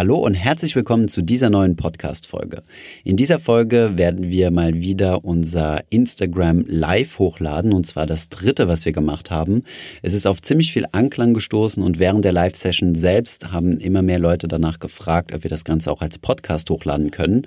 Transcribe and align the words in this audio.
Hallo 0.00 0.16
und 0.16 0.32
herzlich 0.32 0.74
willkommen 0.76 1.08
zu 1.08 1.20
dieser 1.20 1.50
neuen 1.50 1.76
Podcast-Folge. 1.76 2.62
In 3.04 3.18
dieser 3.18 3.38
Folge 3.38 3.98
werden 3.98 4.30
wir 4.30 4.50
mal 4.50 4.76
wieder 4.80 5.26
unser 5.26 5.84
Instagram 5.90 6.64
Live 6.66 7.18
hochladen 7.18 7.74
und 7.74 7.86
zwar 7.86 8.06
das 8.06 8.30
dritte, 8.30 8.66
was 8.66 8.86
wir 8.86 8.92
gemacht 8.92 9.30
haben. 9.30 9.62
Es 10.00 10.14
ist 10.14 10.26
auf 10.26 10.40
ziemlich 10.40 10.72
viel 10.72 10.86
Anklang 10.92 11.34
gestoßen 11.34 11.82
und 11.82 11.98
während 11.98 12.24
der 12.24 12.32
Live-Session 12.32 12.94
selbst 12.94 13.52
haben 13.52 13.78
immer 13.78 14.00
mehr 14.00 14.18
Leute 14.18 14.48
danach 14.48 14.78
gefragt, 14.78 15.34
ob 15.34 15.42
wir 15.42 15.50
das 15.50 15.64
Ganze 15.64 15.92
auch 15.92 16.00
als 16.00 16.18
Podcast 16.18 16.70
hochladen 16.70 17.10
können. 17.10 17.46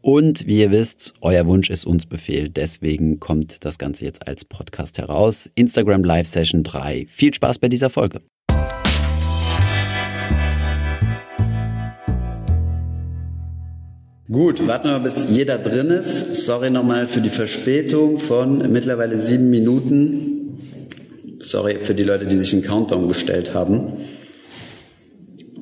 Und 0.00 0.48
wie 0.48 0.62
ihr 0.62 0.72
wisst, 0.72 1.14
euer 1.20 1.46
Wunsch 1.46 1.70
ist 1.70 1.86
uns 1.86 2.06
Befehl. 2.06 2.48
Deswegen 2.48 3.20
kommt 3.20 3.64
das 3.64 3.78
Ganze 3.78 4.04
jetzt 4.04 4.26
als 4.26 4.44
Podcast 4.44 4.98
heraus. 4.98 5.48
Instagram 5.54 6.02
Live 6.02 6.26
Session 6.26 6.64
3. 6.64 7.06
Viel 7.08 7.32
Spaß 7.32 7.60
bei 7.60 7.68
dieser 7.68 7.88
Folge. 7.88 8.20
Gut, 14.34 14.66
warten 14.66 14.88
wir 14.88 14.98
mal, 14.98 15.04
bis 15.04 15.28
jeder 15.30 15.58
drin 15.58 15.90
ist. 15.90 16.44
Sorry 16.44 16.68
nochmal 16.68 17.06
für 17.06 17.20
die 17.20 17.30
Verspätung 17.30 18.18
von 18.18 18.72
mittlerweile 18.72 19.20
sieben 19.20 19.48
Minuten. 19.48 20.58
Sorry 21.38 21.78
für 21.82 21.94
die 21.94 22.02
Leute, 22.02 22.26
die 22.26 22.34
sich 22.34 22.52
einen 22.52 22.64
Countdown 22.64 23.06
gestellt 23.06 23.54
haben. 23.54 23.92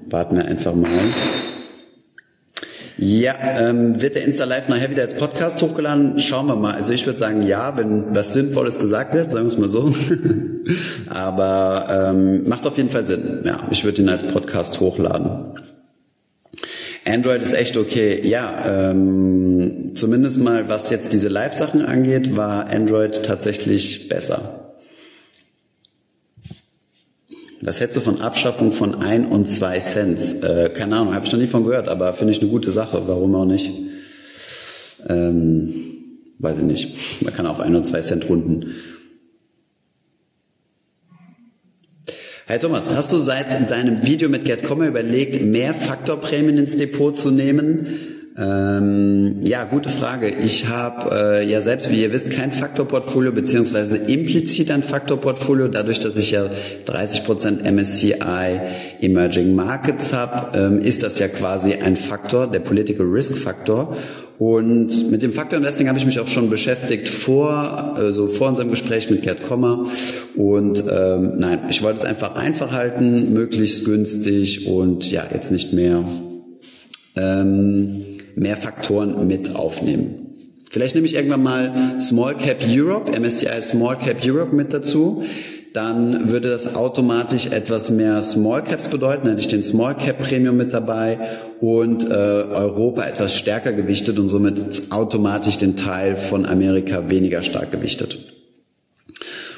Warten 0.08 0.36
wir 0.36 0.46
einfach 0.46 0.74
mal. 0.74 1.12
Ja, 2.96 3.34
ähm, 3.60 4.00
wird 4.00 4.14
der 4.14 4.24
Insta 4.24 4.44
Live 4.44 4.70
nachher 4.70 4.90
wieder 4.90 5.02
als 5.02 5.18
Podcast 5.18 5.60
hochgeladen? 5.60 6.18
Schauen 6.18 6.46
wir 6.46 6.56
mal. 6.56 6.72
Also 6.72 6.94
ich 6.94 7.04
würde 7.04 7.18
sagen, 7.18 7.42
ja, 7.42 7.76
wenn 7.76 8.14
was 8.14 8.32
Sinnvolles 8.32 8.78
gesagt 8.78 9.12
wird, 9.12 9.32
sagen 9.32 9.44
wir 9.44 9.52
es 9.52 9.58
mal 9.58 9.68
so. 9.68 9.94
Aber 11.10 12.10
ähm, 12.14 12.48
macht 12.48 12.64
auf 12.64 12.78
jeden 12.78 12.88
Fall 12.88 13.06
Sinn. 13.06 13.42
Ja, 13.44 13.68
ich 13.70 13.84
würde 13.84 14.00
ihn 14.00 14.08
als 14.08 14.24
Podcast 14.24 14.80
hochladen. 14.80 15.71
Android 17.04 17.42
ist 17.42 17.52
echt 17.52 17.76
okay. 17.76 18.26
Ja, 18.26 18.90
ähm, 18.90 19.92
zumindest 19.94 20.38
mal 20.38 20.68
was 20.68 20.90
jetzt 20.90 21.12
diese 21.12 21.28
Live-Sachen 21.28 21.82
angeht, 21.82 22.36
war 22.36 22.68
Android 22.68 23.24
tatsächlich 23.24 24.08
besser. 24.08 24.74
Was 27.60 27.78
hältst 27.80 27.96
du 27.96 28.00
von 28.00 28.20
Abschaffung 28.20 28.72
von 28.72 28.96
ein 28.96 29.26
und 29.26 29.46
zwei 29.46 29.78
Cents? 29.78 30.32
Äh, 30.32 30.70
keine 30.74 30.96
Ahnung, 30.96 31.14
habe 31.14 31.24
ich 31.24 31.32
noch 31.32 31.38
nie 31.38 31.46
von 31.46 31.64
gehört, 31.64 31.88
aber 31.88 32.12
finde 32.12 32.32
ich 32.32 32.40
eine 32.40 32.50
gute 32.50 32.72
Sache. 32.72 33.02
Warum 33.06 33.34
auch 33.36 33.44
nicht? 33.44 33.70
Ähm, 35.08 35.72
weiß 36.38 36.58
ich 36.58 36.64
nicht. 36.64 37.22
Man 37.22 37.32
kann 37.32 37.46
auf 37.46 37.60
ein 37.60 37.74
und 37.76 37.84
zwei 37.84 38.00
Cent 38.00 38.28
runden. 38.28 38.74
Hey 42.44 42.58
Thomas, 42.58 42.90
hast 42.90 43.12
du 43.12 43.18
seit 43.18 43.70
deinem 43.70 44.02
Video 44.02 44.28
mit 44.28 44.44
GetComma 44.44 44.86
überlegt, 44.86 45.40
mehr 45.40 45.74
Faktorprämien 45.74 46.58
ins 46.58 46.76
Depot 46.76 47.16
zu 47.16 47.30
nehmen? 47.30 47.86
Ähm, 48.36 49.36
ja, 49.42 49.62
gute 49.62 49.88
Frage. 49.88 50.28
Ich 50.28 50.66
habe 50.66 51.14
äh, 51.14 51.48
ja 51.48 51.60
selbst, 51.60 51.88
wie 51.88 52.02
ihr 52.02 52.12
wisst, 52.12 52.30
kein 52.30 52.50
Faktorportfolio 52.50 53.30
beziehungsweise 53.30 53.96
implizit 53.96 54.72
ein 54.72 54.82
Faktorportfolio, 54.82 55.68
dadurch, 55.68 56.00
dass 56.00 56.16
ich 56.16 56.32
ja 56.32 56.46
30% 56.84 57.70
MSCI 57.70 58.14
Emerging 59.00 59.54
Markets 59.54 60.12
habe, 60.12 60.58
ähm, 60.58 60.80
ist 60.80 61.04
das 61.04 61.20
ja 61.20 61.28
quasi 61.28 61.74
ein 61.74 61.94
Faktor, 61.94 62.50
der 62.50 62.60
Political 62.60 63.06
Risk 63.06 63.36
Faktor. 63.38 63.96
Und 64.44 65.08
mit 65.12 65.22
dem 65.22 65.32
Faktor 65.32 65.56
Investing 65.60 65.86
habe 65.86 66.00
ich 66.00 66.04
mich 66.04 66.18
auch 66.18 66.26
schon 66.26 66.50
beschäftigt 66.50 67.08
vor, 67.08 67.52
also 67.94 68.26
vor 68.26 68.48
unserem 68.48 68.70
Gespräch 68.70 69.08
mit 69.08 69.22
Gerd 69.22 69.44
Kommer. 69.44 69.86
Und 70.34 70.82
ähm, 70.90 71.34
nein, 71.38 71.60
ich 71.70 71.80
wollte 71.80 72.00
es 72.00 72.04
einfach 72.04 72.34
einfach 72.34 72.72
halten, 72.72 73.32
möglichst 73.32 73.84
günstig 73.84 74.66
und 74.66 75.08
ja, 75.08 75.28
jetzt 75.32 75.52
nicht 75.52 75.72
mehr, 75.72 76.02
ähm, 77.14 78.04
mehr 78.34 78.56
Faktoren 78.56 79.28
mit 79.28 79.54
aufnehmen. 79.54 80.34
Vielleicht 80.70 80.96
nehme 80.96 81.06
ich 81.06 81.14
irgendwann 81.14 81.44
mal 81.44 82.00
Small 82.00 82.36
Cap 82.36 82.64
Europe, 82.66 83.12
MSCI 83.16 83.62
Small 83.62 83.96
Cap 83.96 84.26
Europe 84.26 84.56
mit 84.56 84.72
dazu 84.72 85.22
dann 85.72 86.30
würde 86.30 86.50
das 86.50 86.74
automatisch 86.74 87.46
etwas 87.46 87.90
mehr 87.90 88.20
Small 88.22 88.62
Caps 88.62 88.88
bedeuten, 88.88 89.28
hätte 89.28 89.40
ich 89.40 89.48
den 89.48 89.62
Small 89.62 89.96
Cap 89.96 90.18
Premium 90.18 90.56
mit 90.56 90.72
dabei 90.72 91.18
und 91.60 92.04
äh, 92.04 92.12
Europa 92.12 93.04
etwas 93.04 93.34
stärker 93.34 93.72
gewichtet 93.72 94.18
und 94.18 94.28
somit 94.28 94.90
automatisch 94.90 95.58
den 95.58 95.76
Teil 95.76 96.16
von 96.16 96.46
Amerika 96.46 97.08
weniger 97.08 97.42
stark 97.42 97.70
gewichtet. 97.72 98.18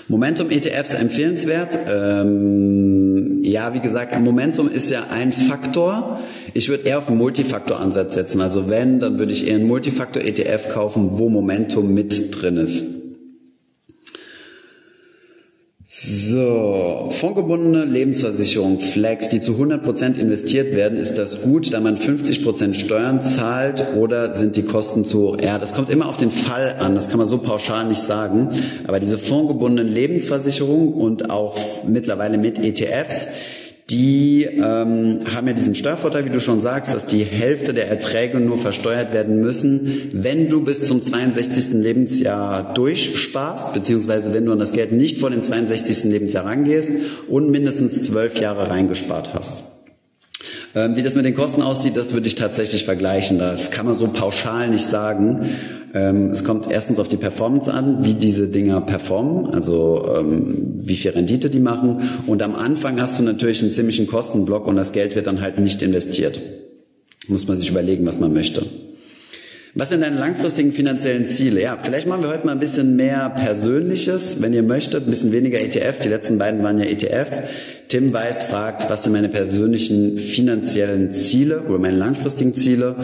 Momentum 0.06 0.50
ETFs 0.50 0.92
empfehlenswert. 0.94 1.78
Ähm, 1.88 3.42
ja, 3.42 3.72
wie 3.72 3.80
gesagt, 3.80 4.18
Momentum 4.20 4.70
ist 4.70 4.90
ja 4.90 5.06
ein 5.08 5.32
Faktor. 5.32 6.20
Ich 6.52 6.68
würde 6.68 6.84
eher 6.84 6.98
auf 6.98 7.08
einen 7.08 7.16
Multifaktor-Ansatz 7.16 8.14
setzen. 8.14 8.42
Also 8.42 8.68
wenn, 8.68 9.00
dann 9.00 9.18
würde 9.18 9.32
ich 9.32 9.48
eher 9.48 9.56
einen 9.56 9.66
Multifaktor-ETF 9.66 10.68
kaufen, 10.68 11.18
wo 11.18 11.30
Momentum 11.30 11.94
mit 11.94 12.40
drin 12.40 12.58
ist. 12.58 13.03
So, 15.86 17.10
fondgebundene 17.20 17.84
Lebensversicherung, 17.84 18.80
Flex, 18.80 19.28
die 19.28 19.40
zu 19.40 19.52
100% 19.52 20.16
investiert 20.18 20.74
werden, 20.74 20.96
ist 20.96 21.18
das 21.18 21.42
gut, 21.42 21.74
da 21.74 21.80
man 21.80 21.98
50% 21.98 22.72
Steuern 22.72 23.20
zahlt 23.20 23.84
oder 23.94 24.34
sind 24.34 24.56
die 24.56 24.62
Kosten 24.62 25.04
zu 25.04 25.20
hoch? 25.20 25.38
Ja, 25.42 25.58
das 25.58 25.74
kommt 25.74 25.90
immer 25.90 26.08
auf 26.08 26.16
den 26.16 26.30
Fall 26.30 26.76
an, 26.78 26.94
das 26.94 27.10
kann 27.10 27.18
man 27.18 27.26
so 27.26 27.36
pauschal 27.36 27.86
nicht 27.86 28.00
sagen, 28.00 28.48
aber 28.86 28.98
diese 28.98 29.18
fondgebundenen 29.18 29.92
Lebensversicherungen 29.92 30.94
und 30.94 31.28
auch 31.28 31.58
mittlerweile 31.86 32.38
mit 32.38 32.58
ETFs, 32.58 33.28
die 33.90 34.44
ähm, 34.44 35.20
haben 35.34 35.46
ja 35.46 35.52
diesen 35.52 35.74
Steuervorteil, 35.74 36.24
wie 36.24 36.30
du 36.30 36.40
schon 36.40 36.62
sagst, 36.62 36.94
dass 36.94 37.04
die 37.04 37.22
Hälfte 37.22 37.74
der 37.74 37.88
Erträge 37.88 38.40
nur 38.40 38.56
versteuert 38.56 39.12
werden 39.12 39.40
müssen, 39.40 40.10
wenn 40.12 40.48
du 40.48 40.64
bis 40.64 40.82
zum 40.84 41.02
62. 41.02 41.74
Lebensjahr 41.74 42.72
durchsparst, 42.72 43.74
beziehungsweise 43.74 44.32
wenn 44.32 44.46
du 44.46 44.52
an 44.52 44.58
das 44.58 44.72
Geld 44.72 44.92
nicht 44.92 45.18
vor 45.18 45.28
dem 45.28 45.42
62. 45.42 46.04
Lebensjahr 46.04 46.46
rangehst 46.46 46.90
und 47.28 47.50
mindestens 47.50 48.00
zwölf 48.02 48.40
Jahre 48.40 48.70
reingespart 48.70 49.34
hast. 49.34 49.73
Ähm, 50.74 50.96
wie 50.96 51.02
das 51.02 51.14
mit 51.14 51.24
den 51.24 51.34
Kosten 51.34 51.62
aussieht, 51.62 51.96
das 51.96 52.12
würde 52.12 52.26
ich 52.26 52.34
tatsächlich 52.34 52.84
vergleichen. 52.84 53.38
Das 53.38 53.70
kann 53.70 53.86
man 53.86 53.94
so 53.94 54.08
pauschal 54.08 54.68
nicht 54.68 54.88
sagen. 54.88 55.50
Ähm, 55.94 56.30
es 56.32 56.42
kommt 56.42 56.68
erstens 56.68 56.98
auf 56.98 57.06
die 57.06 57.16
Performance 57.16 57.72
an, 57.72 58.02
wie 58.04 58.14
diese 58.14 58.48
Dinger 58.48 58.80
performen, 58.80 59.54
also 59.54 60.04
ähm, 60.18 60.80
wie 60.82 60.96
viel 60.96 61.12
Rendite 61.12 61.48
die 61.48 61.60
machen. 61.60 62.02
Und 62.26 62.42
am 62.42 62.56
Anfang 62.56 63.00
hast 63.00 63.18
du 63.18 63.22
natürlich 63.22 63.62
einen 63.62 63.70
ziemlichen 63.70 64.08
Kostenblock 64.08 64.66
und 64.66 64.74
das 64.74 64.92
Geld 64.92 65.14
wird 65.14 65.28
dann 65.28 65.40
halt 65.40 65.60
nicht 65.60 65.80
investiert. 65.82 66.40
Muss 67.28 67.46
man 67.46 67.56
sich 67.56 67.70
überlegen, 67.70 68.04
was 68.04 68.18
man 68.18 68.32
möchte. 68.32 68.66
Was 69.76 69.88
sind 69.88 70.02
deine 70.02 70.16
langfristigen 70.16 70.70
finanziellen 70.70 71.26
Ziele? 71.26 71.60
Ja, 71.60 71.76
vielleicht 71.82 72.06
machen 72.06 72.22
wir 72.22 72.28
heute 72.28 72.46
mal 72.46 72.52
ein 72.52 72.60
bisschen 72.60 72.94
mehr 72.94 73.28
Persönliches, 73.30 74.40
wenn 74.40 74.52
ihr 74.52 74.62
möchtet, 74.62 75.04
ein 75.04 75.10
bisschen 75.10 75.32
weniger 75.32 75.60
ETF. 75.60 75.98
Die 75.98 76.08
letzten 76.08 76.38
beiden 76.38 76.62
waren 76.62 76.78
ja 76.78 76.84
ETF. 76.84 77.42
Tim 77.88 78.12
Weiß 78.12 78.44
fragt, 78.44 78.88
was 78.88 79.02
sind 79.02 79.12
meine 79.14 79.28
persönlichen 79.28 80.16
finanziellen 80.16 81.10
Ziele 81.10 81.62
oder 81.62 81.78
meine 81.80 81.96
langfristigen 81.96 82.54
Ziele? 82.54 82.94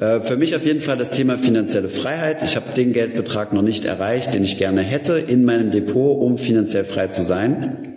Äh, 0.00 0.20
für 0.22 0.38
mich 0.38 0.56
auf 0.56 0.64
jeden 0.64 0.80
Fall 0.80 0.96
das 0.96 1.10
Thema 1.10 1.36
finanzielle 1.36 1.90
Freiheit. 1.90 2.42
Ich 2.42 2.56
habe 2.56 2.74
den 2.74 2.94
Geldbetrag 2.94 3.52
noch 3.52 3.60
nicht 3.62 3.84
erreicht, 3.84 4.34
den 4.34 4.44
ich 4.44 4.56
gerne 4.56 4.80
hätte 4.80 5.18
in 5.18 5.44
meinem 5.44 5.72
Depot, 5.72 6.22
um 6.22 6.38
finanziell 6.38 6.84
frei 6.84 7.08
zu 7.08 7.22
sein. 7.22 7.93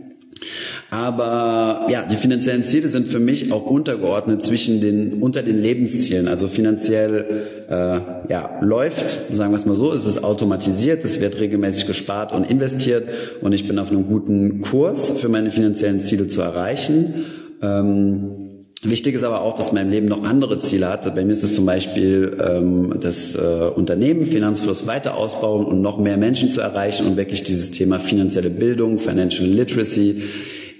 Aber 0.89 1.87
ja, 1.89 2.05
die 2.05 2.15
finanziellen 2.15 2.63
Ziele 2.63 2.87
sind 2.89 3.07
für 3.07 3.19
mich 3.19 3.51
auch 3.51 3.65
untergeordnet 3.65 4.43
zwischen 4.43 4.79
den 4.81 5.21
unter 5.21 5.43
den 5.43 5.61
Lebenszielen. 5.61 6.27
Also 6.27 6.47
finanziell 6.47 7.45
äh, 7.69 8.31
ja 8.31 8.59
läuft, 8.61 9.33
sagen 9.35 9.51
wir 9.51 9.57
es 9.57 9.65
mal 9.65 9.75
so, 9.75 9.91
es 9.91 10.05
ist 10.05 10.23
automatisiert, 10.23 11.03
es 11.03 11.19
wird 11.19 11.39
regelmäßig 11.39 11.87
gespart 11.87 12.33
und 12.33 12.43
investiert 12.43 13.09
und 13.41 13.53
ich 13.53 13.67
bin 13.67 13.79
auf 13.79 13.89
einem 13.91 14.05
guten 14.07 14.61
Kurs 14.61 15.11
für 15.11 15.29
meine 15.29 15.51
finanziellen 15.51 16.01
Ziele 16.01 16.27
zu 16.27 16.41
erreichen. 16.41 17.25
Ähm, 17.61 18.36
Wichtig 18.83 19.15
ist 19.15 19.23
aber 19.23 19.41
auch, 19.41 19.55
dass 19.55 19.71
mein 19.71 19.89
Leben 19.89 20.07
noch 20.07 20.23
andere 20.23 20.59
Ziele 20.59 20.87
hat. 20.87 21.03
Bei 21.15 21.25
mir 21.25 21.33
ist 21.33 21.43
es 21.43 21.55
zum 21.55 21.65
Beispiel 21.65 22.37
ähm, 22.39 22.97
das 23.01 23.33
äh, 23.33 23.71
Unternehmen, 23.75 24.27
Finanzfluss 24.27 24.85
weiter 24.85 25.17
ausbauen 25.17 25.65
und 25.65 25.81
noch 25.81 25.97
mehr 25.97 26.17
Menschen 26.17 26.51
zu 26.51 26.61
erreichen 26.61 27.07
und 27.07 27.17
wirklich 27.17 27.41
dieses 27.41 27.71
Thema 27.71 27.99
finanzielle 27.99 28.51
Bildung, 28.51 28.99
Financial 28.99 29.47
Literacy 29.47 30.21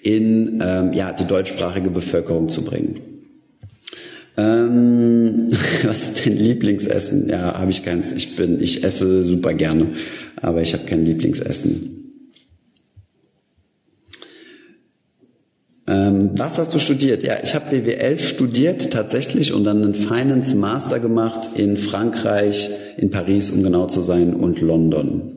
in 0.04 0.62
ähm, 0.62 0.94
ja, 0.94 1.12
die 1.12 1.26
deutschsprachige 1.26 1.90
Bevölkerung 1.90 2.50
zu 2.50 2.64
bringen. 2.64 3.02
Ähm, 4.38 5.48
was 5.84 6.00
ist 6.00 6.24
dein 6.24 6.38
Lieblingsessen? 6.38 7.28
Ja, 7.30 7.58
habe 7.58 7.72
ich 7.72 7.84
keins. 7.84 8.12
Ich 8.16 8.36
bin, 8.36 8.62
ich 8.62 8.84
esse 8.84 9.24
super 9.24 9.56
gerne, 9.56 9.88
aber 10.40 10.62
ich 10.62 10.74
habe 10.74 10.86
kein 10.86 11.04
Lieblingsessen. 11.04 11.97
Ähm, 15.88 16.32
was 16.36 16.58
hast 16.58 16.74
du 16.74 16.80
studiert? 16.80 17.24
Ja, 17.24 17.38
ich 17.42 17.56
habe 17.56 17.70
BWL 17.70 18.18
studiert 18.18 18.92
tatsächlich 18.92 19.54
und 19.54 19.64
dann 19.64 19.84
einen 19.84 19.96
Finance 19.96 20.54
Master 20.56 21.00
gemacht 21.00 21.52
in 21.56 21.78
Frankreich, 21.78 22.70
in 22.98 23.10
Paris, 23.10 23.52
um 23.52 23.64
genau 23.64 23.88
zu 23.88 24.02
sein, 24.02 24.34
und 24.34 24.60
London. 24.60 25.34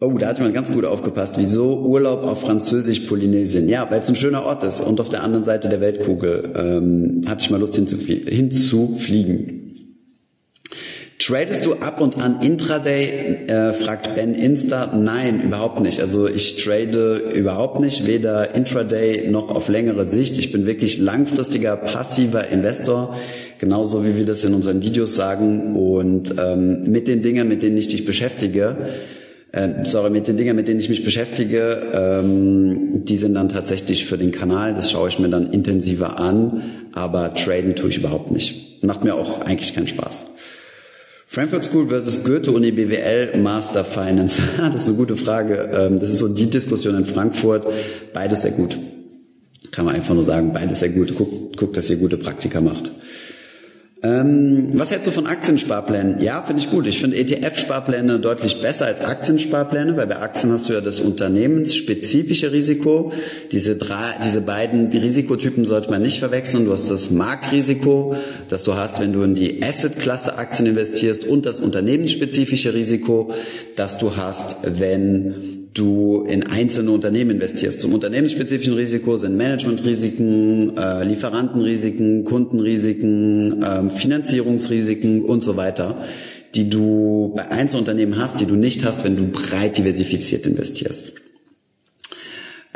Oh, 0.00 0.16
da 0.18 0.28
hat 0.28 0.38
jemand 0.38 0.54
ganz 0.54 0.72
gut 0.72 0.84
aufgepasst. 0.84 1.34
Wieso 1.36 1.78
Urlaub 1.80 2.24
auf 2.24 2.40
Französisch-Polynesien? 2.40 3.68
Ja, 3.68 3.90
weil 3.90 4.00
es 4.00 4.08
ein 4.08 4.16
schöner 4.16 4.44
Ort 4.44 4.64
ist 4.64 4.80
und 4.80 5.00
auf 5.00 5.08
der 5.08 5.22
anderen 5.22 5.44
Seite 5.44 5.68
der 5.68 5.80
Weltkugel. 5.80 6.52
Ähm, 6.56 7.22
hatte 7.26 7.42
ich 7.42 7.50
mal 7.50 7.60
Lust 7.60 7.74
hinzufliegen. 7.74 9.63
Tradest 11.18 11.64
du 11.64 11.74
ab 11.74 12.00
und 12.00 12.18
an 12.18 12.42
Intraday? 12.42 13.46
Äh, 13.46 13.72
fragt 13.74 14.14
Ben 14.14 14.34
Insta. 14.34 14.94
Nein, 14.94 15.42
überhaupt 15.42 15.80
nicht. 15.80 16.00
Also 16.00 16.28
ich 16.28 16.62
trade 16.62 17.16
überhaupt 17.34 17.80
nicht, 17.80 18.06
weder 18.06 18.54
Intraday 18.54 19.30
noch 19.30 19.48
auf 19.48 19.68
längere 19.68 20.06
Sicht. 20.06 20.36
Ich 20.38 20.50
bin 20.50 20.66
wirklich 20.66 20.98
langfristiger, 20.98 21.76
passiver 21.76 22.48
Investor, 22.48 23.16
genauso 23.58 24.04
wie 24.04 24.16
wir 24.16 24.24
das 24.24 24.44
in 24.44 24.54
unseren 24.54 24.82
Videos 24.82 25.14
sagen. 25.14 25.76
Und 25.76 26.34
ähm, 26.36 26.90
mit 26.90 27.06
den 27.06 27.22
Dingen, 27.22 27.46
mit 27.46 27.62
denen 27.62 27.76
ich 27.76 27.88
dich 27.88 28.04
beschäftige, 28.04 28.76
äh, 29.52 29.84
sorry, 29.84 30.10
mit 30.10 30.26
den 30.26 30.36
Dingen, 30.36 30.56
mit 30.56 30.66
denen 30.66 30.80
ich 30.80 30.88
mich 30.88 31.04
beschäftige, 31.04 31.80
ähm, 31.94 33.04
die 33.04 33.16
sind 33.16 33.34
dann 33.34 33.48
tatsächlich 33.48 34.06
für 34.06 34.18
den 34.18 34.32
Kanal. 34.32 34.74
Das 34.74 34.90
schaue 34.90 35.08
ich 35.08 35.20
mir 35.20 35.28
dann 35.28 35.52
intensiver 35.52 36.18
an, 36.18 36.88
aber 36.92 37.34
traden 37.34 37.76
tue 37.76 37.90
ich 37.90 37.98
überhaupt 37.98 38.32
nicht. 38.32 38.82
Macht 38.82 39.04
mir 39.04 39.14
auch 39.14 39.42
eigentlich 39.42 39.74
keinen 39.74 39.86
Spaß. 39.86 40.26
Frankfurt 41.26 41.64
School 41.64 41.88
versus 41.88 42.24
Goethe 42.24 42.52
Uni 42.52 42.70
BWL 42.70 43.38
Master 43.38 43.84
Finance. 43.84 44.40
das 44.58 44.82
ist 44.82 44.88
eine 44.88 44.96
gute 44.96 45.16
Frage. 45.16 45.70
Ähm, 45.72 45.98
das 45.98 46.10
ist 46.10 46.18
so 46.18 46.28
die 46.28 46.48
Diskussion 46.48 46.94
in 46.96 47.06
Frankfurt. 47.06 47.66
Beides 48.12 48.42
sehr 48.42 48.52
gut. 48.52 48.78
Kann 49.70 49.86
man 49.86 49.94
einfach 49.94 50.14
nur 50.14 50.24
sagen, 50.24 50.52
beides 50.52 50.80
sehr 50.80 50.90
gut. 50.90 51.14
Guckt, 51.16 51.56
guckt 51.56 51.76
dass 51.76 51.90
ihr 51.90 51.96
gute 51.96 52.16
Praktika 52.16 52.60
macht. 52.60 52.92
Ähm, 54.04 54.72
was 54.74 54.90
hältst 54.90 55.08
du 55.08 55.12
von 55.12 55.26
Aktiensparplänen? 55.26 56.20
Ja, 56.20 56.42
finde 56.42 56.60
ich 56.60 56.70
gut. 56.70 56.86
Ich 56.86 57.00
finde 57.00 57.16
ETF-Sparpläne 57.16 58.20
deutlich 58.20 58.60
besser 58.60 58.84
als 58.84 59.00
Aktiensparpläne, 59.00 59.96
weil 59.96 60.06
bei 60.06 60.18
Aktien 60.18 60.52
hast 60.52 60.68
du 60.68 60.74
ja 60.74 60.82
das 60.82 61.00
unternehmensspezifische 61.00 62.52
Risiko. 62.52 63.12
Diese 63.50 63.76
drei, 63.76 64.16
diese 64.22 64.42
beiden 64.42 64.88
Risikotypen 64.88 65.64
sollte 65.64 65.90
man 65.90 66.02
nicht 66.02 66.18
verwechseln. 66.18 66.66
Du 66.66 66.72
hast 66.72 66.90
das 66.90 67.10
Marktrisiko, 67.10 68.14
das 68.50 68.64
du 68.64 68.74
hast, 68.74 69.00
wenn 69.00 69.14
du 69.14 69.22
in 69.22 69.34
die 69.34 69.62
Asset-Klasse 69.62 70.36
Aktien 70.36 70.66
investierst 70.68 71.24
und 71.26 71.46
das 71.46 71.58
unternehmensspezifische 71.58 72.74
Risiko, 72.74 73.32
das 73.74 73.96
du 73.96 74.18
hast, 74.18 74.58
wenn 74.64 75.63
du 75.74 76.24
in 76.26 76.44
einzelne 76.44 76.90
Unternehmen 76.92 77.32
investierst. 77.32 77.80
Zum 77.80 77.92
unternehmensspezifischen 77.92 78.74
Risiko 78.74 79.16
sind 79.16 79.36
Managementrisiken, 79.36 80.76
äh, 80.76 81.04
Lieferantenrisiken, 81.04 82.24
Kundenrisiken, 82.24 83.62
äh, 83.62 83.90
Finanzierungsrisiken 83.90 85.24
und 85.24 85.42
so 85.42 85.56
weiter, 85.56 86.04
die 86.54 86.70
du 86.70 87.32
bei 87.34 87.50
Einzelunternehmen 87.50 88.18
hast, 88.18 88.40
die 88.40 88.46
du 88.46 88.54
nicht 88.54 88.84
hast, 88.84 89.04
wenn 89.04 89.16
du 89.16 89.26
breit 89.28 89.76
diversifiziert 89.76 90.46
investierst. 90.46 91.14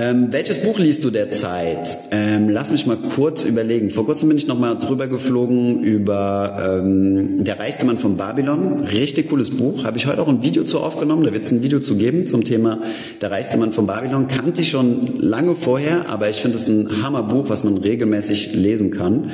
Ähm, 0.00 0.28
welches 0.30 0.62
Buch 0.62 0.78
liest 0.78 1.02
du 1.04 1.10
derzeit? 1.10 1.98
Ähm, 2.12 2.50
lass 2.50 2.70
mich 2.70 2.86
mal 2.86 2.98
kurz 3.16 3.44
überlegen. 3.44 3.90
Vor 3.90 4.04
kurzem 4.04 4.28
bin 4.28 4.38
ich 4.38 4.46
noch 4.46 4.56
mal 4.56 4.76
drüber 4.76 5.08
geflogen 5.08 5.82
über 5.82 6.78
ähm, 6.80 7.42
Der 7.42 7.58
reichste 7.58 7.84
Mann 7.84 7.98
von 7.98 8.16
Babylon. 8.16 8.82
Richtig 8.82 9.28
cooles 9.28 9.50
Buch. 9.50 9.82
Habe 9.82 9.98
ich 9.98 10.06
heute 10.06 10.22
auch 10.22 10.28
ein 10.28 10.40
Video 10.40 10.62
zu 10.62 10.78
aufgenommen. 10.78 11.24
Da 11.24 11.32
wird 11.32 11.46
es 11.46 11.50
ein 11.50 11.62
Video 11.62 11.80
zu 11.80 11.96
geben 11.96 12.28
zum 12.28 12.44
Thema 12.44 12.78
Der 13.20 13.32
reichste 13.32 13.58
Mann 13.58 13.72
von 13.72 13.88
Babylon. 13.88 14.28
Kannte 14.28 14.62
ich 14.62 14.70
schon 14.70 15.18
lange 15.18 15.56
vorher, 15.56 16.08
aber 16.08 16.30
ich 16.30 16.36
finde 16.36 16.58
es 16.58 16.68
ein 16.68 17.02
Hammerbuch, 17.02 17.48
was 17.48 17.64
man 17.64 17.76
regelmäßig 17.76 18.54
lesen 18.54 18.92
kann. 18.92 19.32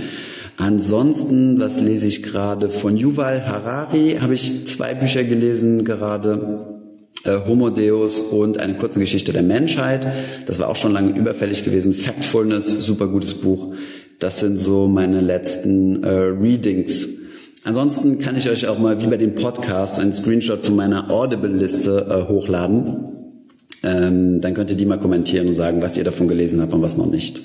Ansonsten, 0.57 1.61
was 1.61 1.79
lese 1.79 2.07
ich 2.07 2.23
gerade? 2.23 2.71
Von 2.71 2.97
Yuval 2.97 3.47
Harari 3.47 4.17
habe 4.19 4.33
ich 4.33 4.67
zwei 4.67 4.95
Bücher 4.95 5.25
gelesen 5.25 5.85
gerade 5.85 6.74
äh, 7.25 7.41
Homo 7.47 7.71
Deus 7.71 8.21
und 8.21 8.59
eine 8.59 8.75
kurze 8.75 8.99
Geschichte 8.99 9.33
der 9.33 9.43
Menschheit. 9.43 10.07
Das 10.47 10.59
war 10.59 10.69
auch 10.69 10.77
schon 10.77 10.93
lange 10.93 11.17
überfällig 11.17 11.65
gewesen. 11.65 11.95
Factfulness, 11.95 12.67
super 12.67 13.09
gutes 13.09 13.35
Buch. 13.35 13.75
Das 14.19 14.41
sind 14.41 14.57
so 14.57 14.89
meine 14.89 15.21
letzten 15.21 16.03
äh, 16.03 16.09
Readings. 16.09 17.09
Ansonsten 17.65 18.19
kann 18.19 18.37
ich 18.37 18.51
euch 18.51 18.69
auch 18.69 18.79
mal 18.79 19.01
wie 19.01 19.07
bei 19.07 19.17
dem 19.17 19.35
Podcast 19.35 19.99
einen 19.99 20.13
Screenshot 20.13 20.67
von 20.67 20.77
meiner 20.77 21.11
Audible-Liste 21.11 22.07
äh, 22.11 22.29
hochladen. 22.29 23.11
Ähm, 23.83 24.41
dann 24.41 24.55
könnt 24.55 24.71
ihr 24.71 24.77
die 24.77 24.87
mal 24.87 24.99
kommentieren 24.99 25.49
und 25.49 25.55
sagen, 25.55 25.81
was 25.83 25.97
ihr 25.97 26.05
davon 26.05 26.29
gelesen 26.29 26.61
habt 26.61 26.75
und 26.75 26.83
was 26.83 26.97
noch 26.97 27.11
nicht. 27.11 27.43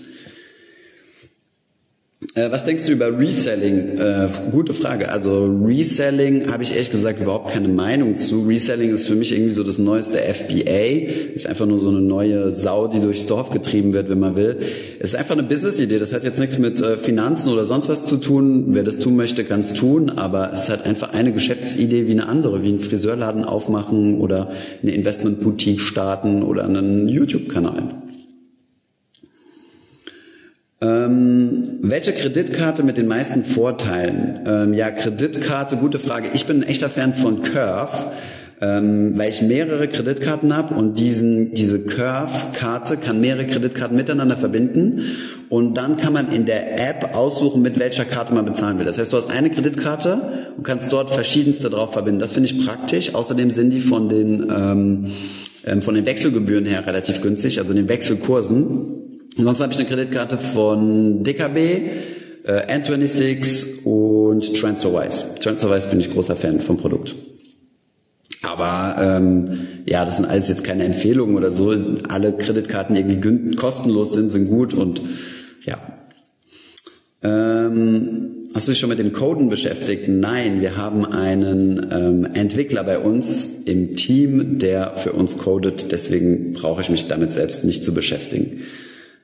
Äh, 2.39 2.51
was 2.51 2.63
denkst 2.63 2.85
du 2.85 2.93
über 2.93 3.17
Reselling? 3.17 3.97
Äh, 3.97 4.29
gute 4.51 4.73
Frage. 4.73 5.09
Also 5.09 5.45
Reselling 5.45 6.49
habe 6.49 6.63
ich 6.63 6.71
ehrlich 6.71 6.91
gesagt 6.91 7.19
überhaupt 7.19 7.51
keine 7.51 7.67
Meinung 7.67 8.15
zu. 8.15 8.43
Reselling 8.43 8.91
ist 8.91 9.07
für 9.07 9.15
mich 9.15 9.33
irgendwie 9.33 9.51
so 9.51 9.63
das 9.63 9.77
neueste 9.77 10.19
FBA. 10.19 11.33
Ist 11.33 11.47
einfach 11.47 11.65
nur 11.65 11.79
so 11.79 11.89
eine 11.89 12.01
neue 12.01 12.53
Sau, 12.53 12.87
die 12.87 13.01
durchs 13.01 13.25
Dorf 13.25 13.49
getrieben 13.49 13.91
wird, 13.91 14.09
wenn 14.09 14.19
man 14.19 14.37
will. 14.37 14.57
Ist 14.99 15.15
einfach 15.15 15.33
eine 15.33 15.43
Business-Idee. 15.43 15.99
Das 15.99 16.13
hat 16.13 16.23
jetzt 16.23 16.39
nichts 16.39 16.57
mit 16.57 16.79
äh, 16.79 16.97
Finanzen 16.97 17.51
oder 17.51 17.65
sonst 17.65 17.89
was 17.89 18.05
zu 18.05 18.17
tun. 18.17 18.67
Wer 18.69 18.83
das 18.83 18.99
tun 18.99 19.17
möchte, 19.17 19.43
kann 19.43 19.59
es 19.59 19.73
tun. 19.73 20.09
Aber 20.09 20.53
es 20.53 20.69
halt 20.69 20.83
einfach 20.83 21.11
eine 21.11 21.33
Geschäftsidee 21.33 22.07
wie 22.07 22.11
eine 22.11 22.27
andere, 22.27 22.63
wie 22.63 22.69
einen 22.69 22.79
Friseurladen 22.79 23.43
aufmachen 23.43 24.21
oder 24.21 24.51
eine 24.81 24.91
Investmentboutique 24.91 25.81
starten 25.81 26.43
oder 26.43 26.63
einen 26.63 27.09
YouTube-Kanal. 27.09 28.08
Ähm, 30.81 31.79
welche 31.81 32.13
Kreditkarte 32.13 32.83
mit 32.83 32.95
den 32.97 33.07
meisten 33.07 33.43
Vorteilen? 33.43 34.39
Ähm, 34.45 34.73
ja, 34.73 34.91
Kreditkarte, 34.91 35.75
gute 35.75 35.99
Frage. 35.99 36.29
Ich 36.33 36.45
bin 36.45 36.61
ein 36.61 36.63
echter 36.63 36.89
Fan 36.89 37.15
von 37.15 37.41
Curve, 37.41 38.11
ähm, 38.61 39.11
weil 39.17 39.29
ich 39.29 39.41
mehrere 39.41 39.89
Kreditkarten 39.89 40.55
habe 40.55 40.75
und 40.75 40.97
diesen, 40.97 41.53
diese 41.53 41.83
Curve-Karte 41.83 42.95
kann 42.95 43.19
mehrere 43.19 43.45
Kreditkarten 43.45 43.97
miteinander 43.97 44.37
verbinden 44.37 45.03
und 45.49 45.77
dann 45.77 45.97
kann 45.97 46.13
man 46.13 46.31
in 46.31 46.45
der 46.45 46.79
App 46.89 47.13
aussuchen, 47.13 47.61
mit 47.61 47.77
welcher 47.77 48.05
Karte 48.05 48.33
man 48.33 48.45
bezahlen 48.45 48.77
will. 48.79 48.85
Das 48.85 48.97
heißt, 48.97 49.11
du 49.11 49.17
hast 49.17 49.29
eine 49.29 49.49
Kreditkarte 49.49 50.53
und 50.55 50.63
kannst 50.63 50.93
dort 50.93 51.13
verschiedenste 51.13 51.69
drauf 51.69 51.91
verbinden. 51.91 52.21
Das 52.21 52.31
finde 52.31 52.47
ich 52.47 52.65
praktisch. 52.65 53.15
Außerdem 53.15 53.51
sind 53.51 53.71
die 53.71 53.81
von 53.81 54.07
den, 54.07 54.49
ähm, 54.49 55.05
ähm 55.65 55.81
von 55.81 55.95
den 55.95 56.05
Wechselgebühren 56.05 56.65
her 56.65 56.87
relativ 56.87 57.21
günstig, 57.21 57.59
also 57.59 57.73
den 57.73 57.89
Wechselkursen. 57.89 59.08
Ansonsten 59.37 59.63
habe 59.63 59.73
ich 59.73 59.79
eine 59.79 59.87
Kreditkarte 59.87 60.37
von 60.37 61.23
DKB, 61.23 61.57
äh, 62.43 62.79
N26 62.79 63.83
und 63.83 64.55
TransferWise. 64.55 65.35
TransferWise 65.39 65.89
bin 65.89 65.99
ich 65.99 66.11
großer 66.11 66.35
Fan 66.35 66.59
vom 66.61 66.77
Produkt. 66.77 67.15
Aber 68.41 68.95
ähm, 68.99 69.67
ja, 69.85 70.05
das 70.05 70.15
sind 70.17 70.25
alles 70.25 70.47
jetzt 70.47 70.63
keine 70.63 70.85
Empfehlungen 70.85 71.35
oder 71.35 71.51
so. 71.51 71.75
Alle 72.07 72.33
Kreditkarten, 72.33 72.95
die 72.95 73.01
irgendwie 73.01 73.55
kostenlos 73.55 74.13
sind, 74.13 74.31
sind 74.31 74.47
gut 74.49 74.73
und 74.73 75.01
ja. 75.65 75.77
Ähm, 77.21 78.47
hast 78.53 78.67
du 78.67 78.71
dich 78.71 78.79
schon 78.79 78.89
mit 78.89 78.99
dem 78.99 79.11
Coden 79.11 79.49
beschäftigt? 79.49 80.07
Nein, 80.07 80.61
wir 80.61 80.77
haben 80.77 81.05
einen 81.05 81.87
ähm, 81.91 82.25
Entwickler 82.33 82.83
bei 82.85 82.97
uns 82.99 83.47
im 83.65 83.95
Team, 83.97 84.57
der 84.59 84.95
für 84.95 85.11
uns 85.11 85.37
codet. 85.37 85.91
Deswegen 85.91 86.53
brauche 86.53 86.81
ich 86.81 86.89
mich 86.89 87.07
damit 87.09 87.33
selbst 87.33 87.65
nicht 87.65 87.83
zu 87.83 87.93
beschäftigen. 87.93 88.61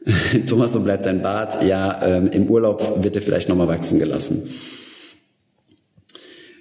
Thomas, 0.48 0.74
so 0.74 0.80
bleibt 0.80 1.06
dein 1.06 1.22
Bart. 1.22 1.64
Ja, 1.64 2.02
ähm, 2.06 2.28
im 2.28 2.48
Urlaub 2.48 3.04
wird 3.04 3.16
er 3.16 3.22
vielleicht 3.22 3.50
nochmal 3.50 3.68
wachsen 3.68 4.00
gelassen. 4.00 4.50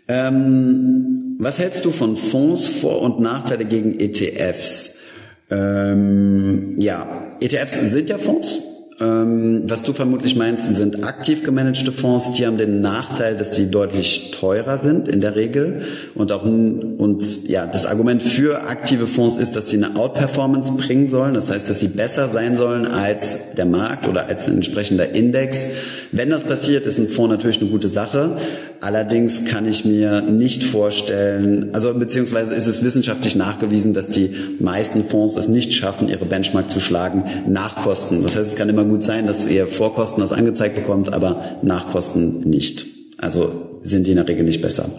Ähm, 0.08 1.36
was 1.38 1.58
hältst 1.58 1.84
du 1.84 1.90
von 1.90 2.16
Fonds, 2.16 2.68
Vor- 2.68 3.00
und 3.02 3.20
Nachteile 3.20 3.64
gegen 3.64 3.98
ETFs? 3.98 4.98
Ähm, 5.50 6.76
ja, 6.78 7.36
ETFs 7.40 7.90
sind 7.90 8.08
ja 8.08 8.18
Fonds. 8.18 8.73
Ähm, 9.00 9.64
was 9.66 9.82
du 9.82 9.92
vermutlich 9.92 10.36
meinst, 10.36 10.72
sind 10.74 11.04
aktiv 11.04 11.42
gemanagte 11.42 11.90
Fonds. 11.90 12.32
Die 12.32 12.46
haben 12.46 12.58
den 12.58 12.80
Nachteil, 12.80 13.36
dass 13.36 13.56
sie 13.56 13.68
deutlich 13.68 14.30
teurer 14.30 14.78
sind 14.78 15.08
in 15.08 15.20
der 15.20 15.34
Regel. 15.34 15.82
Und 16.14 16.30
auch 16.30 16.44
und 16.44 17.48
ja, 17.48 17.66
das 17.66 17.86
Argument 17.86 18.22
für 18.22 18.68
aktive 18.68 19.06
Fonds 19.06 19.36
ist, 19.36 19.56
dass 19.56 19.68
sie 19.68 19.82
eine 19.82 19.96
Outperformance 19.96 20.72
bringen 20.76 21.08
sollen. 21.08 21.34
Das 21.34 21.50
heißt, 21.50 21.68
dass 21.68 21.80
sie 21.80 21.88
besser 21.88 22.28
sein 22.28 22.56
sollen 22.56 22.86
als 22.86 23.38
der 23.56 23.66
Markt 23.66 24.06
oder 24.06 24.26
als 24.26 24.46
ein 24.46 24.56
entsprechender 24.56 25.10
Index. 25.10 25.66
Wenn 26.16 26.30
das 26.30 26.44
passiert, 26.44 26.86
ist 26.86 26.98
ein 26.98 27.08
Fonds 27.08 27.30
natürlich 27.30 27.60
eine 27.60 27.70
gute 27.70 27.88
Sache. 27.88 28.36
Allerdings 28.80 29.46
kann 29.46 29.66
ich 29.66 29.84
mir 29.84 30.20
nicht 30.20 30.62
vorstellen, 30.62 31.70
also 31.72 31.92
beziehungsweise 31.92 32.54
ist 32.54 32.68
es 32.68 32.84
wissenschaftlich 32.84 33.34
nachgewiesen, 33.34 33.94
dass 33.94 34.06
die 34.06 34.30
meisten 34.60 35.06
Fonds 35.06 35.34
es 35.34 35.48
nicht 35.48 35.74
schaffen, 35.74 36.08
ihre 36.08 36.24
Benchmark 36.24 36.70
zu 36.70 36.78
schlagen 36.78 37.24
nach 37.48 37.82
Kosten. 37.82 38.22
Das 38.22 38.36
heißt, 38.36 38.50
es 38.50 38.54
kann 38.54 38.68
immer 38.68 38.84
gut 38.84 39.02
sein, 39.02 39.26
dass 39.26 39.44
ihr 39.44 39.66
Vorkosten 39.66 40.20
das 40.20 40.30
angezeigt 40.30 40.76
bekommt, 40.76 41.12
aber 41.12 41.58
Nachkosten 41.62 42.42
nicht. 42.42 42.86
Also 43.18 43.80
sind 43.82 44.06
die 44.06 44.12
in 44.12 44.16
der 44.16 44.28
Regel 44.28 44.44
nicht 44.44 44.62
besser. 44.62 44.90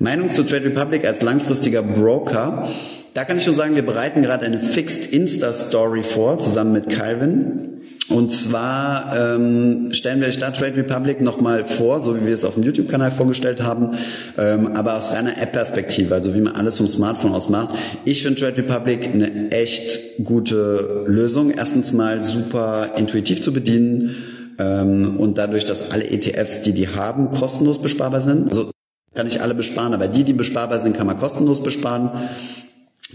Meinung 0.00 0.30
zu 0.30 0.44
Trade 0.44 0.64
Republic 0.64 1.04
als 1.04 1.20
langfristiger 1.20 1.82
Broker. 1.82 2.68
Da 3.12 3.24
kann 3.24 3.36
ich 3.36 3.44
nur 3.44 3.54
sagen, 3.54 3.76
wir 3.76 3.84
bereiten 3.84 4.22
gerade 4.22 4.46
eine 4.46 4.58
Fixed 4.58 5.04
Insta 5.04 5.52
Story 5.52 6.02
vor, 6.02 6.38
zusammen 6.38 6.72
mit 6.72 6.88
Calvin. 6.88 7.82
Und 8.08 8.32
zwar 8.32 9.14
ähm, 9.14 9.88
stellen 9.92 10.20
wir 10.20 10.28
euch 10.28 10.38
da 10.38 10.52
Trade 10.52 10.76
Republic 10.76 11.20
nochmal 11.20 11.66
vor, 11.66 12.00
so 12.00 12.16
wie 12.16 12.24
wir 12.24 12.32
es 12.32 12.46
auf 12.46 12.54
dem 12.54 12.62
YouTube-Kanal 12.62 13.10
vorgestellt 13.10 13.62
haben, 13.62 13.98
ähm, 14.38 14.68
aber 14.74 14.96
aus 14.96 15.12
reiner 15.12 15.36
App-Perspektive, 15.36 16.14
also 16.14 16.34
wie 16.34 16.40
man 16.40 16.54
alles 16.54 16.78
vom 16.78 16.88
Smartphone 16.88 17.32
aus 17.32 17.50
macht. 17.50 17.76
Ich 18.06 18.22
finde 18.22 18.40
Trade 18.40 18.56
Republic 18.56 19.04
eine 19.04 19.50
echt 19.50 20.24
gute 20.24 21.04
Lösung. 21.08 21.50
Erstens 21.50 21.92
mal 21.92 22.22
super 22.22 22.92
intuitiv 22.96 23.42
zu 23.42 23.52
bedienen 23.52 24.16
ähm, 24.58 25.18
und 25.18 25.36
dadurch, 25.36 25.66
dass 25.66 25.90
alle 25.90 26.08
ETFs, 26.08 26.62
die 26.62 26.72
die 26.72 26.88
haben, 26.88 27.30
kostenlos 27.32 27.82
besparbar 27.82 28.22
sind. 28.22 28.48
Also 28.48 28.70
kann 29.14 29.26
ich 29.26 29.40
alle 29.40 29.54
besparen, 29.54 29.92
aber 29.92 30.08
die, 30.08 30.24
die 30.24 30.32
besparbar 30.32 30.78
sind, 30.78 30.96
kann 30.96 31.06
man 31.06 31.16
kostenlos 31.16 31.62
besparen. 31.62 32.10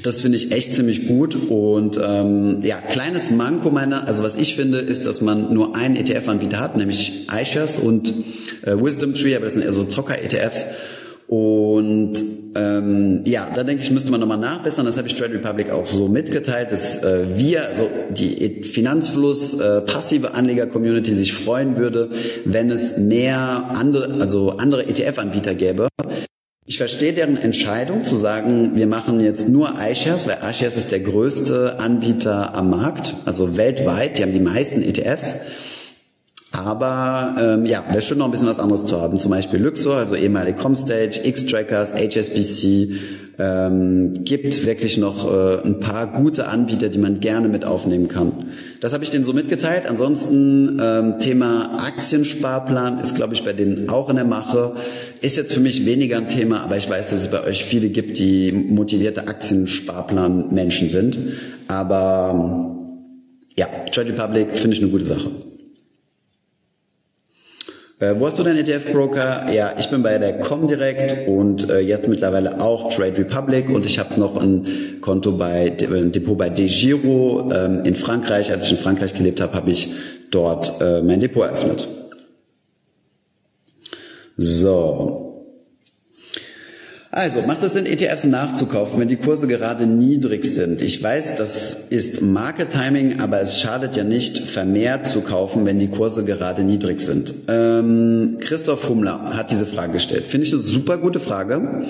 Das 0.04 0.22
finde 0.22 0.38
ich 0.38 0.52
echt 0.52 0.76
ziemlich 0.76 1.08
gut 1.08 1.36
und 1.36 1.98
ähm, 2.04 2.60
ja, 2.64 2.82
kleines 2.82 3.32
Manko 3.32 3.70
meiner, 3.70 4.06
also 4.06 4.24
was 4.24 4.36
ich 4.36 4.56
finde, 4.56 4.80
ist, 4.80 5.06
dass 5.06 5.22
man 5.22 5.54
nur 5.54 5.74
einen 5.74 5.96
ETF-Anbieter 5.96 6.60
hat, 6.60 6.76
nämlich 6.76 7.30
iShares 7.32 7.78
und 7.78 8.14
äh, 8.64 8.76
Wisdom 8.76 9.14
Tree, 9.14 9.38
aber 9.38 9.46
das 9.46 9.54
sind 9.54 9.64
eher 9.64 9.72
so 9.72 9.86
Zocker-ETFs 9.86 10.66
und 11.28 12.24
ähm, 12.56 13.24
ja, 13.26 13.52
da 13.54 13.64
denke 13.64 13.82
ich, 13.84 13.92
müsste 13.92 14.12
man 14.12 14.20
nochmal 14.20 14.38
nachbessern. 14.38 14.86
Das 14.86 14.98
habe 14.98 15.08
ich 15.08 15.16
Trade 15.16 15.34
Republic 15.34 15.72
auch 15.72 15.86
so 15.86 16.08
mitgeteilt, 16.08 16.72
dass 16.72 16.96
äh, 17.04 17.38
wir, 17.38 17.68
also 17.68 17.90
die 18.12 18.64
Finanzfluss, 18.64 19.60
äh, 19.60 19.82
passive 19.82 20.34
Anleger-Community 20.34 21.16
sich 21.16 21.34
freuen 21.34 21.78
würde, 21.78 22.12
wenn 22.46 22.70
es 22.70 22.98
mehr 22.98 23.72
andere, 23.74 24.22
also 24.22 24.52
andere 24.52 24.88
ETF-Anbieter 24.88 25.56
gäbe, 25.56 25.90
ich 26.68 26.78
verstehe 26.80 27.14
deren 27.14 27.38
Entscheidung 27.38 28.06
zu 28.06 28.16
sagen, 28.16 28.72
wir 28.74 28.88
machen 28.88 29.20
jetzt 29.20 29.48
nur 29.48 29.76
iShares, 29.80 30.26
weil 30.26 30.40
iShares 30.42 30.76
ist 30.76 30.92
der 30.92 31.00
größte 31.00 31.80
Anbieter 31.80 32.56
am 32.56 32.72
Markt, 32.72 33.16
also 33.26 33.56
weltweit, 33.56 34.18
die 34.18 34.24
haben 34.24 34.34
die 34.34 34.40
meisten 34.40 34.82
ETFs. 34.82 35.36
Aber 36.56 37.36
ähm, 37.38 37.66
ja, 37.66 37.84
wäre 37.90 38.02
schon 38.02 38.20
noch 38.20 38.26
ein 38.26 38.32
bisschen 38.32 38.48
was 38.48 38.60
anderes 38.60 38.86
zu 38.86 39.02
haben. 39.02 39.20
Zum 39.20 39.30
Beispiel 39.32 39.60
Luxor, 39.60 39.98
also 39.98 40.16
ehemalige 40.16 40.58
Comstage, 40.58 41.20
X-Trackers, 41.24 41.94
HSBC. 41.94 42.92
Ähm, 43.38 44.24
gibt 44.24 44.66
wirklich 44.66 44.98
noch 44.98 45.30
äh, 45.30 45.62
ein 45.66 45.82
paar 45.82 46.14
gute 46.14 46.48
Anbieter, 46.48 46.88
die 46.88 47.00
man 47.00 47.20
gerne 47.20 47.50
mit 47.50 47.66
aufnehmen 47.66 48.08
kann. 48.08 48.46
Das 48.80 48.94
habe 48.94 49.04
ich 49.04 49.10
denen 49.10 49.26
so 49.26 49.34
mitgeteilt. 49.34 49.86
Ansonsten 49.86 50.80
ähm, 50.82 51.20
Thema 51.20 51.78
Aktiensparplan 51.86 53.00
ist, 53.00 53.16
glaube 53.16 53.34
ich, 53.34 53.44
bei 53.44 53.52
denen 53.52 53.90
auch 53.90 54.10
in 54.10 54.16
der 54.16 54.24
Mache. 54.24 54.76
Ist 55.20 55.36
jetzt 55.36 55.54
für 55.54 55.60
mich 55.60 55.86
weniger 55.86 56.16
ein 56.16 56.30
Thema, 56.30 56.62
aber 56.62 56.78
ich 56.78 56.90
weiß, 56.90 57.10
dass 57.10 57.22
es 57.22 57.28
bei 57.28 57.44
euch 57.44 57.66
viele 57.66 57.90
gibt, 57.90 58.18
die 58.18 58.54
motivierte 58.54 59.28
Aktiensparplan-Menschen 59.28 60.88
sind. 60.88 61.18
Aber 61.68 62.78
ja, 63.58 63.68
Trade 63.92 64.14
Republic 64.14 64.56
finde 64.56 64.78
ich 64.78 64.82
eine 64.82 64.92
gute 64.92 65.06
Sache. 65.06 65.45
Äh, 68.00 68.16
wo 68.20 68.26
hast 68.26 68.38
du 68.38 68.44
deinen 68.44 68.58
ETF-Broker? 68.58 69.52
Ja, 69.54 69.76
ich 69.78 69.90
bin 69.90 70.04
bei 70.04 70.18
der 70.18 70.40
Comdirect 70.40 71.28
und 71.30 71.70
äh, 71.70 71.80
jetzt 71.80 72.10
mittlerweile 72.10 72.60
auch 72.60 72.94
Trade 72.94 73.18
Republic 73.18 73.70
und 73.70 73.86
ich 73.86 74.00
habe 74.00 74.20
noch 74.20 74.36
ein 74.36 74.98
Konto 75.00 75.32
bei 75.32 75.78
ein 75.82 76.12
Depot 76.12 76.38
bei 76.38 76.50
DeGiro 76.50 77.50
ähm, 77.54 77.84
in 77.86 77.96
Frankreich. 77.96 78.52
Als 78.52 78.66
ich 78.66 78.74
in 78.74 78.78
Frankreich 78.80 79.14
gelebt 79.14 79.40
habe, 79.40 79.54
habe 79.54 79.72
ich 79.72 79.94
dort 80.30 80.82
äh, 80.82 81.02
mein 81.02 81.22
Depot 81.22 81.46
eröffnet. 81.46 81.88
So, 84.36 85.25
also, 87.16 87.42
macht 87.44 87.64
es 87.64 87.72
Sinn, 87.72 87.86
ETFs 87.86 88.26
nachzukaufen, 88.26 89.00
wenn 89.00 89.08
die 89.08 89.16
Kurse 89.16 89.48
gerade 89.48 89.88
niedrig 89.88 90.44
sind? 90.44 90.82
Ich 90.82 91.02
weiß, 91.02 91.38
das 91.38 91.78
ist 91.90 92.22
Market 92.22 92.72
Timing, 92.72 93.22
aber 93.22 93.40
es 93.40 93.62
schadet 93.62 93.96
ja 93.96 94.04
nicht, 94.04 94.38
vermehrt 94.38 95.08
zu 95.08 95.22
kaufen, 95.22 95.66
wenn 95.66 95.80
die 95.80 95.88
Kurse 95.88 96.26
gerade 96.26 96.66
niedrig 96.66 97.00
sind. 97.00 97.34
Ähm, 97.48 98.36
Christoph 98.42 98.90
Hummler 98.90 99.34
hat 99.34 99.50
diese 99.50 99.66
Frage 99.66 99.94
gestellt. 99.94 100.26
Finde 100.26 100.46
ich 100.46 100.52
eine 100.52 100.62
super 100.62 100.98
gute 100.98 101.22
Frage. 101.22 101.86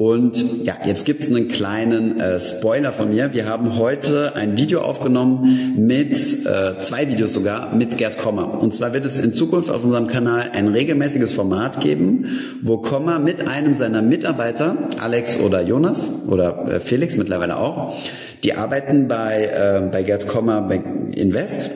Und 0.00 0.64
ja, 0.64 0.78
jetzt 0.86 1.04
gibt 1.04 1.24
es 1.24 1.28
einen 1.28 1.48
kleinen 1.48 2.18
äh, 2.18 2.38
Spoiler 2.38 2.90
von 2.90 3.10
mir. 3.10 3.34
Wir 3.34 3.44
haben 3.44 3.76
heute 3.76 4.34
ein 4.34 4.56
Video 4.56 4.80
aufgenommen 4.80 5.74
mit, 5.76 6.12
äh, 6.46 6.78
zwei 6.80 7.06
Videos 7.06 7.34
sogar, 7.34 7.74
mit 7.74 7.98
Gerd 7.98 8.16
Kommer. 8.16 8.62
Und 8.62 8.72
zwar 8.72 8.94
wird 8.94 9.04
es 9.04 9.18
in 9.18 9.34
Zukunft 9.34 9.70
auf 9.70 9.84
unserem 9.84 10.06
Kanal 10.06 10.52
ein 10.54 10.68
regelmäßiges 10.68 11.34
Format 11.34 11.80
geben, 11.80 12.24
wo 12.62 12.78
Kommer 12.78 13.18
mit 13.18 13.46
einem 13.46 13.74
seiner 13.74 14.00
Mitarbeiter, 14.00 14.88
Alex 14.98 15.38
oder 15.38 15.60
Jonas 15.60 16.10
oder 16.26 16.66
äh, 16.66 16.80
Felix 16.80 17.18
mittlerweile 17.18 17.58
auch, 17.58 17.94
die 18.42 18.54
arbeiten 18.54 19.06
bei, 19.06 19.44
äh, 19.44 19.82
bei 19.92 20.02
Gerd 20.02 20.26
Kommer 20.26 20.62
bei 20.62 20.76
Invest 21.12 21.72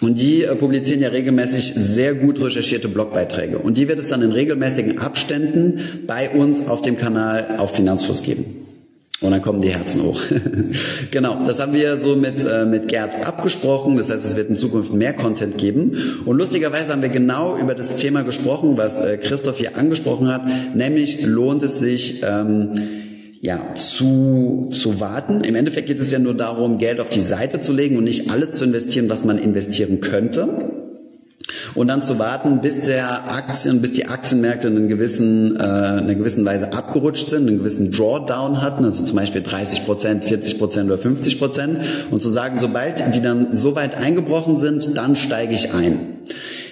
und 0.00 0.20
die 0.20 0.44
äh, 0.44 0.54
publizieren 0.56 1.00
ja 1.00 1.08
regelmäßig 1.08 1.72
sehr 1.74 2.14
gut 2.14 2.40
recherchierte 2.40 2.88
Blogbeiträge. 2.88 3.58
Und 3.58 3.78
die 3.78 3.88
wird 3.88 3.98
es 3.98 4.08
dann 4.08 4.22
in 4.22 4.32
regelmäßigen 4.32 4.98
Abständen 4.98 6.04
bei 6.06 6.30
uns 6.30 6.66
auf 6.68 6.82
dem 6.82 6.98
Kanal 6.98 7.56
auf 7.58 7.74
Finanzfluss 7.74 8.22
geben. 8.22 8.66
Und 9.22 9.30
dann 9.30 9.40
kommen 9.40 9.62
die 9.62 9.70
Herzen 9.70 10.02
hoch. 10.02 10.20
genau, 11.10 11.42
das 11.46 11.58
haben 11.58 11.72
wir 11.72 11.96
so 11.96 12.16
mit, 12.16 12.44
äh, 12.44 12.66
mit 12.66 12.88
Gerd 12.88 13.26
abgesprochen. 13.26 13.96
Das 13.96 14.10
heißt, 14.10 14.26
es 14.26 14.36
wird 14.36 14.50
in 14.50 14.56
Zukunft 14.56 14.92
mehr 14.92 15.14
Content 15.14 15.56
geben. 15.56 16.20
Und 16.26 16.36
lustigerweise 16.36 16.88
haben 16.88 17.00
wir 17.00 17.08
genau 17.08 17.56
über 17.56 17.74
das 17.74 17.94
Thema 17.96 18.22
gesprochen, 18.22 18.76
was 18.76 19.00
äh, 19.00 19.16
Christoph 19.16 19.56
hier 19.56 19.78
angesprochen 19.78 20.28
hat. 20.28 20.42
Nämlich 20.74 21.22
lohnt 21.22 21.62
es 21.62 21.78
sich, 21.78 22.22
ähm, 22.22 22.74
ja, 23.40 23.74
zu, 23.74 24.70
zu 24.72 25.00
warten. 25.00 25.42
Im 25.42 25.54
Endeffekt 25.54 25.88
geht 25.88 26.00
es 26.00 26.10
ja 26.10 26.18
nur 26.18 26.34
darum, 26.34 26.78
Geld 26.78 27.00
auf 27.00 27.10
die 27.10 27.20
Seite 27.20 27.60
zu 27.60 27.72
legen 27.72 27.96
und 27.96 28.04
nicht 28.04 28.30
alles 28.30 28.56
zu 28.56 28.64
investieren, 28.64 29.08
was 29.08 29.24
man 29.24 29.38
investieren 29.38 30.00
könnte. 30.00 30.72
Und 31.74 31.88
dann 31.88 32.02
zu 32.02 32.18
warten, 32.18 32.60
bis 32.60 32.80
der 32.80 33.30
Aktien, 33.30 33.80
bis 33.80 33.92
die 33.92 34.06
Aktienmärkte 34.06 34.68
in, 34.68 34.76
einer 34.76 34.86
gewissen, 34.86 35.56
äh, 35.56 35.58
in 35.58 35.64
einer 35.64 36.14
gewissen 36.14 36.44
Weise 36.44 36.72
abgerutscht 36.72 37.28
sind, 37.28 37.46
einen 37.46 37.58
gewissen 37.58 37.92
Drawdown 37.92 38.62
hatten, 38.62 38.84
also 38.84 39.04
zum 39.04 39.16
Beispiel 39.16 39.42
30 39.42 39.84
Prozent, 39.84 40.24
40 40.24 40.58
Prozent 40.58 40.90
oder 40.90 40.98
50 40.98 41.38
Prozent, 41.38 41.80
und 42.10 42.20
zu 42.20 42.30
sagen, 42.30 42.56
sobald 42.56 43.14
die 43.14 43.20
dann 43.20 43.52
so 43.52 43.76
weit 43.76 43.94
eingebrochen 43.94 44.58
sind, 44.58 44.96
dann 44.96 45.14
steige 45.14 45.54
ich 45.54 45.72
ein. 45.72 46.18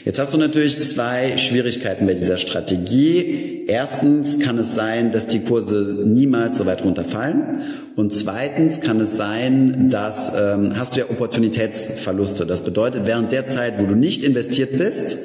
Jetzt 0.04 0.18
hast 0.18 0.34
du 0.34 0.38
natürlich 0.38 0.78
zwei 0.82 1.38
Schwierigkeiten 1.38 2.06
bei 2.06 2.12
dieser 2.12 2.37
Strategie. 2.37 3.64
Erstens 3.66 4.38
kann 4.38 4.58
es 4.58 4.75
sein, 4.75 5.12
dass 5.12 5.26
die 5.26 5.40
Kurse 5.40 6.02
niemals 6.04 6.58
so 6.58 6.66
weit 6.66 6.84
runterfallen. 6.84 7.62
Und 7.96 8.12
zweitens 8.12 8.82
kann 8.82 9.00
es 9.00 9.16
sein, 9.16 9.88
dass 9.88 10.30
ähm, 10.37 10.76
hast 10.76 10.94
du 10.94 11.00
ja 11.00 11.08
Opportunitätsverluste. 11.08 12.44
Das 12.44 12.62
bedeutet, 12.62 13.06
während 13.06 13.32
der 13.32 13.46
Zeit, 13.46 13.78
wo 13.78 13.87
du 13.87 13.94
nicht 13.94 14.25
investiert 14.25 14.76
bist, 14.76 15.16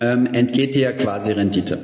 ähm, 0.00 0.26
entgeht 0.32 0.74
dir 0.74 0.90
quasi 0.92 1.30
Rendite. 1.30 1.78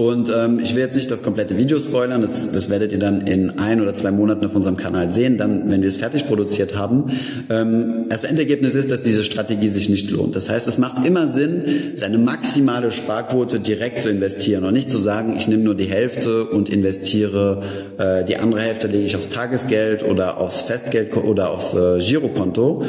Und 0.00 0.32
ähm, 0.34 0.60
ich 0.60 0.74
will 0.74 0.82
jetzt 0.82 0.96
nicht 0.96 1.10
das 1.10 1.22
komplette 1.22 1.58
Video 1.58 1.78
spoilern, 1.78 2.22
das, 2.22 2.50
das 2.50 2.70
werdet 2.70 2.90
ihr 2.90 2.98
dann 2.98 3.26
in 3.26 3.58
ein 3.58 3.82
oder 3.82 3.92
zwei 3.92 4.10
Monaten 4.10 4.46
auf 4.46 4.54
unserem 4.54 4.78
Kanal 4.78 5.12
sehen, 5.12 5.36
dann, 5.36 5.70
wenn 5.70 5.82
wir 5.82 5.88
es 5.88 5.98
fertig 5.98 6.26
produziert 6.26 6.74
haben. 6.74 7.10
Ähm, 7.50 8.06
das 8.08 8.24
Endergebnis 8.24 8.74
ist, 8.74 8.90
dass 8.90 9.02
diese 9.02 9.24
Strategie 9.24 9.68
sich 9.68 9.90
nicht 9.90 10.10
lohnt. 10.10 10.34
Das 10.34 10.48
heißt, 10.48 10.66
es 10.66 10.78
macht 10.78 11.06
immer 11.06 11.28
Sinn, 11.28 11.92
seine 11.96 12.16
maximale 12.16 12.92
Sparquote 12.92 13.60
direkt 13.60 14.00
zu 14.00 14.08
investieren 14.08 14.64
und 14.64 14.72
nicht 14.72 14.90
zu 14.90 14.96
sagen, 14.96 15.36
ich 15.36 15.48
nehme 15.48 15.64
nur 15.64 15.74
die 15.74 15.84
Hälfte 15.84 16.46
und 16.46 16.70
investiere 16.70 17.62
äh, 17.98 18.24
die 18.24 18.38
andere 18.38 18.62
Hälfte 18.62 18.86
lege 18.86 19.04
ich 19.04 19.16
aufs 19.16 19.28
Tagesgeld 19.28 20.02
oder 20.02 20.38
aufs 20.38 20.62
Festgeld 20.62 21.14
oder 21.14 21.50
aufs 21.50 21.74
äh, 21.74 21.98
Girokonto 21.98 22.86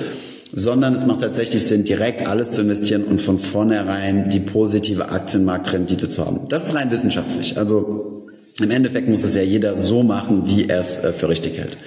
sondern 0.54 0.96
es 0.96 1.06
macht 1.06 1.22
tatsächlich 1.22 1.66
Sinn, 1.66 1.84
direkt 1.84 2.28
alles 2.28 2.52
zu 2.52 2.62
investieren 2.62 3.04
und 3.04 3.22
von 3.22 3.40
vornherein 3.40 4.30
die 4.30 4.40
positive 4.40 5.10
Aktienmarktrendite 5.10 6.10
zu 6.10 6.26
haben. 6.26 6.42
Das 6.50 6.68
ist 6.68 6.76
rein 6.76 6.92
wissenschaftlich. 6.92 7.58
Also 7.58 8.28
im 8.60 8.72
Endeffekt 8.72 9.08
muss 9.08 9.24
es 9.24 9.36
ja 9.36 9.42
jeder 9.42 9.76
so 9.78 10.04
machen, 10.04 10.44
wie 10.46 10.68
er 10.68 10.80
es 10.80 11.00
äh, 11.04 11.14
für 11.14 11.30
richtig 11.30 11.58
hält. 11.58 11.78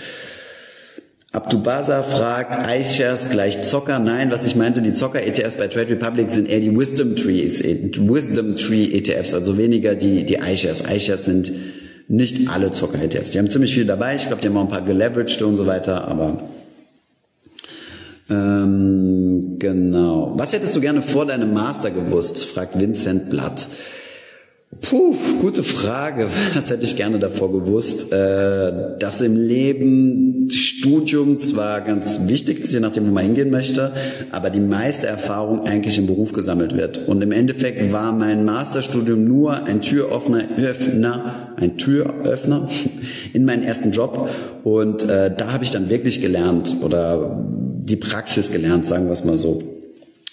Abdubasa 1.33 2.05
fragt, 2.05 2.65
iShares 2.71 3.29
gleich 3.29 3.61
Zocker? 3.63 3.99
Nein, 3.99 4.31
was 4.31 4.47
ich 4.47 4.55
meinte, 4.55 4.83
die 4.83 4.93
Zocker-ETFs 4.93 5.57
bei 5.57 5.67
Trade 5.67 5.91
Republic 5.91 6.31
sind 6.31 6.49
eher 6.49 6.61
die 6.61 6.77
Wisdom 6.79 7.17
Trees, 7.17 7.61
Wisdom 7.61 8.55
Tree 8.55 8.85
ETFs, 8.85 9.35
also 9.35 9.59
weniger 9.59 9.97
die, 9.97 10.25
die 10.25 10.37
iShares. 10.37 10.85
iShares 10.89 11.25
sind 11.25 11.51
nicht 12.07 12.49
alle 12.49 12.71
Zocker-ETFs. 12.71 13.33
Die 13.33 13.41
haben 13.41 13.51
ziemlich 13.51 13.75
viel 13.75 13.85
dabei. 13.85 14.15
Ich 14.15 14.29
glaube, 14.29 14.43
die 14.43 14.49
haben 14.49 14.57
auch 14.57 14.63
ein 14.63 14.69
paar 14.69 14.83
geleveraged 14.85 15.43
und 15.43 15.57
so 15.57 15.67
weiter, 15.67 16.07
aber 16.07 16.49
ähm, 18.31 19.57
genau. 19.59 20.33
Was 20.37 20.53
hättest 20.53 20.75
du 20.77 20.81
gerne 20.81 21.03
vor 21.03 21.27
deinem 21.27 21.53
Master 21.53 21.91
gewusst? 21.91 22.45
fragt 22.45 22.79
Vincent 22.79 23.31
Blatt. 23.31 23.69
Puh, 24.81 25.15
gute 25.41 25.63
Frage. 25.63 26.29
Was 26.55 26.71
hätte 26.71 26.85
ich 26.85 26.97
gerne 26.97 27.19
davor 27.19 27.53
gewusst? 27.53 28.13
Äh, 28.13 28.99
dass 28.99 29.21
im 29.21 29.37
Leben 29.37 30.51
Studium 30.51 31.41
zwar 31.41 31.81
ganz 31.83 32.27
wichtig 32.27 32.61
ist, 32.61 32.73
je 32.73 32.81
nachdem, 32.81 33.07
wo 33.07 33.11
man 33.11 33.25
hingehen 33.25 33.51
möchte, 33.51 33.93
aber 34.31 34.51
die 34.51 34.61
meiste 34.61 35.07
Erfahrung 35.07 35.67
eigentlich 35.67 35.97
im 35.97 36.07
Beruf 36.07 36.33
gesammelt 36.33 36.77
wird. 36.77 37.07
Und 37.07 37.23
im 37.23 37.33
Endeffekt 37.33 37.93
war 37.93 38.13
mein 38.13 38.45
Masterstudium 38.45 39.25
nur 39.25 39.65
ein 39.65 39.81
Türöffner 39.81 41.45
ein 41.57 41.77
Türöffner 41.79 42.69
in 43.33 43.45
meinen 43.45 43.63
ersten 43.63 43.91
Job. 43.91 44.29
Und 44.65 45.03
äh, 45.05 45.35
da 45.35 45.53
habe 45.53 45.65
ich 45.65 45.71
dann 45.71 45.89
wirklich 45.89 46.21
gelernt 46.21 46.77
oder 46.83 47.45
die 47.85 47.97
Praxis 47.97 48.51
gelernt, 48.51 48.87
sagen 48.87 49.07
wir 49.07 49.13
es 49.13 49.25
mal 49.25 49.37
so. 49.37 49.63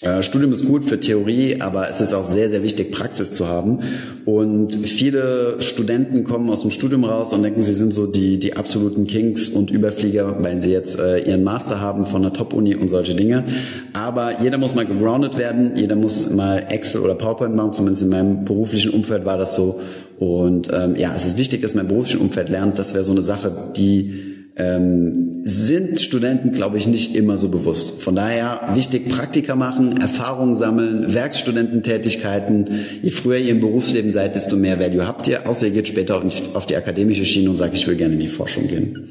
Äh, 0.00 0.22
Studium 0.22 0.52
ist 0.52 0.66
gut 0.66 0.84
für 0.84 0.98
Theorie, 0.98 1.60
aber 1.60 1.88
es 1.88 2.00
ist 2.00 2.12
auch 2.12 2.28
sehr, 2.28 2.50
sehr 2.50 2.64
wichtig, 2.64 2.90
Praxis 2.90 3.30
zu 3.30 3.46
haben. 3.46 3.80
Und 4.24 4.74
viele 4.74 5.60
Studenten 5.60 6.24
kommen 6.24 6.50
aus 6.50 6.62
dem 6.62 6.72
Studium 6.72 7.04
raus 7.04 7.32
und 7.32 7.44
denken, 7.44 7.62
sie 7.62 7.74
sind 7.74 7.94
so 7.94 8.06
die, 8.06 8.40
die 8.40 8.56
absoluten 8.56 9.06
Kings 9.06 9.48
und 9.48 9.70
Überflieger, 9.70 10.42
weil 10.42 10.60
sie 10.60 10.72
jetzt 10.72 10.98
äh, 10.98 11.20
ihren 11.20 11.44
Master 11.44 11.80
haben 11.80 12.06
von 12.06 12.22
der 12.22 12.32
Top-Uni 12.32 12.74
und 12.74 12.88
solche 12.88 13.14
Dinge. 13.14 13.44
Aber 13.92 14.42
jeder 14.42 14.58
muss 14.58 14.74
mal 14.74 14.86
gegroundet 14.86 15.38
werden, 15.38 15.76
jeder 15.76 15.94
muss 15.94 16.28
mal 16.30 16.66
Excel 16.68 17.02
oder 17.02 17.14
PowerPoint 17.14 17.54
machen, 17.54 17.72
zumindest 17.72 18.02
in 18.02 18.08
meinem 18.08 18.44
beruflichen 18.44 18.90
Umfeld 18.90 19.24
war 19.24 19.38
das 19.38 19.54
so. 19.54 19.80
Und 20.18 20.68
ähm, 20.72 20.96
ja, 20.96 21.14
es 21.14 21.26
ist 21.26 21.36
wichtig, 21.36 21.62
dass 21.62 21.74
man 21.74 21.84
im 21.84 21.88
beruflichen 21.88 22.20
Umfeld 22.20 22.48
lernt. 22.48 22.76
Das 22.80 22.92
wäre 22.92 23.04
so 23.04 23.12
eine 23.12 23.22
Sache, 23.22 23.72
die 23.76 24.31
ähm, 24.56 25.42
sind 25.44 26.00
Studenten, 26.00 26.52
glaube 26.52 26.76
ich, 26.76 26.86
nicht 26.86 27.16
immer 27.16 27.38
so 27.38 27.48
bewusst. 27.48 28.02
Von 28.02 28.16
daher 28.16 28.74
wichtig, 28.74 29.08
Praktika 29.08 29.56
machen, 29.56 29.96
Erfahrungen 29.96 30.54
sammeln, 30.54 31.14
Werkstudententätigkeiten. 31.14 32.68
Je 33.02 33.10
früher 33.10 33.38
ihr 33.38 33.50
im 33.50 33.60
Berufsleben 33.60 34.12
seid, 34.12 34.34
desto 34.34 34.56
mehr 34.56 34.78
Value 34.78 35.06
habt 35.06 35.26
ihr. 35.26 35.46
Außer 35.48 35.68
ihr 35.68 35.72
geht 35.72 35.88
später 35.88 36.22
auf, 36.54 36.66
die 36.66 36.76
akademische 36.76 37.24
Schiene 37.24 37.50
und 37.50 37.56
sagt, 37.56 37.74
ich 37.74 37.86
will 37.86 37.96
gerne 37.96 38.14
in 38.14 38.20
die 38.20 38.28
Forschung 38.28 38.68
gehen. 38.68 39.08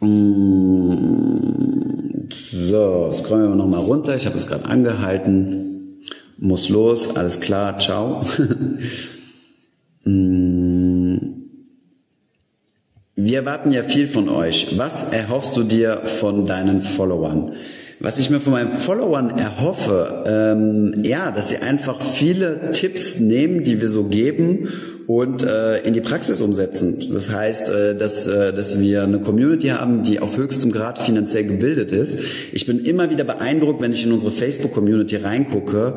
Mm, 0.00 1.34
so, 2.30 3.10
scrollen 3.12 3.50
wir 3.50 3.56
nochmal 3.56 3.80
runter. 3.80 4.16
Ich 4.16 4.26
habe 4.26 4.36
es 4.36 4.46
gerade 4.46 4.66
angehalten. 4.66 6.00
Muss 6.36 6.68
los, 6.68 7.14
alles 7.16 7.38
klar, 7.40 7.78
ciao. 7.78 8.26
Wir 13.24 13.38
erwarten 13.38 13.72
ja 13.72 13.84
viel 13.84 14.06
von 14.06 14.28
euch. 14.28 14.76
Was 14.76 15.10
erhoffst 15.10 15.56
du 15.56 15.62
dir 15.62 16.02
von 16.20 16.44
deinen 16.44 16.82
Followern? 16.82 17.52
Was 17.98 18.18
ich 18.18 18.28
mir 18.28 18.38
von 18.38 18.52
meinen 18.52 18.76
Followern 18.76 19.38
erhoffe, 19.38 20.24
ähm, 20.26 21.02
ja, 21.04 21.30
dass 21.30 21.48
sie 21.48 21.56
einfach 21.56 22.02
viele 22.02 22.70
Tipps 22.72 23.18
nehmen, 23.18 23.64
die 23.64 23.80
wir 23.80 23.88
so 23.88 24.04
geben 24.04 24.68
und 25.06 25.42
äh, 25.42 25.78
in 25.84 25.94
die 25.94 26.02
Praxis 26.02 26.42
umsetzen. 26.42 27.02
Das 27.14 27.30
heißt, 27.30 27.70
äh, 27.70 27.96
dass, 27.96 28.26
äh, 28.26 28.52
dass 28.52 28.78
wir 28.78 29.04
eine 29.04 29.20
Community 29.20 29.68
haben, 29.68 30.02
die 30.02 30.20
auf 30.20 30.36
höchstem 30.36 30.70
Grad 30.70 30.98
finanziell 30.98 31.44
gebildet 31.44 31.92
ist. 31.92 32.18
Ich 32.52 32.66
bin 32.66 32.84
immer 32.84 33.08
wieder 33.08 33.24
beeindruckt, 33.24 33.80
wenn 33.80 33.92
ich 33.92 34.04
in 34.04 34.12
unsere 34.12 34.32
Facebook-Community 34.32 35.16
reingucke, 35.16 35.94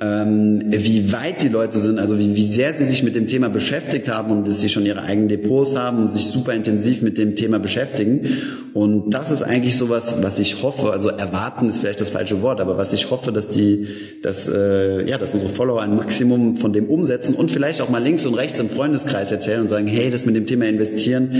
ähm, 0.00 0.62
wie 0.68 1.12
weit 1.12 1.42
die 1.42 1.48
Leute 1.48 1.78
sind, 1.78 1.98
also 1.98 2.18
wie, 2.18 2.34
wie 2.36 2.46
sehr 2.46 2.74
sie 2.74 2.84
sich 2.84 3.02
mit 3.02 3.16
dem 3.16 3.26
Thema 3.26 3.48
beschäftigt 3.48 4.08
haben 4.08 4.30
und 4.30 4.46
dass 4.46 4.60
sie 4.60 4.68
schon 4.68 4.86
ihre 4.86 5.02
eigenen 5.02 5.28
Depots 5.28 5.76
haben 5.76 5.98
und 5.98 6.10
sich 6.10 6.26
super 6.26 6.52
intensiv 6.52 7.02
mit 7.02 7.18
dem 7.18 7.34
Thema 7.34 7.58
beschäftigen. 7.58 8.28
Und 8.74 9.10
das 9.10 9.30
ist 9.30 9.42
eigentlich 9.42 9.76
sowas, 9.76 10.16
was 10.20 10.38
ich 10.38 10.62
hoffe, 10.62 10.92
also 10.92 11.08
erwarten 11.08 11.68
ist 11.68 11.78
vielleicht 11.78 12.00
das 12.00 12.10
falsche 12.10 12.42
Wort, 12.42 12.60
aber 12.60 12.76
was 12.78 12.92
ich 12.92 13.10
hoffe, 13.10 13.32
dass 13.32 13.48
die, 13.48 13.88
dass, 14.22 14.48
äh, 14.48 15.08
ja, 15.08 15.18
dass 15.18 15.34
unsere 15.34 15.50
Follower 15.52 15.82
ein 15.82 15.96
Maximum 15.96 16.56
von 16.56 16.72
dem 16.72 16.86
umsetzen 16.86 17.34
und 17.34 17.50
vielleicht 17.50 17.80
auch 17.80 17.88
mal 17.88 18.02
links 18.02 18.24
und 18.24 18.34
rechts 18.34 18.60
im 18.60 18.68
Freundeskreis 18.68 19.32
erzählen 19.32 19.62
und 19.62 19.68
sagen, 19.68 19.88
hey, 19.88 20.10
das 20.10 20.26
mit 20.26 20.36
dem 20.36 20.46
Thema 20.46 20.66
investieren, 20.66 21.30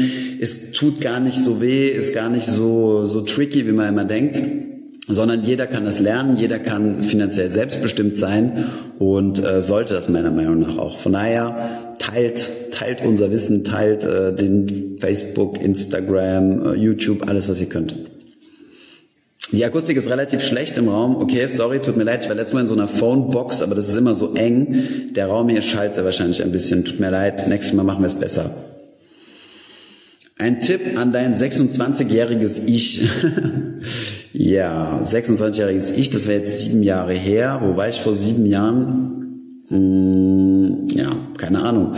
es 0.41 0.73
tut 0.73 1.01
gar 1.01 1.21
nicht 1.21 1.39
so 1.39 1.61
weh, 1.61 1.89
ist 1.89 2.13
gar 2.13 2.29
nicht 2.29 2.47
so, 2.47 3.05
so 3.05 3.21
tricky, 3.21 3.67
wie 3.67 3.73
man 3.73 3.89
immer 3.89 4.05
denkt 4.05 4.43
sondern 5.09 5.43
jeder 5.43 5.67
kann 5.67 5.87
es 5.87 5.99
lernen, 5.99 6.37
jeder 6.37 6.59
kann 6.59 7.03
finanziell 7.05 7.51
selbstbestimmt 7.51 8.19
sein 8.19 8.67
und 8.99 9.43
äh, 9.43 9.61
sollte 9.61 9.95
das 9.95 10.09
meiner 10.09 10.31
Meinung 10.31 10.61
nach 10.61 10.77
auch. 10.77 10.99
Von 10.99 11.15
daher 11.15 11.95
teilt, 11.99 12.49
teilt 12.73 13.03
unser 13.05 13.31
Wissen, 13.31 13.65
teilt 13.65 14.05
äh, 14.05 14.35
den 14.35 14.99
Facebook, 15.01 15.61
Instagram, 15.61 16.67
äh, 16.67 16.75
YouTube, 16.75 17.27
alles 17.27 17.49
was 17.49 17.61
ihr 17.61 17.69
könnt. 17.69 17.97
Die 19.51 19.65
Akustik 19.65 19.97
ist 19.97 20.11
relativ 20.11 20.43
schlecht 20.45 20.77
im 20.77 20.89
Raum. 20.89 21.17
Okay, 21.17 21.47
sorry, 21.47 21.81
tut 21.81 21.97
mir 21.97 22.05
leid. 22.05 22.23
Ich 22.23 22.29
war 22.29 22.37
letztes 22.37 22.53
Mal 22.53 22.61
in 22.61 22.67
so 22.67 22.75
einer 22.75 22.87
Phonebox, 22.87 23.63
aber 23.63 23.75
das 23.75 23.89
ist 23.89 23.97
immer 23.97 24.15
so 24.15 24.35
eng. 24.35 25.13
Der 25.15 25.29
Raum 25.29 25.49
hier 25.49 25.63
schallt 25.63 25.97
wahrscheinlich 25.97 26.43
ein 26.43 26.53
bisschen. 26.53 26.85
Tut 26.85 27.01
mir 27.01 27.11
leid. 27.11 27.49
Nächstes 27.49 27.73
Mal 27.75 27.83
machen 27.83 28.03
wir 28.03 28.09
es 28.09 28.15
besser. 28.15 28.68
Ein 30.41 30.61
Tipp 30.61 30.97
an 30.97 31.13
dein 31.13 31.35
26-jähriges 31.35 32.61
Ich. 32.65 33.09
ja, 34.33 35.03
26-jähriges 35.05 35.93
Ich, 35.93 36.11
das 36.11 36.29
wäre 36.29 36.45
jetzt 36.45 36.61
sieben 36.61 36.85
Jahre 36.85 37.13
her. 37.13 37.61
Wo 37.61 37.77
war 37.77 37.89
ich 37.89 38.01
vor 38.01 38.15
sieben 38.15 38.47
Jahren? 38.47 39.65
Hm, 39.67 40.87
ja, 40.91 41.11
keine 41.37 41.63
Ahnung. 41.63 41.95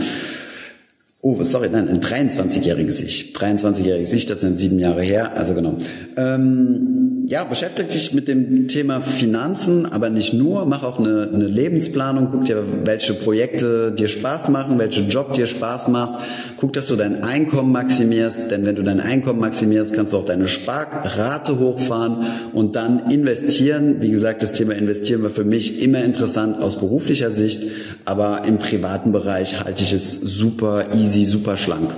Oh, 1.21 1.43
sorry, 1.43 1.69
nein, 1.69 1.87
ein 1.87 1.99
23-jähriges 1.99 2.99
Ich. 3.03 3.35
23-jähriges 3.35 4.11
Ich, 4.11 4.25
das 4.25 4.41
sind 4.41 4.57
sieben 4.57 4.79
Jahre 4.79 5.03
her, 5.03 5.37
also 5.37 5.53
genau. 5.53 5.77
Ähm, 6.17 7.20
ja, 7.31 7.45
beschäftige 7.45 7.87
dich 7.87 8.11
mit 8.11 8.27
dem 8.27 8.67
Thema 8.67 8.99
Finanzen, 8.99 9.85
aber 9.85 10.09
nicht 10.09 10.33
nur. 10.33 10.65
Mach 10.65 10.83
auch 10.83 10.99
eine, 10.99 11.29
eine 11.33 11.47
Lebensplanung. 11.47 12.27
Guck 12.29 12.43
dir, 12.43 12.61
welche 12.83 13.13
Projekte 13.13 13.93
dir 13.93 14.09
Spaß 14.09 14.49
machen, 14.49 14.77
welche 14.79 15.03
Job 15.03 15.33
dir 15.33 15.47
Spaß 15.47 15.87
macht. 15.87 16.25
Guck, 16.57 16.73
dass 16.73 16.87
du 16.87 16.97
dein 16.97 17.23
Einkommen 17.23 17.71
maximierst, 17.71 18.51
denn 18.51 18.65
wenn 18.65 18.75
du 18.75 18.83
dein 18.83 18.99
Einkommen 18.99 19.39
maximierst, 19.39 19.93
kannst 19.93 20.11
du 20.11 20.17
auch 20.17 20.25
deine 20.25 20.49
Sparrate 20.49 21.57
hochfahren 21.57 22.51
und 22.51 22.75
dann 22.75 23.09
investieren. 23.09 24.01
Wie 24.01 24.11
gesagt, 24.11 24.43
das 24.43 24.51
Thema 24.51 24.73
Investieren 24.73 25.23
war 25.23 25.29
für 25.29 25.45
mich 25.45 25.81
immer 25.81 26.03
interessant 26.03 26.61
aus 26.61 26.81
beruflicher 26.81 27.31
Sicht, 27.31 27.63
aber 28.03 28.43
im 28.43 28.57
privaten 28.57 29.13
Bereich 29.13 29.57
halte 29.63 29.83
ich 29.83 29.93
es 29.93 30.19
super 30.19 30.87
easy 30.95 31.23
super 31.23 31.55
schlank. 31.55 31.91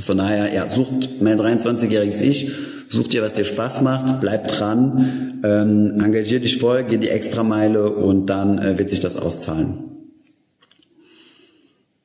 Von 0.00 0.18
daher, 0.18 0.52
ja, 0.52 0.68
sucht 0.68 1.22
mein 1.22 1.40
23-jähriges 1.40 2.20
Ich, 2.20 2.52
such 2.88 3.08
dir, 3.08 3.22
was 3.22 3.34
dir 3.34 3.44
Spaß 3.44 3.82
macht, 3.82 4.20
bleib 4.20 4.48
dran, 4.48 5.40
ähm, 5.44 6.00
engagier 6.00 6.40
dich 6.40 6.58
voll, 6.58 6.84
geh 6.84 6.96
die 6.96 7.10
Extrameile 7.10 7.90
und 7.90 8.26
dann 8.26 8.58
äh, 8.58 8.78
wird 8.78 8.90
sich 8.90 9.00
das 9.00 9.16
auszahlen. 9.16 9.84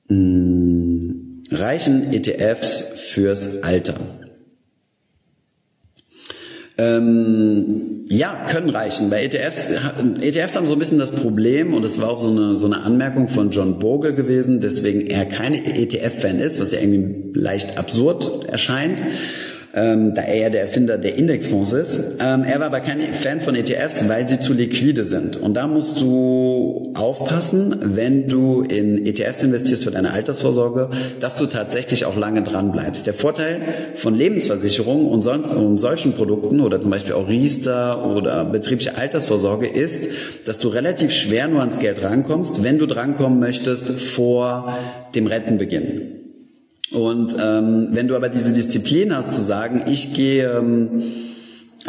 Hm, 0.08 1.44
reichen 1.50 2.14
ETFs 2.14 2.84
fürs 3.12 3.64
Alter? 3.64 3.96
Ähm, 6.78 8.06
ja, 8.10 8.48
können 8.50 8.70
reichen. 8.70 9.10
Bei 9.10 9.24
ETFs, 9.24 9.68
ETFs 10.22 10.56
haben 10.56 10.66
so 10.66 10.74
ein 10.74 10.80
bisschen 10.80 11.00
das 11.00 11.12
Problem, 11.12 11.74
und 11.74 11.86
das 11.86 12.02
war 12.02 12.10
auch 12.10 12.18
so 12.18 12.30
eine, 12.30 12.58
so 12.58 12.66
eine 12.66 12.82
Anmerkung 12.82 13.30
von 13.30 13.52
John 13.52 13.80
Bogle 13.80 14.14
gewesen, 14.14 14.60
deswegen 14.60 15.08
er 15.08 15.26
kein 15.26 15.54
ETF-Fan 15.54 16.40
ist, 16.40 16.60
was 16.60 16.72
ja 16.72 16.80
irgendwie 16.80 17.40
leicht 17.40 17.78
absurd 17.78 18.46
erscheint 18.48 19.02
ähm, 19.74 20.14
da 20.14 20.22
er 20.22 20.38
ja 20.38 20.50
der 20.50 20.62
Erfinder 20.62 21.00
der 21.00 21.16
Indexfonds 21.16 21.74
ist. 21.74 21.98
Ähm, 22.20 22.44
er 22.44 22.60
war 22.60 22.68
aber 22.68 22.80
kein 22.80 23.02
Fan 23.02 23.42
von 23.42 23.56
ETFs, 23.56 24.08
weil 24.08 24.28
sie 24.28 24.40
zu 24.40 24.54
liquide 24.54 25.04
sind. 25.04 25.36
Und 25.36 25.56
da 25.56 25.66
musst 25.68 26.00
du 26.00 26.94
aufpassen, 26.94 27.80
wenn 27.82 28.28
du 28.28 28.62
in 28.62 29.04
ETFs 29.06 29.42
investierst 29.42 29.84
für 29.84 29.92
deine 29.92 30.12
Altersvorsorge, 30.12 30.90
dass 31.20 31.36
du 31.36 31.48
tatsächlich 31.48 32.06
auch 32.06 32.16
lange 32.16 32.44
dran 32.44 32.72
bleibst. 32.72 33.08
Der 33.08 33.16
Vorteil 33.16 33.62
von 33.96 34.14
Lebensversicherungen 34.14 35.08
und, 35.08 35.24
sonst, 35.24 35.52
und 35.52 35.78
solchen 35.78 36.14
Produkten 36.14 36.60
oder 36.60 36.80
zum 36.80 36.92
Beispiel 36.92 37.14
auch 37.14 37.28
Riester 37.28 38.06
oder 38.06 38.46
betriebliche 38.46 38.96
Altersvorsorge 38.96 39.68
ist, 39.68 40.08
dass 40.46 40.60
du 40.60 40.68
relativ 40.68 41.12
schwer 41.12 41.48
nur 41.48 41.62
ans 41.62 41.80
Geld 41.80 42.04
rankommst, 42.04 42.64
wenn 42.64 42.78
du 42.78 42.86
drankommen 42.86 43.40
möchtest 43.40 43.90
vor 43.90 44.78
dem 45.16 45.26
Rentenbeginn. 45.26 46.23
Und 46.92 47.36
ähm, 47.40 47.90
wenn 47.92 48.08
du 48.08 48.16
aber 48.16 48.30
diese 48.30 48.52
Disziplin 48.52 49.16
hast 49.16 49.34
zu 49.34 49.42
sagen, 49.42 49.86
ich 49.88 50.14
gehe, 50.14 50.48
ähm, 50.48 51.04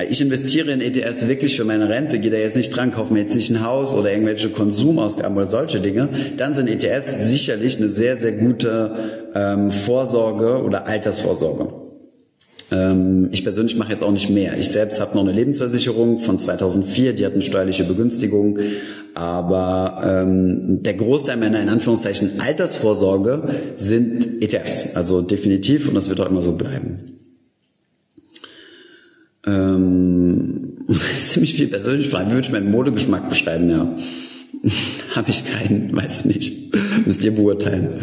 ich 0.08 0.20
investiere 0.20 0.70
in 0.72 0.80
ETFs 0.80 1.28
wirklich 1.28 1.56
für 1.56 1.64
meine 1.64 1.88
Rente, 1.88 2.18
gehe 2.18 2.30
da 2.30 2.36
jetzt 2.38 2.56
nicht 2.56 2.74
dran, 2.74 2.90
kaufe 2.90 3.12
mir 3.12 3.20
jetzt 3.20 3.34
nicht 3.34 3.50
ein 3.50 3.64
Haus 3.64 3.94
oder 3.94 4.10
irgendwelche 4.10 4.48
Konsumausgaben 4.48 5.36
oder 5.36 5.46
solche 5.46 5.80
Dinge, 5.80 6.08
dann 6.36 6.54
sind 6.54 6.68
ETFs 6.68 7.28
sicherlich 7.28 7.76
eine 7.76 7.88
sehr, 7.88 8.16
sehr 8.16 8.32
gute 8.32 9.30
ähm, 9.34 9.70
Vorsorge 9.70 10.62
oder 10.62 10.86
Altersvorsorge. 10.86 11.83
Ähm, 12.70 13.28
ich 13.32 13.44
persönlich 13.44 13.76
mache 13.76 13.92
jetzt 13.92 14.02
auch 14.02 14.12
nicht 14.12 14.30
mehr. 14.30 14.56
Ich 14.58 14.68
selbst 14.68 15.00
habe 15.00 15.14
noch 15.14 15.22
eine 15.22 15.32
Lebensversicherung 15.32 16.20
von 16.20 16.38
2004, 16.38 17.12
die 17.12 17.26
hat 17.26 17.32
eine 17.32 17.42
steuerliche 17.42 17.84
Begünstigung, 17.84 18.58
aber 19.14 20.00
ähm, 20.04 20.82
der 20.82 20.94
Großteil 20.94 21.36
meiner 21.36 21.60
in 21.60 21.68
Anführungszeichen 21.68 22.40
Altersvorsorge 22.40 23.48
sind 23.76 24.42
ETFs, 24.42 24.96
also 24.96 25.20
definitiv 25.20 25.88
und 25.88 25.94
das 25.94 26.08
wird 26.08 26.20
auch 26.20 26.28
immer 26.28 26.42
so 26.42 26.52
bleiben. 26.52 27.18
Ähm, 29.46 30.78
ziemlich 31.28 31.54
viel 31.54 31.68
persönlich 31.68 32.08
fragen. 32.08 32.30
Wie 32.30 32.34
würde 32.34 32.46
ich 32.46 32.52
meinen 32.52 32.70
Modegeschmack 32.70 33.28
beschreiben? 33.28 33.68
Ja, 33.68 33.94
habe 35.14 35.30
ich 35.30 35.44
keinen, 35.44 35.94
weiß 35.94 36.24
nicht. 36.24 36.74
Müsst 37.04 37.22
ihr 37.24 37.34
beurteilen. 37.34 38.00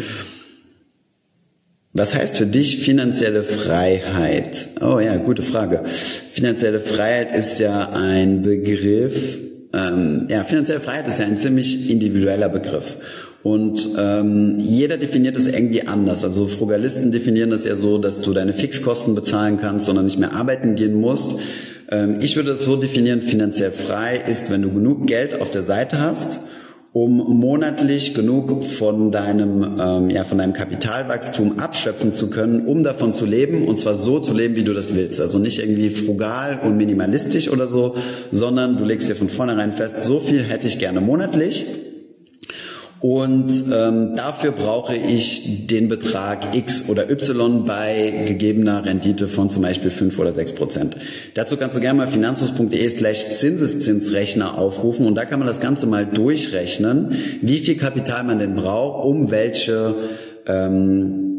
Was 1.94 2.14
heißt 2.14 2.38
für 2.38 2.46
dich 2.46 2.78
finanzielle 2.78 3.42
Freiheit? 3.42 4.68
Oh 4.80 4.98
ja, 4.98 5.16
gute 5.16 5.42
Frage. 5.42 5.82
Finanzielle 5.84 6.80
Freiheit 6.80 7.36
ist 7.36 7.60
ja 7.60 7.90
ein 7.90 8.40
Begriff, 8.40 9.38
ähm, 9.74 10.26
ja, 10.28 10.44
finanzielle 10.44 10.80
Freiheit 10.80 11.08
ist 11.08 11.18
ja 11.18 11.26
ein 11.26 11.38
ziemlich 11.38 11.90
individueller 11.90 12.48
Begriff. 12.48 12.96
Und 13.42 13.88
ähm, 13.98 14.58
jeder 14.58 14.98
definiert 14.98 15.36
es 15.36 15.46
irgendwie 15.46 15.86
anders. 15.86 16.24
Also 16.24 16.46
Frugalisten 16.46 17.10
definieren 17.10 17.50
das 17.50 17.64
ja 17.64 17.74
so, 17.74 17.98
dass 17.98 18.22
du 18.22 18.32
deine 18.32 18.52
Fixkosten 18.52 19.14
bezahlen 19.14 19.56
kannst, 19.56 19.86
sondern 19.86 20.04
nicht 20.04 20.18
mehr 20.18 20.32
arbeiten 20.32 20.76
gehen 20.76 20.94
musst. 20.94 21.40
Ähm, 21.90 22.18
ich 22.20 22.36
würde 22.36 22.52
es 22.52 22.64
so 22.64 22.76
definieren, 22.76 23.22
finanziell 23.22 23.72
frei 23.72 24.22
ist, 24.28 24.50
wenn 24.50 24.62
du 24.62 24.72
genug 24.72 25.06
Geld 25.06 25.40
auf 25.40 25.50
der 25.50 25.62
Seite 25.62 26.00
hast, 26.00 26.40
um 26.92 27.16
monatlich 27.16 28.12
genug 28.12 28.64
von 28.64 29.10
deinem, 29.10 29.78
ähm, 29.80 30.10
ja, 30.10 30.24
von 30.24 30.38
deinem 30.38 30.52
Kapitalwachstum 30.52 31.58
abschöpfen 31.58 32.12
zu 32.12 32.28
können, 32.28 32.66
um 32.66 32.82
davon 32.82 33.14
zu 33.14 33.24
leben 33.24 33.66
und 33.66 33.78
zwar 33.78 33.94
so 33.94 34.20
zu 34.20 34.34
leben, 34.34 34.56
wie 34.56 34.64
du 34.64 34.74
das 34.74 34.94
willst. 34.94 35.20
Also 35.20 35.38
nicht 35.38 35.58
irgendwie 35.62 35.88
frugal 35.90 36.60
und 36.62 36.76
minimalistisch 36.76 37.48
oder 37.48 37.66
so, 37.66 37.96
sondern 38.30 38.76
du 38.76 38.84
legst 38.84 39.08
dir 39.08 39.16
von 39.16 39.30
vornherein 39.30 39.72
fest, 39.72 40.02
so 40.02 40.20
viel 40.20 40.42
hätte 40.42 40.66
ich 40.66 40.78
gerne 40.78 41.00
monatlich 41.00 41.66
und 43.02 43.64
ähm, 43.72 44.14
dafür 44.14 44.52
brauche 44.52 44.94
ich 44.94 45.66
den 45.66 45.88
Betrag 45.88 46.56
X 46.56 46.88
oder 46.88 47.10
Y 47.10 47.64
bei 47.64 48.26
gegebener 48.28 48.84
Rendite 48.84 49.26
von 49.26 49.50
zum 49.50 49.62
Beispiel 49.62 49.90
5 49.90 50.16
oder 50.20 50.32
6 50.32 50.52
Prozent. 50.54 50.96
Dazu 51.34 51.56
kannst 51.56 51.76
du 51.76 51.80
gerne 51.80 51.98
mal 51.98 52.06
finanzlos.de 52.06 52.88
slash 52.88 53.38
Zinseszinsrechner 53.38 54.56
aufrufen 54.56 55.04
und 55.04 55.16
da 55.16 55.24
kann 55.24 55.40
man 55.40 55.48
das 55.48 55.60
Ganze 55.60 55.88
mal 55.88 56.06
durchrechnen, 56.06 57.16
wie 57.40 57.58
viel 57.58 57.76
Kapital 57.76 58.22
man 58.22 58.38
denn 58.38 58.54
braucht, 58.54 59.04
um 59.04 59.32
welche 59.32 59.96
ähm, 60.46 61.31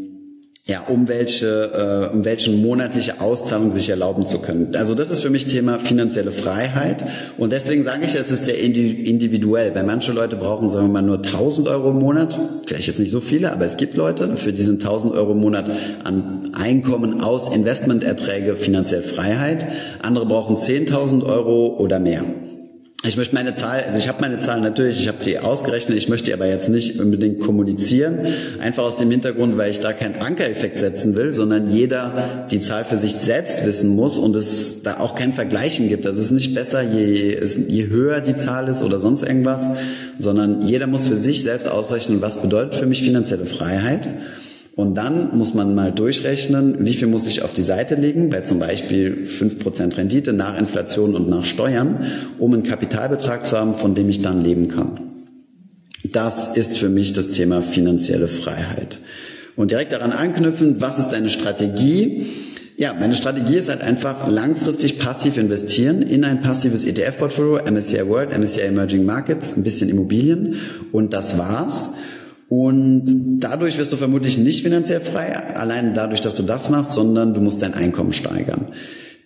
ja, 0.66 0.80
um 0.88 1.08
welche, 1.08 2.10
äh, 2.10 2.14
um 2.14 2.24
welche 2.24 2.50
monatliche 2.50 3.20
Auszahlung 3.20 3.70
sich 3.70 3.90
erlauben 3.90 4.24
zu 4.24 4.40
können. 4.40 4.74
Also 4.74 4.94
das 4.94 5.10
ist 5.10 5.20
für 5.20 5.28
mich 5.28 5.44
Thema 5.44 5.78
finanzielle 5.78 6.32
Freiheit 6.32 7.04
und 7.36 7.52
deswegen 7.52 7.82
sage 7.82 8.06
ich, 8.06 8.14
es 8.14 8.30
ist 8.30 8.46
sehr 8.46 8.58
individuell, 8.58 9.74
weil 9.74 9.84
manche 9.84 10.12
Leute 10.12 10.36
brauchen, 10.36 10.70
sagen 10.70 10.86
wir 10.86 10.92
mal, 10.92 11.02
nur 11.02 11.18
1000 11.18 11.68
Euro 11.68 11.90
im 11.90 11.98
Monat, 11.98 12.38
vielleicht 12.66 12.88
jetzt 12.88 12.98
nicht 12.98 13.10
so 13.10 13.20
viele, 13.20 13.52
aber 13.52 13.66
es 13.66 13.76
gibt 13.76 13.94
Leute, 13.94 14.38
für 14.38 14.52
diesen 14.52 14.76
1000 14.76 15.12
Euro 15.12 15.32
im 15.32 15.40
Monat 15.40 15.70
an 16.02 16.52
Einkommen 16.54 17.20
aus 17.20 17.54
Investmenterträge 17.54 18.56
finanzielle 18.56 19.02
Freiheit. 19.02 19.66
Andere 20.00 20.24
brauchen 20.24 20.56
10.000 20.56 21.24
Euro 21.26 21.76
oder 21.78 21.98
mehr. 21.98 22.24
Ich 23.06 23.18
möchte 23.18 23.34
meine 23.34 23.54
Zahl, 23.54 23.84
also 23.86 23.98
ich 23.98 24.08
habe 24.08 24.22
meine 24.22 24.38
Zahl 24.38 24.62
natürlich, 24.62 24.98
ich 24.98 25.08
habe 25.08 25.18
die 25.22 25.38
ausgerechnet, 25.38 25.98
ich 25.98 26.08
möchte 26.08 26.26
die 26.26 26.32
aber 26.32 26.46
jetzt 26.46 26.70
nicht 26.70 26.98
unbedingt 26.98 27.38
kommunizieren, 27.38 28.20
einfach 28.60 28.82
aus 28.82 28.96
dem 28.96 29.10
Hintergrund, 29.10 29.58
weil 29.58 29.70
ich 29.70 29.80
da 29.80 29.92
keinen 29.92 30.16
Ankereffekt 30.16 30.78
setzen 30.78 31.14
will, 31.14 31.34
sondern 31.34 31.68
jeder 31.68 32.46
die 32.50 32.60
Zahl 32.60 32.86
für 32.86 32.96
sich 32.96 33.12
selbst 33.12 33.66
wissen 33.66 33.90
muss 33.90 34.16
und 34.16 34.34
es 34.34 34.80
da 34.82 35.00
auch 35.00 35.14
kein 35.16 35.34
Vergleichen 35.34 35.90
gibt. 35.90 36.06
Also 36.06 36.18
es 36.18 36.26
ist 36.26 36.32
nicht 36.32 36.54
besser, 36.54 36.80
je, 36.80 37.38
je 37.68 37.86
höher 37.88 38.22
die 38.22 38.36
Zahl 38.36 38.68
ist 38.68 38.82
oder 38.82 38.98
sonst 38.98 39.22
irgendwas, 39.22 39.68
sondern 40.18 40.66
jeder 40.66 40.86
muss 40.86 41.06
für 41.06 41.16
sich 41.16 41.42
selbst 41.42 41.68
ausrechnen, 41.68 42.22
was 42.22 42.40
bedeutet 42.40 42.74
für 42.74 42.86
mich 42.86 43.02
finanzielle 43.02 43.44
Freiheit. 43.44 44.08
Und 44.76 44.96
dann 44.96 45.36
muss 45.38 45.54
man 45.54 45.74
mal 45.74 45.92
durchrechnen, 45.92 46.84
wie 46.84 46.94
viel 46.94 47.06
muss 47.06 47.28
ich 47.28 47.42
auf 47.42 47.52
die 47.52 47.62
Seite 47.62 47.94
legen, 47.94 48.30
bei 48.30 48.40
zum 48.40 48.58
Beispiel 48.58 49.24
5% 49.24 49.96
Rendite 49.96 50.32
nach 50.32 50.58
Inflation 50.58 51.14
und 51.14 51.28
nach 51.28 51.44
Steuern, 51.44 52.06
um 52.38 52.52
einen 52.52 52.64
Kapitalbetrag 52.64 53.46
zu 53.46 53.56
haben, 53.56 53.76
von 53.76 53.94
dem 53.94 54.08
ich 54.08 54.20
dann 54.22 54.42
leben 54.42 54.66
kann. 54.66 55.00
Das 56.10 56.56
ist 56.56 56.78
für 56.78 56.88
mich 56.88 57.12
das 57.12 57.30
Thema 57.30 57.62
finanzielle 57.62 58.26
Freiheit. 58.26 58.98
Und 59.56 59.70
direkt 59.70 59.92
daran 59.92 60.10
anknüpfen, 60.10 60.80
was 60.80 60.98
ist 60.98 61.10
deine 61.10 61.28
Strategie? 61.28 62.26
Ja, 62.76 62.92
meine 62.92 63.14
Strategie 63.14 63.58
ist 63.58 63.68
halt 63.68 63.82
einfach 63.82 64.28
langfristig 64.28 64.98
passiv 64.98 65.38
investieren 65.38 66.02
in 66.02 66.24
ein 66.24 66.40
passives 66.40 66.82
ETF-Portfolio, 66.82 67.60
MSCI 67.70 68.08
World, 68.08 68.36
MSCI 68.36 68.62
Emerging 68.62 69.04
Markets, 69.04 69.56
ein 69.56 69.62
bisschen 69.62 69.88
Immobilien 69.88 70.56
und 70.90 71.12
das 71.12 71.38
war's. 71.38 71.90
Und 72.48 73.40
dadurch 73.40 73.78
wirst 73.78 73.92
du 73.92 73.96
vermutlich 73.96 74.38
nicht 74.38 74.62
finanziell 74.62 75.00
frei, 75.00 75.34
allein 75.54 75.94
dadurch, 75.94 76.20
dass 76.20 76.36
du 76.36 76.42
das 76.42 76.68
machst, 76.70 76.92
sondern 76.92 77.34
du 77.34 77.40
musst 77.40 77.62
dein 77.62 77.74
Einkommen 77.74 78.12
steigern. 78.12 78.68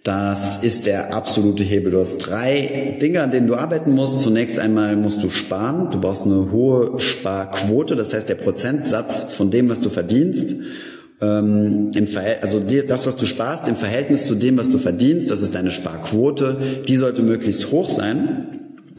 Das 0.05 0.61
ist 0.63 0.87
der 0.87 1.13
absolute 1.13 1.65
Hebel. 1.65 1.93
Du 1.93 1.99
hast 1.99 2.19
drei 2.19 2.97
Dinge, 3.03 3.21
an 3.21 3.31
denen 3.31 3.47
du 3.47 3.57
arbeiten 3.57 3.93
musst. 3.93 4.21
Zunächst 4.21 4.59
einmal 4.59 4.97
musst 4.97 5.23
du 5.23 5.29
sparen. 5.29 5.91
Du 5.91 6.01
brauchst 6.01 6.25
eine 6.25 6.51
hohe 6.53 6.99
Sparquote, 7.01 7.97
das 7.97 8.15
heißt 8.15 8.29
der 8.29 8.37
Prozentsatz 8.37 9.35
von 9.35 9.51
dem, 9.51 9.69
was 9.69 9.81
du 9.81 9.91
verdienst. 9.91 10.55
Ähm, 11.21 11.91
im 11.95 12.09
also 12.41 12.61
das, 12.61 13.07
was 13.07 13.17
du 13.17 13.27
sparst, 13.27 13.67
im 13.67 13.75
Verhältnis 13.75 14.27
zu 14.27 14.37
dem, 14.37 14.57
was 14.57 14.71
du 14.71 14.79
verdienst, 14.79 15.31
das 15.31 15.41
ist 15.41 15.55
deine 15.55 15.73
Sparquote. 15.73 16.83
Die 16.87 16.97
sollte 16.97 17.23
möglichst 17.23 17.73
hoch 17.73 17.91
sein. 17.91 18.58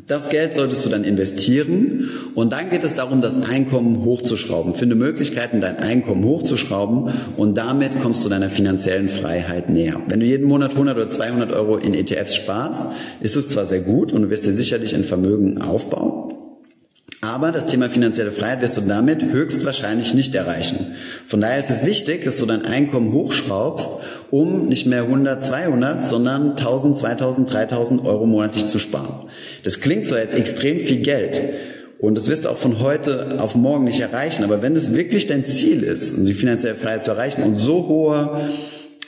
Das 0.10 0.30
Geld 0.30 0.56
solltest 0.56 0.84
du 0.84 0.90
dann 0.90 1.04
investieren 1.04 2.10
und 2.34 2.52
dann 2.52 2.72
geht 2.72 2.84
es 2.84 2.96
darum, 2.96 3.22
das 3.22 3.40
Einkommen 3.44 4.04
hochzuschrauben. 4.04 4.74
Finde 4.74 4.96
Möglichkeiten, 4.96 5.62
dein 5.62 5.78
Einkommen 5.78 6.26
hochzuschrauben 6.26 7.14
und 7.38 7.56
damit 7.56 8.02
kommst 8.02 8.26
du 8.26 8.30
deiner 8.30 8.50
finanziellen 8.50 9.08
Freiheit 9.08 9.70
näher. 9.70 10.02
Wenn 10.08 10.20
du 10.20 10.26
jeden 10.26 10.48
Monat 10.48 10.72
100 10.72 10.98
oder 10.98 11.08
200 11.08 11.52
Euro 11.52 11.78
in 11.78 11.94
ETFs 11.94 12.36
sparst, 12.36 12.86
ist 13.22 13.36
es 13.36 13.50
zwar 13.50 13.68
sehr 13.68 13.82
gut 13.82 14.12
und 14.12 14.24
du 14.24 14.30
wirst 14.32 14.48
dir 14.48 14.54
sicherlich 14.54 14.96
ein 14.96 15.04
Vermögen 15.04 15.62
aufbauen, 15.62 16.34
aber 17.22 17.52
das 17.52 17.68
Thema 17.68 17.90
finanzielle 17.90 18.32
Freiheit 18.32 18.62
wirst 18.62 18.78
du 18.78 18.82
damit 18.82 19.22
höchstwahrscheinlich 19.22 20.14
nicht 20.14 20.36
erreichen. 20.36 20.96
Von 21.28 21.42
daher 21.42 21.60
ist 21.60 21.70
es 21.70 21.86
wichtig, 21.86 22.24
dass 22.24 22.38
du 22.38 22.46
dein 22.46 22.66
Einkommen 22.66 23.14
hochschraubst, 23.14 23.90
um 24.32 24.68
nicht 24.68 24.86
mehr 24.86 25.04
100, 25.04 25.44
200, 25.44 26.06
sondern 26.06 26.52
1000, 26.52 26.98
2000, 26.98 27.54
3000 27.54 28.06
Euro 28.06 28.26
monatlich 28.26 28.68
zu 28.68 28.80
sparen. 28.80 29.30
Das 29.64 29.82
klingt 29.82 30.08
so 30.08 30.16
jetzt 30.16 30.34
extrem 30.34 30.80
viel 30.80 31.02
Geld. 31.02 31.42
Und 32.00 32.16
das 32.16 32.28
wirst 32.28 32.46
du 32.46 32.50
auch 32.50 32.58
von 32.58 32.80
heute 32.80 33.36
auf 33.40 33.56
morgen 33.56 33.84
nicht 33.84 34.00
erreichen. 34.00 34.46
Aber 34.46 34.62
wenn 34.62 34.76
es 34.76 34.96
wirklich 34.96 35.28
dein 35.28 35.46
Ziel 35.46 35.84
ist, 35.84 36.18
um 36.18 36.26
die 36.26 36.34
finanzielle 36.34 36.76
Freiheit 36.76 37.04
zu 37.04 37.12
erreichen 37.12 37.44
und 37.44 37.58
so 37.58 37.88
hohe 37.88 38.50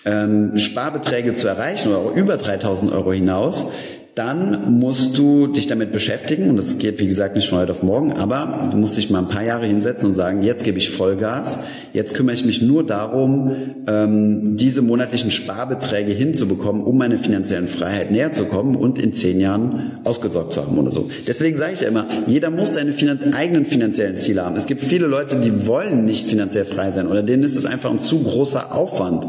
ähm, 0.03 0.57
Sparbeträge 0.57 1.33
zu 1.33 1.47
erreichen 1.47 1.89
oder 1.89 1.99
auch 1.99 2.15
über 2.15 2.35
3000 2.35 2.91
Euro 2.91 3.13
hinaus, 3.13 3.67
dann 4.15 4.73
musst 4.77 5.17
du 5.17 5.47
dich 5.47 5.67
damit 5.67 5.93
beschäftigen 5.93 6.49
und 6.49 6.57
das 6.57 6.77
geht 6.77 6.99
wie 6.99 7.07
gesagt 7.07 7.35
nicht 7.35 7.47
von 7.47 7.59
heute 7.59 7.71
auf 7.71 7.81
morgen, 7.81 8.11
aber 8.11 8.67
du 8.69 8.77
musst 8.77 8.97
dich 8.97 9.09
mal 9.09 9.19
ein 9.19 9.27
paar 9.27 9.43
Jahre 9.43 9.65
hinsetzen 9.65 10.09
und 10.09 10.15
sagen, 10.15 10.43
jetzt 10.43 10.65
gebe 10.65 10.77
ich 10.77 10.89
Vollgas, 10.89 11.57
jetzt 11.93 12.13
kümmere 12.15 12.35
ich 12.35 12.43
mich 12.43 12.61
nur 12.61 12.85
darum, 12.85 13.51
ähm, 13.87 14.57
diese 14.57 14.81
monatlichen 14.81 15.31
Sparbeträge 15.31 16.11
hinzubekommen, 16.11 16.83
um 16.83 16.97
meine 16.97 17.19
finanziellen 17.19 17.67
Freiheit 17.67 18.11
näher 18.11 18.33
zu 18.33 18.45
kommen 18.45 18.75
und 18.75 18.99
in 18.99 19.13
zehn 19.13 19.39
Jahren 19.39 19.99
ausgesorgt 20.03 20.51
zu 20.51 20.61
haben 20.61 20.77
oder 20.77 20.91
so. 20.91 21.09
Deswegen 21.27 21.57
sage 21.57 21.73
ich 21.73 21.81
ja 21.81 21.87
immer, 21.87 22.07
jeder 22.27 22.49
muss 22.49 22.73
seine 22.73 22.91
finan 22.91 23.33
eigenen 23.33 23.65
finanziellen 23.65 24.17
Ziele 24.17 24.43
haben. 24.43 24.57
Es 24.57 24.65
gibt 24.65 24.81
viele 24.81 25.07
Leute, 25.07 25.39
die 25.39 25.67
wollen 25.67 26.03
nicht 26.03 26.27
finanziell 26.27 26.65
frei 26.65 26.91
sein 26.91 27.07
oder 27.07 27.23
denen 27.23 27.43
ist 27.43 27.55
es 27.55 27.65
einfach 27.65 27.91
ein 27.91 27.99
zu 27.99 28.23
großer 28.23 28.75
Aufwand 28.75 29.27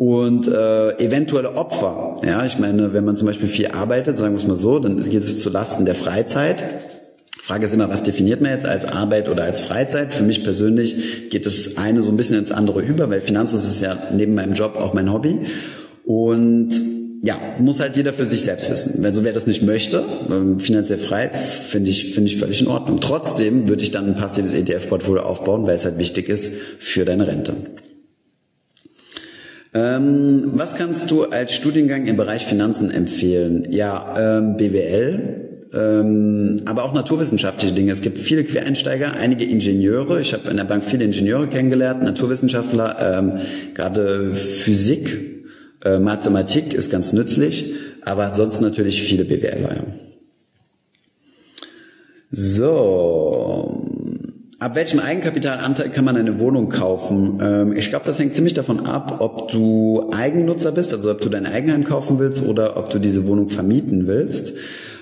und 0.00 0.48
äh, 0.48 0.98
eventuelle 0.98 1.56
Opfer. 1.56 2.16
Ja, 2.24 2.46
ich 2.46 2.58
meine, 2.58 2.94
wenn 2.94 3.04
man 3.04 3.18
zum 3.18 3.26
Beispiel 3.26 3.48
viel 3.48 3.66
arbeitet, 3.66 4.16
sagen 4.16 4.32
wir 4.32 4.38
es 4.38 4.46
mal 4.46 4.56
so, 4.56 4.78
dann 4.78 4.98
geht 4.98 5.22
es 5.22 5.42
zu 5.42 5.50
Lasten 5.50 5.84
der 5.84 5.94
Freizeit. 5.94 6.64
Frage 7.42 7.66
ist 7.66 7.74
immer, 7.74 7.90
was 7.90 8.02
definiert 8.02 8.40
man 8.40 8.50
jetzt 8.50 8.64
als 8.64 8.86
Arbeit 8.86 9.28
oder 9.28 9.44
als 9.44 9.60
Freizeit? 9.60 10.14
Für 10.14 10.22
mich 10.22 10.42
persönlich 10.42 11.28
geht 11.28 11.44
das 11.44 11.76
eine 11.76 12.02
so 12.02 12.10
ein 12.10 12.16
bisschen 12.16 12.38
ins 12.38 12.50
andere 12.50 12.80
über, 12.80 13.10
weil 13.10 13.20
Finanzlos 13.20 13.62
ist 13.64 13.82
ja 13.82 14.08
neben 14.10 14.32
meinem 14.32 14.54
Job 14.54 14.74
auch 14.76 14.94
mein 14.94 15.12
Hobby. 15.12 15.40
Und 16.06 16.70
ja, 17.22 17.38
muss 17.58 17.80
halt 17.80 17.94
jeder 17.98 18.14
für 18.14 18.24
sich 18.24 18.40
selbst 18.40 18.70
wissen. 18.70 19.04
Also 19.04 19.22
wer 19.22 19.34
das 19.34 19.46
nicht 19.46 19.60
möchte, 19.60 20.02
ähm, 20.30 20.60
finanziell 20.60 20.98
frei, 20.98 21.28
finde 21.28 21.90
ich, 21.90 22.14
finde 22.14 22.30
ich 22.30 22.38
völlig 22.38 22.62
in 22.62 22.68
Ordnung. 22.68 23.00
Trotzdem 23.00 23.68
würde 23.68 23.82
ich 23.82 23.90
dann 23.90 24.06
ein 24.06 24.16
passives 24.16 24.54
ETF-Portfolio 24.54 25.24
aufbauen, 25.24 25.66
weil 25.66 25.76
es 25.76 25.84
halt 25.84 25.98
wichtig 25.98 26.30
ist 26.30 26.50
für 26.78 27.04
deine 27.04 27.26
Rente. 27.26 27.52
Ähm, 29.72 30.50
was 30.54 30.74
kannst 30.74 31.10
du 31.10 31.24
als 31.24 31.54
Studiengang 31.54 32.06
im 32.06 32.16
Bereich 32.16 32.44
Finanzen 32.46 32.90
empfehlen? 32.90 33.68
Ja, 33.70 34.38
ähm, 34.38 34.56
BWL, 34.56 35.68
ähm, 35.72 36.62
aber 36.64 36.82
auch 36.84 36.92
naturwissenschaftliche 36.92 37.72
Dinge. 37.72 37.92
Es 37.92 38.02
gibt 38.02 38.18
viele 38.18 38.42
Quereinsteiger, 38.42 39.12
einige 39.12 39.44
Ingenieure. 39.44 40.20
Ich 40.20 40.32
habe 40.32 40.50
in 40.50 40.56
der 40.56 40.64
Bank 40.64 40.84
viele 40.84 41.04
Ingenieure 41.04 41.46
kennengelernt, 41.46 42.02
Naturwissenschaftler, 42.02 43.18
ähm, 43.18 43.32
gerade 43.74 44.34
Physik, 44.34 45.44
äh, 45.84 46.00
Mathematik 46.00 46.74
ist 46.74 46.90
ganz 46.90 47.12
nützlich, 47.12 47.74
aber 48.04 48.24
ansonsten 48.24 48.64
natürlich 48.64 49.02
viele 49.02 49.24
BWLer. 49.24 49.84
So, 52.32 53.99
Ab 54.60 54.74
welchem 54.74 55.00
Eigenkapitalanteil 55.00 55.88
kann 55.88 56.04
man 56.04 56.18
eine 56.18 56.38
Wohnung 56.38 56.68
kaufen? 56.68 57.38
Ähm, 57.40 57.72
ich 57.74 57.88
glaube, 57.88 58.04
das 58.04 58.18
hängt 58.18 58.34
ziemlich 58.34 58.52
davon 58.52 58.84
ab, 58.84 59.16
ob 59.20 59.50
du 59.50 60.10
Eigennutzer 60.12 60.70
bist, 60.72 60.92
also 60.92 61.10
ob 61.10 61.22
du 61.22 61.30
dein 61.30 61.46
Eigenheim 61.46 61.84
kaufen 61.84 62.18
willst 62.18 62.46
oder 62.46 62.76
ob 62.76 62.90
du 62.90 62.98
diese 62.98 63.26
Wohnung 63.26 63.48
vermieten 63.48 64.06
willst. 64.06 64.52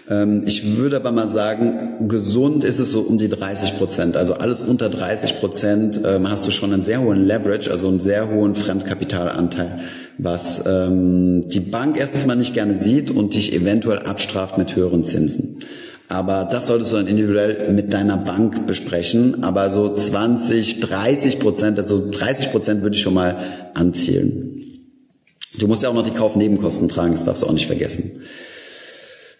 Ähm, 0.09 0.45
ich 0.47 0.77
würde 0.77 0.95
aber 0.95 1.11
mal 1.11 1.27
sagen, 1.27 2.07
gesund 2.07 2.63
ist 2.63 2.79
es 2.79 2.93
so 2.93 3.01
um 3.01 3.19
die 3.19 3.29
30 3.29 3.79
Prozent. 3.79 4.17
Also 4.17 4.35
alles 4.35 4.61
unter 4.61 4.89
30 4.89 5.41
Prozent 5.41 6.01
ähm, 6.05 6.31
hast 6.31 6.47
du 6.47 6.53
schon 6.53 6.73
einen 6.73 6.85
sehr 6.85 7.03
hohen 7.03 7.27
Leverage, 7.27 7.69
also 7.69 7.89
einen 7.89 7.99
sehr 7.99 8.31
hohen 8.31 8.55
Fremdkapitalanteil, 8.55 9.81
was 10.19 10.63
die 10.65 11.61
Bank 11.61 11.97
erstens 11.97 12.27
mal 12.27 12.35
nicht 12.35 12.53
gerne 12.53 12.77
sieht 12.81 13.13
und 13.13 13.35
dich 13.35 13.53
eventuell 13.53 14.01
abstraft 14.01 14.59
mit 14.59 14.75
höheren 14.75 15.05
Zinsen. 15.05 15.61
Aber 16.09 16.49
das 16.51 16.67
solltest 16.67 16.93
du 16.93 16.97
dann 16.97 17.07
individuell 17.07 17.71
mit 17.73 17.93
deiner 17.93 18.17
Bank 18.17 18.67
besprechen. 18.67 19.45
Aber 19.45 19.69
so 19.71 19.95
20, 19.95 20.81
30 20.81 21.39
Prozent, 21.39 21.79
also 21.79 22.11
30 22.11 22.51
Prozent 22.51 22.83
würde 22.83 22.97
ich 22.97 23.03
schon 23.03 23.15
mal 23.15 23.71
anzielen. 23.75 24.55
Du 25.59 25.67
musst 25.67 25.83
ja 25.83 25.91
auch 25.91 25.95
noch 25.95 26.05
die 26.05 26.13
Kaufnebenkosten 26.13 26.89
tragen, 26.89 27.13
das 27.13 27.25
darfst 27.25 27.43
du 27.43 27.47
auch 27.47 27.53
nicht 27.53 27.67
vergessen. 27.67 28.23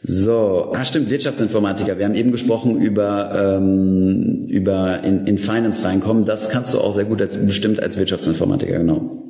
So, 0.01 0.73
ah 0.75 0.85
stimmt, 0.85 1.11
Wirtschaftsinformatiker. 1.11 1.99
Wir 1.99 2.05
haben 2.05 2.15
eben 2.15 2.31
gesprochen 2.33 2.81
über, 2.81 3.57
ähm, 3.59 4.45
über 4.49 5.03
in, 5.03 5.27
in 5.27 5.39
Finance 5.39 5.83
reinkommen. 5.85 6.25
Das 6.25 6.49
kannst 6.51 6.73
du 6.75 6.79
auch 6.79 6.95
sehr 6.95 7.05
gut 7.05 7.21
als, 7.21 7.37
bestimmt 7.37 7.83
als 7.83 7.99
Wirtschaftsinformatiker, 7.99 8.79
genau. 8.79 9.28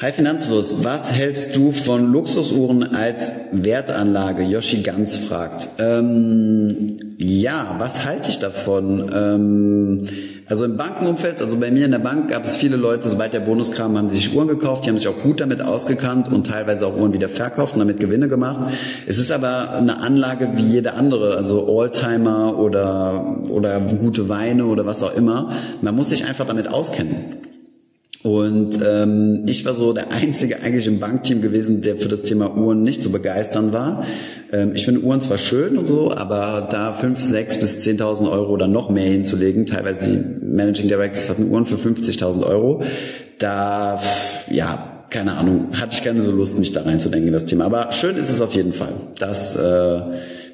Hi 0.00 0.12
Finanzfluss, 0.12 0.84
was 0.84 1.12
hältst 1.12 1.56
du 1.56 1.72
von 1.72 2.12
Luxusuhren 2.12 2.94
als 2.94 3.32
Wertanlage? 3.50 4.44
Yoshi 4.44 4.82
Ganz 4.82 5.16
fragt. 5.16 5.70
Ähm, 5.78 7.16
ja, 7.18 7.74
was 7.80 8.04
halte 8.04 8.30
ich 8.30 8.38
davon? 8.38 9.10
Ähm, 9.12 10.06
also 10.46 10.66
im 10.66 10.76
Bankenumfeld, 10.76 11.40
also 11.42 11.58
bei 11.58 11.72
mir 11.72 11.84
in 11.84 11.90
der 11.90 11.98
Bank 11.98 12.28
gab 12.28 12.44
es 12.44 12.54
viele 12.54 12.76
Leute, 12.76 13.08
sobald 13.08 13.32
der 13.32 13.40
Bonus 13.40 13.72
kam, 13.72 13.98
haben 13.98 14.08
sich 14.08 14.32
Uhren 14.32 14.46
gekauft, 14.46 14.84
die 14.84 14.90
haben 14.90 14.98
sich 14.98 15.08
auch 15.08 15.20
gut 15.20 15.40
damit 15.40 15.60
ausgekannt 15.62 16.28
und 16.28 16.46
teilweise 16.46 16.86
auch 16.86 16.96
Uhren 16.96 17.12
wieder 17.12 17.28
verkauft 17.28 17.72
und 17.72 17.80
damit 17.80 17.98
Gewinne 17.98 18.28
gemacht. 18.28 18.72
Es 19.08 19.18
ist 19.18 19.32
aber 19.32 19.72
eine 19.72 19.98
Anlage 19.98 20.52
wie 20.54 20.62
jede 20.62 20.94
andere, 20.94 21.36
also 21.36 21.66
Oldtimer 21.66 22.56
oder, 22.56 23.40
oder 23.50 23.80
gute 23.80 24.28
Weine 24.28 24.66
oder 24.66 24.86
was 24.86 25.02
auch 25.02 25.12
immer. 25.12 25.54
Man 25.82 25.96
muss 25.96 26.10
sich 26.10 26.24
einfach 26.24 26.46
damit 26.46 26.68
auskennen. 26.68 27.47
Und 28.22 28.80
ähm, 28.84 29.44
ich 29.46 29.64
war 29.64 29.74
so 29.74 29.92
der 29.92 30.10
Einzige 30.10 30.60
eigentlich 30.60 30.88
im 30.88 30.98
Bankteam 30.98 31.40
gewesen, 31.40 31.82
der 31.82 31.96
für 31.96 32.08
das 32.08 32.22
Thema 32.22 32.56
Uhren 32.56 32.82
nicht 32.82 33.00
zu 33.00 33.12
begeistern 33.12 33.72
war. 33.72 34.04
Ähm, 34.52 34.72
ich 34.74 34.84
finde 34.84 35.02
Uhren 35.02 35.20
zwar 35.20 35.38
schön 35.38 35.78
und 35.78 35.86
so, 35.86 36.10
aber 36.10 36.66
da 36.68 36.94
fünf, 36.94 37.20
sechs 37.20 37.58
bis 37.58 37.78
10.000 37.78 38.28
Euro 38.30 38.52
oder 38.52 38.66
noch 38.66 38.90
mehr 38.90 39.04
hinzulegen, 39.04 39.66
teilweise 39.66 40.10
die 40.10 40.44
Managing 40.44 40.88
Directors 40.88 41.30
hatten 41.30 41.48
Uhren 41.48 41.64
für 41.64 41.76
50.000 41.76 42.44
Euro, 42.44 42.82
da, 43.38 44.00
ja, 44.50 45.04
keine 45.10 45.34
Ahnung, 45.34 45.68
hatte 45.80 45.94
ich 45.94 46.02
keine 46.02 46.22
so 46.22 46.32
Lust, 46.32 46.58
mich 46.58 46.72
da 46.72 46.82
reinzudenken 46.82 47.28
in 47.28 47.32
das 47.32 47.44
Thema. 47.44 47.66
Aber 47.66 47.92
schön 47.92 48.16
ist 48.16 48.28
es 48.28 48.40
auf 48.40 48.52
jeden 48.52 48.72
Fall. 48.72 48.94
Das, 49.18 49.54
äh, 49.54 50.00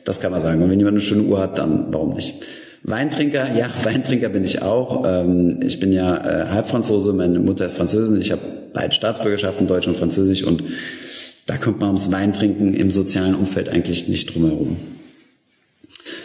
das 0.05 0.21
kann 0.21 0.33
man 0.33 0.43
sagen. 0.43 0.63
Und 0.63 0.71
wenn 0.71 0.79
jemand 0.79 0.95
eine 0.95 1.03
schöne 1.03 1.23
Uhr 1.23 1.41
hat, 1.41 1.57
dann 1.59 1.87
warum 1.91 2.13
nicht? 2.13 2.45
Weintrinker, 2.85 3.57
ja, 3.57 3.71
Weintrinker 3.83 4.29
bin 4.29 4.45
ich 4.45 4.61
auch. 4.61 5.05
Ähm, 5.07 5.61
ich 5.65 5.81
bin 5.81 5.91
ja 5.91 6.17
äh, 6.17 6.49
Halbfranzose, 6.51 7.15
meine 7.15 7.39
Mutter 7.39 7.65
ist 7.65 7.77
Französin, 7.79 8.21
ich 8.21 8.31
habe 8.31 8.43
beide 8.75 8.93
Staatsbürgerschaften, 8.93 9.67
Deutsch 9.67 9.89
und 9.89 9.97
Französisch 9.97 10.45
und 10.45 10.63
da 11.47 11.57
kommt 11.57 11.81
man 11.81 11.89
ums 11.89 12.13
Weintrinken 12.13 12.75
im 12.75 12.91
sozialen 12.91 13.35
Umfeld 13.35 13.71
eigentlich 13.71 14.09
nicht 14.09 14.35
drum 14.35 14.45
herum. 14.45 14.77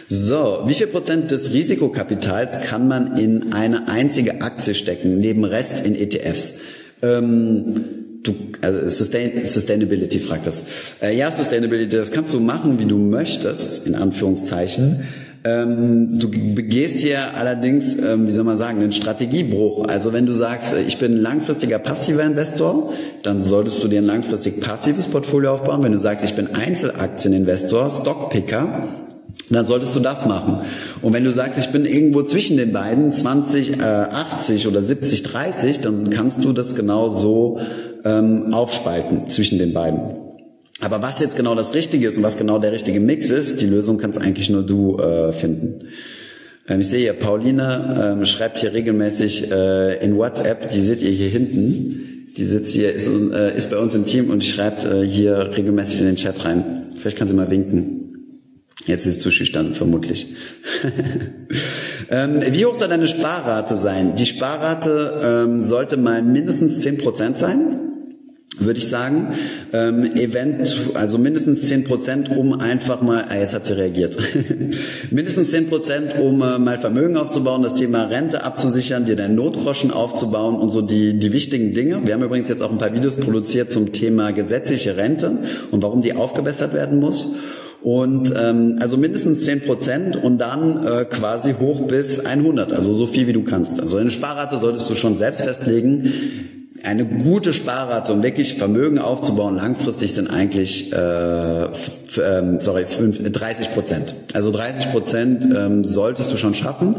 So, 0.08 0.64
wie 0.66 0.74
viel 0.74 0.88
Prozent 0.88 1.30
des 1.30 1.50
Risikokapitals 1.52 2.60
kann 2.60 2.88
man 2.88 3.16
in 3.16 3.54
eine 3.54 3.88
einzige 3.88 4.42
Aktie 4.42 4.74
stecken, 4.74 5.18
neben 5.18 5.44
Rest 5.44 5.86
in 5.86 5.94
ETFs? 5.94 6.58
Ähm, 7.00 7.84
du, 8.22 8.34
also 8.60 8.86
Sustain, 8.90 9.46
Sustainability 9.46 10.18
fragt 10.18 10.46
das. 10.46 10.62
Äh, 11.00 11.16
ja, 11.16 11.32
Sustainability, 11.32 11.96
das 11.96 12.10
kannst 12.10 12.34
du 12.34 12.40
machen, 12.40 12.78
wie 12.78 12.86
du 12.86 12.98
möchtest, 12.98 13.86
in 13.86 13.94
Anführungszeichen. 13.94 15.04
Ähm, 15.42 16.18
du 16.18 16.28
begehst 16.28 17.00
hier 17.00 17.34
allerdings, 17.34 17.96
ähm, 17.96 18.26
wie 18.26 18.32
soll 18.32 18.44
man 18.44 18.58
sagen, 18.58 18.80
einen 18.80 18.92
Strategiebruch. 18.92 19.86
Also 19.88 20.12
wenn 20.12 20.26
du 20.26 20.34
sagst, 20.34 20.74
äh, 20.74 20.82
ich 20.82 20.98
bin 20.98 21.16
langfristiger 21.16 21.78
passiver 21.78 22.24
Investor, 22.24 22.92
dann 23.22 23.40
solltest 23.40 23.82
du 23.82 23.88
dir 23.88 24.02
ein 24.02 24.06
langfristig 24.06 24.60
passives 24.60 25.06
Portfolio 25.06 25.54
aufbauen. 25.54 25.82
Wenn 25.82 25.92
du 25.92 25.98
sagst, 25.98 26.26
ich 26.26 26.34
bin 26.34 26.54
Einzelaktieninvestor, 26.54 27.88
Stockpicker, 27.88 28.88
dann 29.48 29.64
solltest 29.64 29.96
du 29.96 30.00
das 30.00 30.26
machen. 30.26 30.60
Und 31.00 31.14
wenn 31.14 31.24
du 31.24 31.30
sagst, 31.30 31.58
ich 31.58 31.72
bin 31.72 31.86
irgendwo 31.86 32.22
zwischen 32.22 32.58
den 32.58 32.74
beiden, 32.74 33.10
20, 33.10 33.78
äh, 33.78 33.82
80 33.82 34.66
oder 34.66 34.82
70, 34.82 35.22
30, 35.22 35.80
dann 35.80 36.10
kannst 36.10 36.44
du 36.44 36.52
das 36.52 36.74
genau 36.74 37.08
so 37.08 37.60
ähm, 38.04 38.52
aufspalten 38.52 39.26
zwischen 39.28 39.58
den 39.58 39.72
beiden. 39.72 40.19
Aber 40.80 41.02
was 41.02 41.20
jetzt 41.20 41.36
genau 41.36 41.54
das 41.54 41.74
Richtige 41.74 42.08
ist 42.08 42.16
und 42.16 42.22
was 42.22 42.38
genau 42.38 42.58
der 42.58 42.72
richtige 42.72 43.00
Mix 43.00 43.28
ist, 43.28 43.60
die 43.60 43.66
Lösung 43.66 43.98
kannst 43.98 44.18
eigentlich 44.18 44.48
nur 44.48 44.62
du 44.62 44.98
äh, 44.98 45.32
finden. 45.32 45.88
Ähm, 46.68 46.80
ich 46.80 46.88
sehe 46.88 47.00
hier, 47.00 47.12
Pauline 47.12 48.16
ähm, 48.18 48.24
schreibt 48.24 48.58
hier 48.58 48.72
regelmäßig 48.72 49.50
äh, 49.50 50.02
in 50.02 50.16
WhatsApp, 50.16 50.70
die 50.70 50.80
seht 50.80 51.02
ihr 51.02 51.10
hier 51.10 51.28
hinten. 51.28 52.32
Die 52.36 52.44
sitzt 52.44 52.72
hier, 52.72 52.94
ist, 52.94 53.08
äh, 53.08 53.56
ist 53.56 53.70
bei 53.70 53.76
uns 53.76 53.94
im 53.94 54.06
Team 54.06 54.30
und 54.30 54.42
schreibt 54.42 54.84
äh, 54.84 55.02
hier 55.02 55.50
regelmäßig 55.54 56.00
in 56.00 56.06
den 56.06 56.16
Chat 56.16 56.44
rein. 56.44 56.94
Vielleicht 56.96 57.18
kann 57.18 57.28
sie 57.28 57.34
mal 57.34 57.50
winken. 57.50 57.96
Jetzt 58.86 59.04
ist 59.04 59.16
es 59.16 59.18
zu 59.18 59.30
schüchtern, 59.30 59.74
vermutlich. 59.74 60.34
ähm, 62.10 62.40
wie 62.40 62.64
hoch 62.64 62.74
soll 62.74 62.88
deine 62.88 63.08
Sparrate 63.08 63.76
sein? 63.76 64.14
Die 64.14 64.24
Sparrate 64.24 65.20
ähm, 65.22 65.60
sollte 65.60 65.98
mal 65.98 66.22
mindestens 66.22 66.82
10% 66.82 67.36
sein 67.36 67.89
würde 68.60 68.78
ich 68.78 68.88
sagen. 68.88 69.34
Ähm, 69.72 70.04
Event, 70.16 70.76
also 70.94 71.18
mindestens 71.18 71.66
zehn 71.66 71.84
Prozent, 71.84 72.30
um 72.30 72.52
einfach 72.52 73.02
mal, 73.02 73.26
ah, 73.28 73.36
jetzt 73.36 73.54
hat 73.54 73.66
sie 73.66 73.76
reagiert, 73.76 74.16
mindestens 75.10 75.50
zehn 75.50 75.68
Prozent, 75.68 76.14
um 76.18 76.42
äh, 76.42 76.58
mal 76.58 76.78
Vermögen 76.78 77.16
aufzubauen, 77.16 77.62
das 77.62 77.74
Thema 77.74 78.04
Rente 78.04 78.44
abzusichern, 78.44 79.04
dir 79.04 79.16
deinen 79.16 79.34
Notgroschen 79.34 79.90
aufzubauen 79.90 80.56
und 80.56 80.70
so 80.70 80.82
die, 80.82 81.18
die 81.18 81.32
wichtigen 81.32 81.74
Dinge. 81.74 82.00
Wir 82.04 82.14
haben 82.14 82.22
übrigens 82.22 82.48
jetzt 82.48 82.62
auch 82.62 82.70
ein 82.70 82.78
paar 82.78 82.94
Videos 82.94 83.16
produziert 83.16 83.70
zum 83.70 83.92
Thema 83.92 84.32
gesetzliche 84.32 84.96
Rente 84.96 85.38
und 85.70 85.82
warum 85.82 86.02
die 86.02 86.14
aufgebessert 86.14 86.74
werden 86.74 87.00
muss. 87.00 87.34
Und 87.82 88.34
ähm, 88.36 88.76
also 88.78 88.98
mindestens 88.98 89.44
zehn 89.44 89.62
Prozent 89.62 90.14
und 90.14 90.38
dann 90.38 90.86
äh, 90.86 91.04
quasi 91.06 91.54
hoch 91.58 91.86
bis 91.86 92.18
100, 92.18 92.72
also 92.74 92.92
so 92.92 93.06
viel 93.06 93.26
wie 93.26 93.32
du 93.32 93.42
kannst. 93.42 93.80
Also 93.80 93.96
eine 93.96 94.10
Sparrate 94.10 94.58
solltest 94.58 94.90
du 94.90 94.94
schon 94.94 95.16
selbst 95.16 95.40
festlegen 95.40 96.59
eine 96.82 97.04
gute 97.04 97.52
Sparrate, 97.52 98.12
um 98.12 98.22
wirklich 98.22 98.54
Vermögen 98.54 98.98
aufzubauen, 98.98 99.56
langfristig 99.56 100.14
sind 100.14 100.28
eigentlich 100.28 100.92
äh, 100.92 101.64
ähm, 101.64 102.60
sorry, 102.60 102.84
5, 102.86 103.32
30 103.32 103.72
Prozent. 103.72 104.14
Also 104.32 104.50
30 104.50 104.90
Prozent 104.90 105.44
ähm, 105.44 105.84
solltest 105.84 106.32
du 106.32 106.36
schon 106.36 106.54
schaffen. 106.54 106.96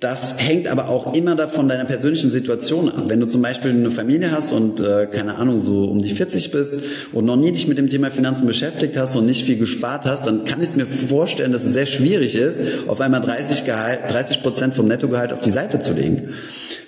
Das 0.00 0.38
hängt 0.38 0.66
aber 0.66 0.88
auch 0.88 1.14
immer 1.14 1.36
davon 1.36 1.68
deiner 1.68 1.84
persönlichen 1.84 2.30
Situation 2.30 2.88
ab. 2.88 3.04
Wenn 3.08 3.20
du 3.20 3.26
zum 3.26 3.42
Beispiel 3.42 3.70
eine 3.70 3.90
Familie 3.90 4.30
hast 4.32 4.50
und 4.50 4.80
äh, 4.80 5.06
keine 5.06 5.36
Ahnung 5.36 5.60
so 5.60 5.84
um 5.84 6.00
die 6.00 6.08
40 6.08 6.50
bist 6.50 6.74
und 7.12 7.26
noch 7.26 7.36
nie 7.36 7.52
dich 7.52 7.68
mit 7.68 7.76
dem 7.76 7.90
Thema 7.90 8.10
Finanzen 8.10 8.46
beschäftigt 8.46 8.96
hast 8.96 9.14
und 9.14 9.26
nicht 9.26 9.44
viel 9.44 9.58
gespart 9.58 10.06
hast, 10.06 10.26
dann 10.26 10.46
kann 10.46 10.62
ich 10.62 10.74
mir 10.74 10.86
vorstellen, 10.86 11.52
dass 11.52 11.64
es 11.64 11.74
sehr 11.74 11.84
schwierig 11.84 12.34
ist, 12.34 12.58
auf 12.88 12.98
einmal 13.02 13.20
30 13.20 13.66
Gehalt, 13.66 14.00
30 14.08 14.42
Prozent 14.42 14.74
vom 14.74 14.88
Nettogehalt 14.88 15.34
auf 15.34 15.42
die 15.42 15.50
Seite 15.50 15.80
zu 15.80 15.92
legen. 15.92 16.32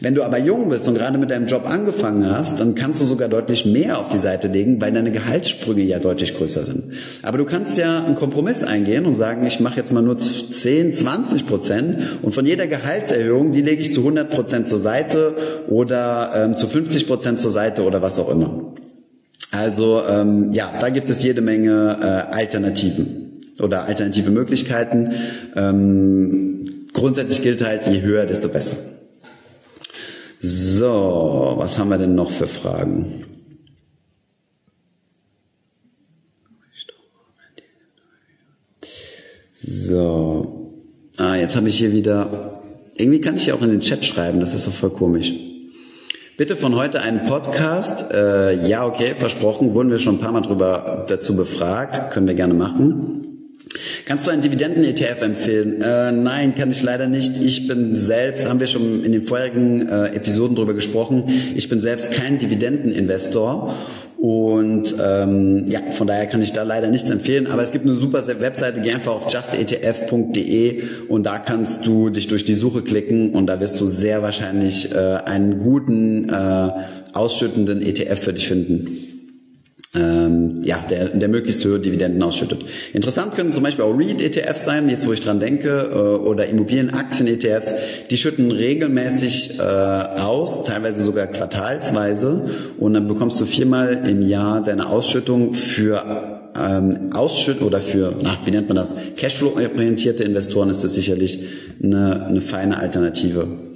Wenn 0.03 0.17
du 0.17 0.25
aber 0.25 0.39
jung 0.39 0.69
bist 0.69 0.89
und 0.89 0.95
gerade 0.95 1.17
mit 1.17 1.31
deinem 1.31 1.47
Job 1.47 1.65
angefangen 1.65 2.29
hast, 2.29 2.59
dann 2.59 2.75
kannst 2.75 3.01
du 3.01 3.05
sogar 3.05 3.29
deutlich 3.29 3.67
mehr 3.67 3.99
auf 3.99 4.09
die 4.09 4.19
Seite 4.19 4.49
legen, 4.49 4.81
weil 4.81 4.93
deine 4.93 5.13
Gehaltssprünge 5.13 5.83
ja 5.83 6.01
deutlich 6.01 6.35
größer 6.35 6.65
sind. 6.65 6.95
Aber 7.23 7.39
du 7.39 7.45
kannst 7.45 7.79
ja 7.79 8.05
einen 8.05 8.17
Kompromiss 8.17 8.65
eingehen 8.65 9.07
und 9.07 9.15
sagen, 9.15 9.47
ich 9.47 9.61
mache 9.61 9.77
jetzt 9.77 9.93
mal 9.93 10.03
nur 10.03 10.19
10, 10.19 10.95
20 10.95 11.47
Prozent 11.47 12.19
und 12.23 12.35
von 12.35 12.45
jeder 12.45 12.67
Gehaltserhöhung, 13.03 13.53
die 13.53 13.63
lege 13.63 13.83
ich 13.83 13.93
zu 13.93 14.01
100 14.01 14.31
Prozent 14.31 14.69
zur 14.69 14.79
Seite 14.79 15.65
oder 15.69 16.33
ähm, 16.35 16.57
zu 16.57 16.67
50 16.69 17.07
Prozent 17.07 17.41
zur 17.41 17.51
Seite 17.51 17.83
oder 17.83 18.03
was 18.03 18.19
auch 18.19 18.29
immer. 18.29 18.75
Also 19.51 20.03
ähm, 20.09 20.53
ja, 20.53 20.73
da 20.81 20.89
gibt 20.91 21.11
es 21.11 21.23
jede 21.23 21.41
Menge 21.41 21.99
äh, 22.01 22.35
Alternativen 22.35 23.41
oder 23.61 23.85
alternative 23.85 24.31
Möglichkeiten. 24.31 25.13
Ähm, 25.57 26.65
grundsätzlich 26.93 27.43
gilt 27.43 27.63
halt, 27.63 27.87
je 27.87 28.01
höher, 28.03 28.25
desto 28.25 28.49
besser. 28.49 28.77
So, 30.41 31.55
was 31.57 31.79
haben 31.79 31.91
wir 31.91 31.99
denn 31.99 32.15
noch 32.15 32.31
für 32.31 32.47
Fragen? 32.47 33.25
So. 39.61 40.73
Ah, 41.17 41.37
jetzt 41.37 41.55
habe 41.55 41.69
ich 41.69 41.79
hier 41.79 41.93
wieder. 41.93 42.52
Irgendwie 42.95 43.21
kann 43.21 43.37
ich 43.37 43.47
ja 43.47 43.55
auch 43.55 43.63
in 43.63 43.71
den 43.71 43.81
Chat 43.81 44.05
schreiben, 44.05 44.41
das 44.41 44.55
ist 44.55 44.67
doch 44.67 44.73
voll 44.73 44.91
komisch. 44.91 45.33
Bitte 46.37 46.57
von 46.57 46.75
heute 46.77 47.01
einen 47.01 47.25
Podcast. 47.25 48.11
Äh, 48.11 48.67
ja, 48.67 48.87
okay, 48.87 49.15
versprochen, 49.19 49.75
wurden 49.75 49.91
wir 49.91 49.99
schon 49.99 50.17
ein 50.17 50.21
paar 50.21 50.33
Mal 50.33 50.41
drüber 50.41 51.05
dazu 51.09 51.37
befragt, 51.37 52.13
können 52.13 52.27
wir 52.27 52.35
gerne 52.35 52.55
machen. 52.55 53.23
Kannst 54.07 54.27
du 54.27 54.31
einen 54.31 54.43
Dividenden-ETF 54.43 55.23
empfehlen? 55.23 55.81
Äh, 55.81 56.13
nein, 56.13 56.55
kann 56.55 56.71
ich 56.71 56.83
leider 56.83 57.07
nicht. 57.07 57.37
Ich 57.41 57.69
bin 57.69 57.97
selbst, 57.97 58.49
haben 58.49 58.61
wir 58.61 58.67
schon 58.67 59.05
in 59.05 59.13
den 59.13 59.25
vorherigen 59.25 59.89
äh, 59.89 60.09
Episoden 60.15 60.57
darüber 60.57 60.75
gesprochen, 60.75 61.25
ich 61.55 61.69
bin 61.69 61.81
selbst 61.81 62.13
kein 62.13 62.39
Dividendeninvestor 62.39 63.75
und 64.23 64.95
ähm, 65.03 65.65
ja, 65.67 65.81
von 65.91 66.07
daher 66.07 66.27
kann 66.27 66.43
ich 66.43 66.53
da 66.53 66.63
leider 66.63 66.93
nichts 66.93 67.11
empfehlen. 67.11 67.49
Aber 67.49 67.61
es 67.61 67.73
gibt 67.73 67.87
eine 67.87 67.97
super 67.97 68.25
Webseite, 68.25 68.81
geh 68.81 68.93
einfach 68.93 69.15
auf 69.15 69.33
justetf.de 69.33 70.83
und 71.09 71.27
da 71.27 71.41
kannst 71.41 71.85
du 71.89 72.09
dich 72.09 72.29
durch 72.29 72.45
die 72.45 72.55
Suche 72.55 72.83
klicken 72.83 73.33
und 73.33 73.49
da 73.49 73.59
wirst 73.59 73.81
du 73.81 73.87
sehr 73.87 74.23
wahrscheinlich 74.23 74.95
äh, 74.95 74.97
einen 74.97 75.59
guten, 75.59 76.29
äh, 76.29 76.71
ausschüttenden 77.13 77.83
ETF 77.83 78.23
für 78.23 78.33
dich 78.33 78.47
finden. 78.47 79.12
Ähm, 79.95 80.63
ja, 80.63 80.85
der, 80.89 81.09
der 81.09 81.29
möglichst 81.29 81.65
höhere 81.65 81.81
Dividenden 81.81 82.23
ausschüttet. 82.23 82.65
Interessant 82.95 83.35
können 83.35 83.53
zum 83.53 83.63
Beispiel 83.63 83.85
auch 83.85 83.93
REIT-ETFs 83.93 84.65
sein, 84.65 84.89
jetzt 84.89 85.07
wo 85.07 85.13
ich 85.13 85.21
dran 85.21 85.39
denke, 85.39 85.91
äh, 85.93 85.97
oder 85.97 86.47
Immobilienaktien-ETFs, 86.47 87.75
die 88.11 88.17
schütten 88.17 88.51
regelmäßig 88.51 89.59
äh, 89.59 89.63
aus, 89.63 90.65
teilweise 90.65 91.03
sogar 91.03 91.27
quartalsweise, 91.27 92.73
und 92.79 92.95
dann 92.95 93.07
bekommst 93.07 93.41
du 93.41 93.45
viermal 93.45 94.09
im 94.09 94.23
Jahr 94.23 94.63
deine 94.63 94.89
Ausschüttung 94.89 95.53
für 95.53 96.41
ähm, 96.57 97.11
Ausschütt 97.13 97.61
oder 97.61 97.81
für, 97.81 98.17
na, 98.21 98.39
wie 98.45 98.51
nennt 98.51 98.69
man 98.69 98.77
das, 98.77 98.95
Cashflow-orientierte 99.17 100.25
Investoren 100.25 100.71
ist 100.71 100.85
das 100.85 100.95
sicherlich 100.95 101.47
eine, 101.83 102.27
eine 102.27 102.41
feine 102.41 102.79
Alternative. 102.79 103.72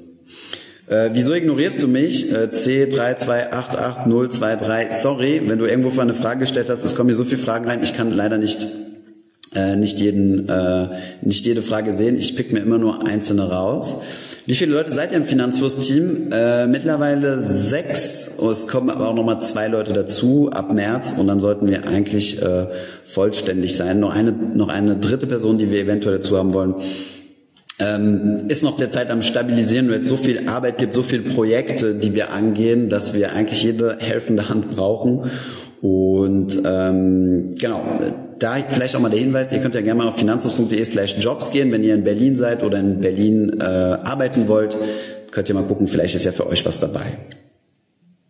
Äh, 0.89 1.11
wieso 1.15 1.35
ignorierst 1.35 1.83
du 1.83 1.89
mich? 1.89 2.33
Äh, 2.33 2.49
C3288023. 2.53 4.93
Sorry, 4.93 5.43
wenn 5.47 5.59
du 5.59 5.67
irgendwo 5.67 5.91
für 5.91 6.03
eine 6.03 6.15
Frage 6.15 6.39
gestellt 6.41 6.71
hast, 6.71 6.85
es 6.85 6.95
kommen 6.95 7.09
hier 7.09 7.17
so 7.17 7.25
viele 7.25 7.43
Fragen 7.43 7.67
rein, 7.67 7.83
ich 7.83 7.95
kann 7.95 8.13
leider 8.13 8.39
nicht 8.39 8.67
äh, 9.55 9.77
nicht 9.77 10.01
jeden 10.01 10.49
äh, 10.49 10.89
nicht 11.23 11.47
jede 11.47 11.63
Frage 11.63 11.93
sehen. 11.95 12.19
Ich 12.19 12.37
pick 12.37 12.53
mir 12.53 12.61
immer 12.61 12.79
nur 12.79 13.07
einzelne 13.07 13.51
raus. 13.51 13.97
Wie 14.49 14.55
viele 14.55 14.75
Leute 14.75 14.93
seid 14.93 15.11
ihr 15.11 15.17
im 15.17 15.25
Finanzfluss-Team? 15.25 16.31
Äh, 16.31 16.69
mittlerweile 16.69 17.41
sechs. 17.41 18.33
Es 18.39 18.69
kommen 18.69 18.91
aber 18.91 19.09
auch 19.09 19.15
nochmal 19.15 19.41
zwei 19.41 19.67
Leute 19.67 19.93
dazu 19.93 20.51
ab 20.53 20.73
März 20.73 21.17
und 21.19 21.27
dann 21.27 21.41
sollten 21.41 21.69
wir 21.69 21.89
eigentlich 21.89 22.41
äh, 22.41 22.67
vollständig 23.07 23.77
sein. 23.77 23.99
Noch 23.99 24.15
eine, 24.15 24.31
noch 24.31 24.69
eine 24.69 24.99
dritte 24.99 25.27
Person, 25.27 25.59
die 25.59 25.73
wir 25.73 25.81
eventuell 25.81 26.19
dazu 26.19 26.37
haben 26.37 26.55
wollen, 26.55 26.77
ähm, 27.79 28.47
ist 28.49 28.63
noch 28.63 28.77
derzeit 28.77 29.11
am 29.11 29.23
Stabilisieren, 29.23 29.91
weil 29.91 30.01
es 30.01 30.09
so 30.09 30.17
viel 30.17 30.49
Arbeit 30.49 30.79
gibt, 30.79 30.95
so 30.95 31.03
viele 31.03 31.23
Projekte, 31.23 31.95
die 31.95 32.15
wir 32.15 32.31
angehen, 32.33 32.89
dass 32.89 33.15
wir 33.15 33.33
eigentlich 33.33 33.63
jede 33.63 33.97
helfende 33.99 34.49
Hand 34.49 34.71
brauchen. 34.71 35.31
Und 35.83 36.59
ähm, 36.65 37.55
genau, 37.59 37.83
da 38.39 38.57
vielleicht 38.69 38.97
auch 38.97 39.01
mal 39.01 39.11
der 39.11 39.21
Hinweis, 39.21 39.53
ihr 39.53 39.61
könnt 39.61 39.75
ja 39.75 39.83
gerne 39.83 39.99
mal 39.99 40.09
auf 40.09 40.19
finanzlos.de 40.19 40.85
slash 40.85 41.17
jobs 41.19 41.51
gehen, 41.51 41.71
wenn 41.71 41.85
ihr 41.85 41.95
in 41.95 42.05
Berlin 42.05 42.37
seid 42.37 42.63
oder 42.63 42.79
in 42.79 43.01
Berlin 43.01 43.61
äh, 43.61 43.65
arbeiten 43.65 44.49
wollt, 44.49 44.77
könnt 45.31 45.49
ihr 45.49 45.55
mal 45.55 45.65
gucken, 45.65 45.87
vielleicht 45.87 46.15
ist 46.15 46.25
ja 46.25 46.33
für 46.33 46.47
euch 46.47 46.65
was 46.65 46.79
dabei. 46.79 47.05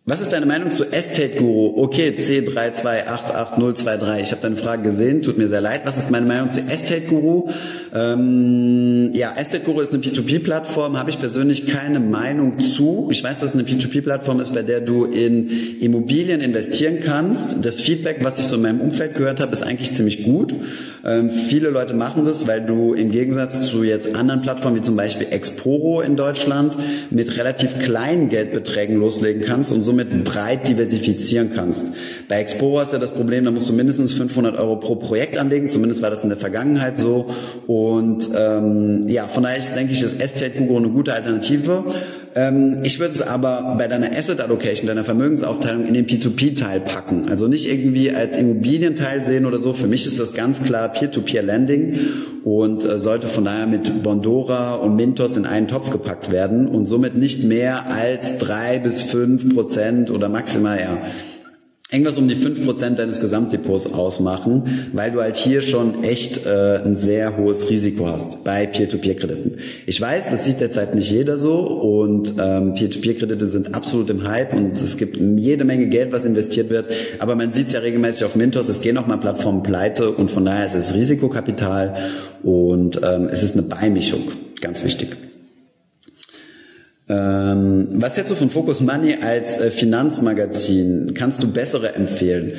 Was 0.09 0.21
ist 0.21 0.31
deine 0.31 0.45
Meinung 0.45 0.71
zu 0.71 0.85
Estate 0.85 1.35
Guru? 1.37 1.83
Okay, 1.83 2.15
C3288023. 2.17 4.21
Ich 4.21 4.31
habe 4.31 4.41
deine 4.41 4.55
Frage 4.55 4.91
gesehen, 4.91 5.21
tut 5.21 5.37
mir 5.37 5.49
sehr 5.49 5.59
leid. 5.59 5.81
Was 5.83 5.97
ist 5.97 6.09
meine 6.09 6.25
Meinung 6.25 6.49
zu 6.49 6.61
Estate 6.61 7.07
Guru? 7.07 7.49
Ähm, 7.93 9.09
ja, 9.11 9.33
Estate 9.35 9.65
Guru 9.65 9.81
ist 9.81 9.93
eine 9.93 10.01
P2P-Plattform, 10.01 10.97
habe 10.97 11.09
ich 11.09 11.19
persönlich 11.19 11.67
keine 11.67 11.99
Meinung 11.99 12.59
zu. 12.59 13.09
Ich 13.11 13.21
weiß, 13.21 13.39
dass 13.39 13.49
es 13.49 13.55
eine 13.55 13.67
P2P-Plattform 13.67 14.39
ist, 14.39 14.53
bei 14.53 14.63
der 14.63 14.79
du 14.79 15.03
in 15.03 15.49
Immobilien 15.81 16.39
investieren 16.39 16.99
kannst. 17.03 17.57
Das 17.65 17.81
Feedback, 17.81 18.19
was 18.21 18.39
ich 18.39 18.45
so 18.45 18.55
in 18.55 18.61
meinem 18.61 18.79
Umfeld 18.79 19.15
gehört 19.15 19.41
habe, 19.41 19.51
ist 19.51 19.61
eigentlich 19.61 19.91
ziemlich 19.91 20.23
gut. 20.23 20.55
Ähm, 21.03 21.31
viele 21.31 21.69
Leute 21.69 21.93
machen 21.93 22.23
das, 22.23 22.47
weil 22.47 22.65
du 22.65 22.93
im 22.93 23.11
Gegensatz 23.11 23.67
zu 23.67 23.83
jetzt 23.83 24.15
anderen 24.15 24.41
Plattformen 24.41 24.77
wie 24.77 24.81
zum 24.81 24.95
Beispiel 24.95 25.27
Exporo 25.31 25.99
in 25.99 26.15
Deutschland 26.15 26.77
mit 27.09 27.37
relativ 27.37 27.77
kleinen 27.79 28.29
Geldbeträgen 28.29 28.95
loslegen 28.95 29.41
kannst 29.41 29.73
und 29.73 29.83
so 29.83 29.96
somit 29.97 30.23
breit 30.23 30.67
diversifizieren 30.67 31.51
kannst. 31.53 31.91
Bei 32.27 32.39
Explorer 32.39 32.81
hast 32.81 32.91
du 32.91 32.97
ja 32.97 32.99
das 33.01 33.13
Problem, 33.13 33.45
da 33.45 33.51
musst 33.51 33.69
du 33.69 33.73
mindestens 33.73 34.13
500 34.13 34.55
Euro 34.57 34.77
pro 34.77 34.95
Projekt 34.95 35.37
anlegen, 35.37 35.69
zumindest 35.69 36.01
war 36.01 36.09
das 36.09 36.23
in 36.23 36.29
der 36.29 36.37
Vergangenheit 36.37 36.99
so. 36.99 37.27
Und 37.65 38.29
ähm, 38.37 39.07
ja, 39.07 39.27
von 39.27 39.43
daher 39.43 39.61
denke 39.75 39.93
ich, 39.93 40.01
ist 40.03 40.21
Estate 40.21 40.51
Guru 40.51 40.77
eine 40.77 40.89
gute 40.89 41.13
Alternative. 41.13 41.83
Ähm, 42.37 42.81
ich 42.83 42.99
würde 42.99 43.15
es 43.15 43.21
aber 43.21 43.75
bei 43.79 43.87
deiner 43.87 44.11
Asset 44.15 44.39
Allocation, 44.39 44.85
deiner 44.85 45.03
Vermögensaufteilung 45.03 45.85
in 45.85 45.95
den 45.95 46.05
P2P-Teil 46.05 46.81
packen. 46.81 47.29
Also 47.29 47.47
nicht 47.47 47.67
irgendwie 47.67 48.11
als 48.11 48.37
Immobilienteil 48.37 49.25
sehen 49.25 49.47
oder 49.47 49.57
so. 49.57 49.73
Für 49.73 49.87
mich 49.87 50.05
ist 50.05 50.19
das 50.19 50.35
ganz 50.35 50.61
klar 50.61 50.89
Peer-to-Peer-Lending 50.89 51.97
und 52.43 52.85
äh, 52.85 52.99
sollte 52.99 53.27
von 53.27 53.43
daher 53.43 53.65
mit 53.65 54.03
Bondora 54.03 54.75
und 54.75 54.95
Mintos 54.95 55.35
in 55.35 55.47
einen 55.47 55.67
Topf 55.67 55.89
gepackt 55.89 56.31
werden 56.31 56.67
und 56.67 56.85
somit 56.85 57.15
nicht 57.15 57.43
mehr 57.43 57.89
als 57.89 58.37
drei 58.37 58.77
bis 58.77 59.01
fünf 59.01 59.55
Prozent 59.55 60.11
oder 60.11 60.29
maximal 60.29 60.79
ja 60.79 60.97
irgendwas 61.89 62.17
um 62.17 62.27
die 62.27 62.35
fünf 62.35 62.63
Prozent 62.65 62.99
deines 62.99 63.21
Gesamtdepots 63.21 63.93
ausmachen, 63.93 64.89
weil 64.91 65.11
du 65.11 65.21
halt 65.21 65.37
hier 65.37 65.61
schon 65.61 66.03
echt 66.03 66.45
äh, 66.45 66.81
ein 66.83 66.97
sehr 66.97 67.37
hohes 67.37 67.69
Risiko 67.69 68.07
hast 68.07 68.43
bei 68.43 68.67
Peer-to-Peer-Krediten. 68.67 69.59
Ich 69.85 70.01
weiß, 70.01 70.29
das 70.29 70.43
sieht 70.43 70.59
derzeit 70.59 70.95
nicht 70.95 71.09
jeder 71.09 71.37
so 71.37 71.59
und 71.59 72.33
ähm, 72.39 72.73
Peer-to-Peer-Kredite 72.73 73.45
sind 73.47 73.73
absolut 73.73 74.09
im 74.09 74.27
Hype 74.27 74.53
und 74.53 74.73
es 74.73 74.97
gibt 74.97 75.17
jede 75.17 75.63
Menge 75.63 75.87
Geld, 75.87 76.11
was 76.11 76.25
investiert 76.25 76.69
wird, 76.69 76.91
aber 77.19 77.35
man 77.35 77.53
sieht 77.53 77.67
es 77.67 77.73
ja 77.73 77.79
regelmäßig 77.79 78.25
auf 78.25 78.35
Mintos, 78.35 78.67
es 78.67 78.81
gehen 78.81 78.97
auch 78.97 79.07
mal 79.07 79.17
Plattformen 79.17 79.63
pleite 79.63 80.11
und 80.11 80.29
von 80.29 80.43
daher 80.43 80.65
ist 80.65 80.75
es 80.75 80.93
Risikokapital 80.93 81.95
und 82.43 82.99
ähm, 83.01 83.29
es 83.31 83.43
ist 83.43 83.53
eine 83.53 83.63
Beimischung, 83.63 84.23
ganz 84.59 84.83
wichtig. 84.83 85.15
Ähm, 87.09 87.87
was 87.93 88.17
hältst 88.17 88.31
du 88.31 88.35
von 88.35 88.49
Focus 88.49 88.81
Money 88.81 89.17
als 89.21 89.57
äh, 89.57 89.71
Finanzmagazin? 89.71 91.13
Kannst 91.13 91.41
du 91.41 91.49
bessere 91.49 91.95
empfehlen? 91.95 92.53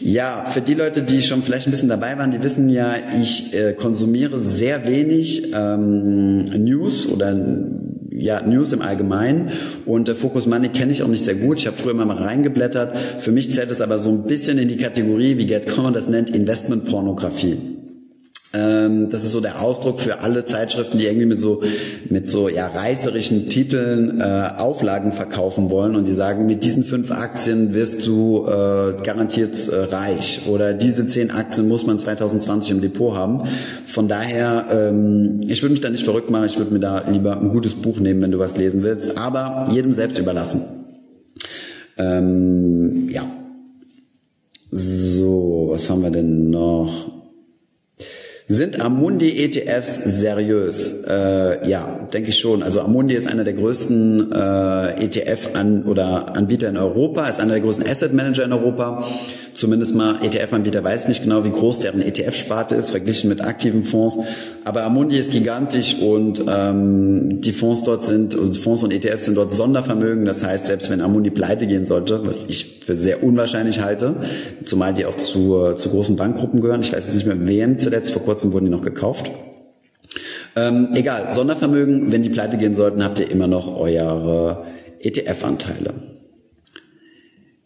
Ja, 0.00 0.46
für 0.46 0.62
die 0.62 0.72
Leute, 0.72 1.02
die 1.02 1.20
schon 1.20 1.42
vielleicht 1.42 1.66
ein 1.66 1.72
bisschen 1.72 1.90
dabei 1.90 2.16
waren, 2.16 2.30
die 2.30 2.42
wissen 2.42 2.70
ja, 2.70 2.94
ich 3.20 3.54
äh, 3.54 3.74
konsumiere 3.74 4.38
sehr 4.38 4.86
wenig 4.86 5.52
ähm, 5.54 6.44
News 6.64 7.06
oder 7.06 7.36
ja, 8.10 8.40
News 8.40 8.72
im 8.72 8.80
Allgemeinen 8.80 9.50
und 9.84 10.08
äh, 10.08 10.14
Focus 10.14 10.46
Money 10.46 10.70
kenne 10.70 10.92
ich 10.92 11.02
auch 11.02 11.08
nicht 11.08 11.24
sehr 11.24 11.34
gut. 11.34 11.58
Ich 11.58 11.66
habe 11.66 11.76
früher 11.76 11.92
mal 11.92 12.10
reingeblättert. 12.10 12.96
Für 13.18 13.30
mich 13.30 13.52
zählt 13.52 13.70
es 13.70 13.82
aber 13.82 13.98
so 13.98 14.08
ein 14.08 14.24
bisschen 14.24 14.56
in 14.56 14.68
die 14.68 14.78
Kategorie, 14.78 15.36
wie 15.36 15.46
Gerd 15.46 15.68
Kommer 15.68 15.92
das 15.92 16.08
nennt, 16.08 16.30
Investmentpornografie. 16.30 17.81
Ähm, 18.54 19.08
das 19.08 19.24
ist 19.24 19.32
so 19.32 19.40
der 19.40 19.62
Ausdruck 19.62 20.00
für 20.00 20.20
alle 20.20 20.44
Zeitschriften, 20.44 20.98
die 20.98 21.06
irgendwie 21.06 21.26
mit 21.26 21.40
so 21.40 21.62
mit 22.10 22.28
so 22.28 22.50
ja 22.50 22.66
reißerischen 22.66 23.48
Titeln 23.48 24.20
äh, 24.20 24.50
Auflagen 24.58 25.12
verkaufen 25.12 25.70
wollen 25.70 25.96
und 25.96 26.06
die 26.06 26.12
sagen, 26.12 26.44
mit 26.44 26.62
diesen 26.62 26.84
fünf 26.84 27.10
Aktien 27.10 27.72
wirst 27.72 28.06
du 28.06 28.46
äh, 28.46 29.02
garantiert 29.02 29.68
äh, 29.68 29.76
reich 29.76 30.46
oder 30.50 30.74
diese 30.74 31.06
zehn 31.06 31.30
Aktien 31.30 31.66
muss 31.66 31.86
man 31.86 31.98
2020 31.98 32.72
im 32.72 32.80
Depot 32.82 33.14
haben. 33.14 33.44
Von 33.86 34.06
daher, 34.06 34.66
ähm, 34.70 35.40
ich 35.48 35.62
würde 35.62 35.72
mich 35.72 35.80
da 35.80 35.88
nicht 35.88 36.04
verrückt 36.04 36.28
machen, 36.30 36.44
ich 36.44 36.58
würde 36.58 36.72
mir 36.72 36.80
da 36.80 37.08
lieber 37.08 37.40
ein 37.40 37.48
gutes 37.48 37.74
Buch 37.74 38.00
nehmen, 38.00 38.20
wenn 38.20 38.32
du 38.32 38.38
was 38.38 38.58
lesen 38.58 38.82
willst, 38.82 39.16
aber 39.16 39.68
jedem 39.70 39.94
selbst 39.94 40.18
überlassen. 40.18 40.62
Ähm, 41.96 43.08
ja. 43.08 43.22
So, 44.70 45.68
was 45.70 45.88
haben 45.88 46.02
wir 46.02 46.10
denn 46.10 46.50
noch? 46.50 47.21
Sind 48.52 48.78
Amundi 48.78 49.42
ETFs 49.42 49.96
seriös? 50.04 51.04
Äh, 51.08 51.66
ja, 51.70 52.06
denke 52.12 52.28
ich 52.28 52.38
schon. 52.38 52.62
Also 52.62 52.82
Amundi 52.82 53.14
ist 53.14 53.26
einer 53.26 53.44
der 53.44 53.54
größten 53.54 54.30
äh, 54.30 55.04
ETF 55.04 55.54
an 55.54 55.84
oder 55.84 56.36
Anbieter 56.36 56.68
in 56.68 56.76
Europa, 56.76 57.26
ist 57.28 57.40
einer 57.40 57.52
der 57.52 57.62
größten 57.62 57.86
Asset 57.88 58.12
Manager 58.12 58.44
in 58.44 58.52
Europa. 58.52 59.06
Zumindest 59.54 59.94
mal 59.94 60.24
ETF-Anbieter 60.24 60.82
weiß 60.82 61.08
nicht 61.08 61.22
genau, 61.22 61.44
wie 61.44 61.50
groß 61.50 61.80
deren 61.80 62.00
ETF-Sparte 62.00 62.74
ist, 62.74 62.90
verglichen 62.90 63.28
mit 63.28 63.42
aktiven 63.42 63.84
Fonds. 63.84 64.18
Aber 64.64 64.84
Amundi 64.84 65.18
ist 65.18 65.30
gigantisch 65.30 65.96
und 66.00 66.42
ähm, 66.48 67.40
die 67.40 67.52
Fonds 67.52 67.82
dort 67.82 68.02
sind, 68.04 68.34
und 68.34 68.56
Fonds 68.56 68.82
und 68.82 68.92
ETFs 68.92 69.26
sind 69.26 69.34
dort 69.34 69.52
Sondervermögen. 69.52 70.24
Das 70.24 70.42
heißt, 70.42 70.66
selbst 70.66 70.90
wenn 70.90 71.00
Amundi 71.00 71.30
pleite 71.30 71.66
gehen 71.66 71.84
sollte, 71.84 72.26
was 72.26 72.44
ich 72.48 72.80
für 72.84 72.96
sehr 72.96 73.22
unwahrscheinlich 73.22 73.80
halte, 73.80 74.16
zumal 74.64 74.94
die 74.94 75.04
auch 75.04 75.16
zu, 75.16 75.74
zu 75.74 75.90
großen 75.90 76.16
Bankgruppen 76.16 76.60
gehören. 76.60 76.80
Ich 76.80 76.92
weiß 76.92 77.04
jetzt 77.04 77.14
nicht 77.14 77.26
mehr, 77.26 77.38
wen 77.38 77.78
zuletzt, 77.78 78.12
vor 78.12 78.22
kurzem 78.22 78.52
wurden 78.52 78.66
die 78.66 78.70
noch 78.70 78.82
gekauft. 78.82 79.30
Ähm, 80.54 80.90
egal, 80.94 81.30
Sondervermögen, 81.30 82.12
wenn 82.12 82.22
die 82.22 82.28
pleite 82.28 82.58
gehen 82.58 82.74
sollten, 82.74 83.02
habt 83.02 83.18
ihr 83.18 83.30
immer 83.30 83.46
noch 83.46 83.74
eure 83.74 84.64
ETF-Anteile. 85.00 86.11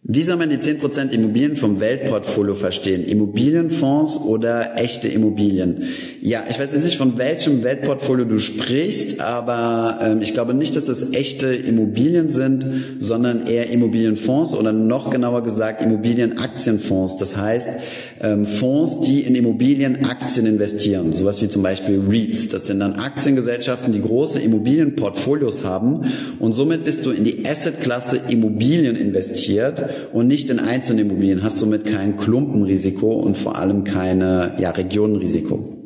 Wie 0.08 0.22
soll 0.22 0.36
man 0.36 0.50
die 0.50 0.58
10% 0.58 1.10
Immobilien 1.10 1.56
vom 1.56 1.80
Weltportfolio 1.80 2.54
verstehen? 2.54 3.04
Immobilienfonds 3.04 4.18
oder 4.18 4.76
echte 4.76 5.08
Immobilien? 5.08 5.82
Ja, 6.22 6.44
ich 6.48 6.60
weiß 6.60 6.72
jetzt 6.74 6.84
nicht, 6.84 6.96
von 6.96 7.18
welchem 7.18 7.64
Weltportfolio 7.64 8.24
du 8.24 8.38
sprichst, 8.38 9.18
aber 9.18 9.98
ähm, 10.00 10.22
ich 10.22 10.32
glaube 10.32 10.54
nicht, 10.54 10.76
dass 10.76 10.84
das 10.84 11.12
echte 11.12 11.48
Immobilien 11.48 12.30
sind, 12.30 12.64
sondern 13.00 13.48
eher 13.48 13.68
Immobilienfonds 13.70 14.54
oder 14.54 14.72
noch 14.72 15.10
genauer 15.10 15.42
gesagt 15.42 15.82
Immobilienaktienfonds. 15.82 17.18
Das 17.18 17.36
heißt, 17.36 17.68
ähm, 18.20 18.46
Fonds, 18.46 19.00
die 19.00 19.22
in 19.22 19.34
Immobilienaktien 19.34 20.46
investieren, 20.46 21.12
sowas 21.14 21.42
wie 21.42 21.48
zum 21.48 21.64
Beispiel 21.64 22.00
REITs. 22.08 22.48
Das 22.48 22.68
sind 22.68 22.78
dann 22.78 22.92
Aktiengesellschaften, 22.92 23.92
die 23.92 24.02
große 24.02 24.38
Immobilienportfolios 24.38 25.64
haben 25.64 26.02
und 26.38 26.52
somit 26.52 26.84
bist 26.84 27.04
du 27.04 27.10
in 27.10 27.24
die 27.24 27.44
Assetklasse 27.44 28.20
Immobilien 28.28 28.94
investiert 28.94 29.95
und 30.12 30.26
nicht 30.26 30.50
in 30.50 30.58
einzelne 30.58 31.02
Immobilien, 31.02 31.42
hast 31.42 31.58
somit 31.58 31.84
kein 31.86 32.16
Klumpenrisiko 32.16 33.12
und 33.12 33.36
vor 33.36 33.56
allem 33.56 33.84
keine 33.84 34.56
ja, 34.58 34.70
Regionenrisiko. 34.70 35.76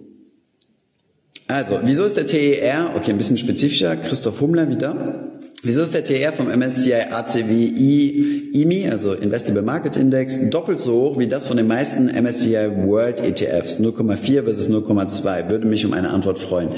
Also, 1.48 1.80
wieso 1.82 2.04
ist 2.04 2.16
der 2.16 2.26
TER, 2.26 2.92
okay, 2.96 3.10
ein 3.10 3.16
bisschen 3.16 3.36
spezifischer, 3.36 3.96
Christoph 3.96 4.40
Hummler 4.40 4.68
wieder, 4.68 5.39
Wieso 5.62 5.82
ist 5.82 5.92
der 5.92 6.04
TR 6.04 6.32
vom 6.32 6.46
MSCI 6.48 6.94
ACWI 7.10 8.50
IMI, 8.52 8.88
also 8.88 9.12
Investable 9.12 9.60
Market 9.60 9.96
Index, 9.96 10.48
doppelt 10.48 10.80
so 10.80 10.92
hoch 10.92 11.18
wie 11.18 11.28
das 11.28 11.46
von 11.46 11.58
den 11.58 11.66
meisten 11.66 12.06
MSCI 12.06 12.86
World 12.86 13.20
ETFs? 13.20 13.78
0,4 13.78 14.44
versus 14.44 14.70
0,2. 14.70 15.50
Würde 15.50 15.66
mich 15.66 15.84
um 15.84 15.92
eine 15.92 16.10
Antwort 16.10 16.38
freuen. 16.38 16.70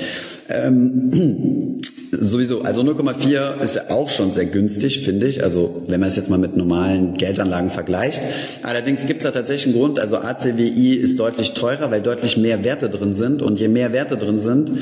Ähm, 0.48 1.80
sowieso, 2.12 2.62
also 2.62 2.82
0,4 2.82 3.60
ist 3.62 3.76
ja 3.76 3.90
auch 3.90 4.10
schon 4.10 4.32
sehr 4.32 4.46
günstig, 4.46 5.04
finde 5.04 5.26
ich. 5.26 5.42
Also 5.42 5.82
wenn 5.86 6.00
man 6.00 6.08
es 6.08 6.16
jetzt 6.16 6.28
mal 6.28 6.38
mit 6.38 6.56
normalen 6.56 7.14
Geldanlagen 7.14 7.70
vergleicht. 7.70 8.20
Allerdings 8.62 9.06
gibt 9.06 9.20
es 9.20 9.24
da 9.24 9.30
tatsächlich 9.30 9.74
einen 9.74 9.82
Grund. 9.82 10.00
Also 10.00 10.18
ACWI 10.18 10.94
ist 10.94 11.18
deutlich 11.20 11.52
teurer, 11.52 11.90
weil 11.90 12.02
deutlich 12.02 12.36
mehr 12.36 12.64
Werte 12.64 12.90
drin 12.90 13.14
sind. 13.14 13.42
Und 13.42 13.58
je 13.58 13.68
mehr 13.68 13.92
Werte 13.92 14.16
drin 14.16 14.40
sind, 14.40 14.72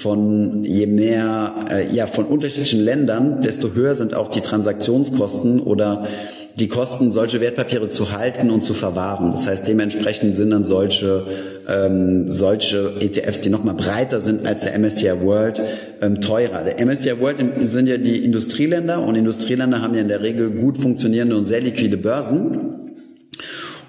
von 0.00 0.64
je 0.64 0.86
mehr, 0.86 1.66
äh, 1.70 1.94
ja, 1.94 2.06
von 2.06 2.24
unterschiedlichen 2.24 2.80
Ländern, 2.80 3.42
desto 3.50 3.74
höher 3.74 3.96
sind 3.96 4.14
auch 4.14 4.28
die 4.28 4.42
Transaktionskosten 4.42 5.60
oder 5.60 6.06
die 6.56 6.68
Kosten, 6.68 7.10
solche 7.10 7.40
Wertpapiere 7.40 7.88
zu 7.88 8.12
halten 8.12 8.50
und 8.50 8.62
zu 8.62 8.74
verwahren. 8.74 9.32
Das 9.32 9.46
heißt, 9.46 9.66
dementsprechend 9.66 10.36
sind 10.36 10.50
dann 10.50 10.64
solche, 10.64 11.26
ähm, 11.68 12.28
solche 12.28 12.92
ETFs, 13.00 13.40
die 13.40 13.50
nochmal 13.50 13.74
breiter 13.74 14.20
sind 14.20 14.46
als 14.46 14.62
der 14.62 14.74
MSCI 14.78 15.20
World, 15.22 15.60
ähm, 16.00 16.20
teurer. 16.20 16.62
Der 16.64 16.78
MSCI 16.80 17.18
World 17.18 17.38
sind 17.62 17.88
ja 17.88 17.96
die 17.96 18.24
Industrieländer 18.24 19.02
und 19.02 19.16
Industrieländer 19.16 19.82
haben 19.82 19.94
ja 19.94 20.00
in 20.00 20.08
der 20.08 20.22
Regel 20.22 20.50
gut 20.50 20.78
funktionierende 20.78 21.36
und 21.36 21.46
sehr 21.46 21.60
liquide 21.60 21.96
Börsen. 21.96 22.76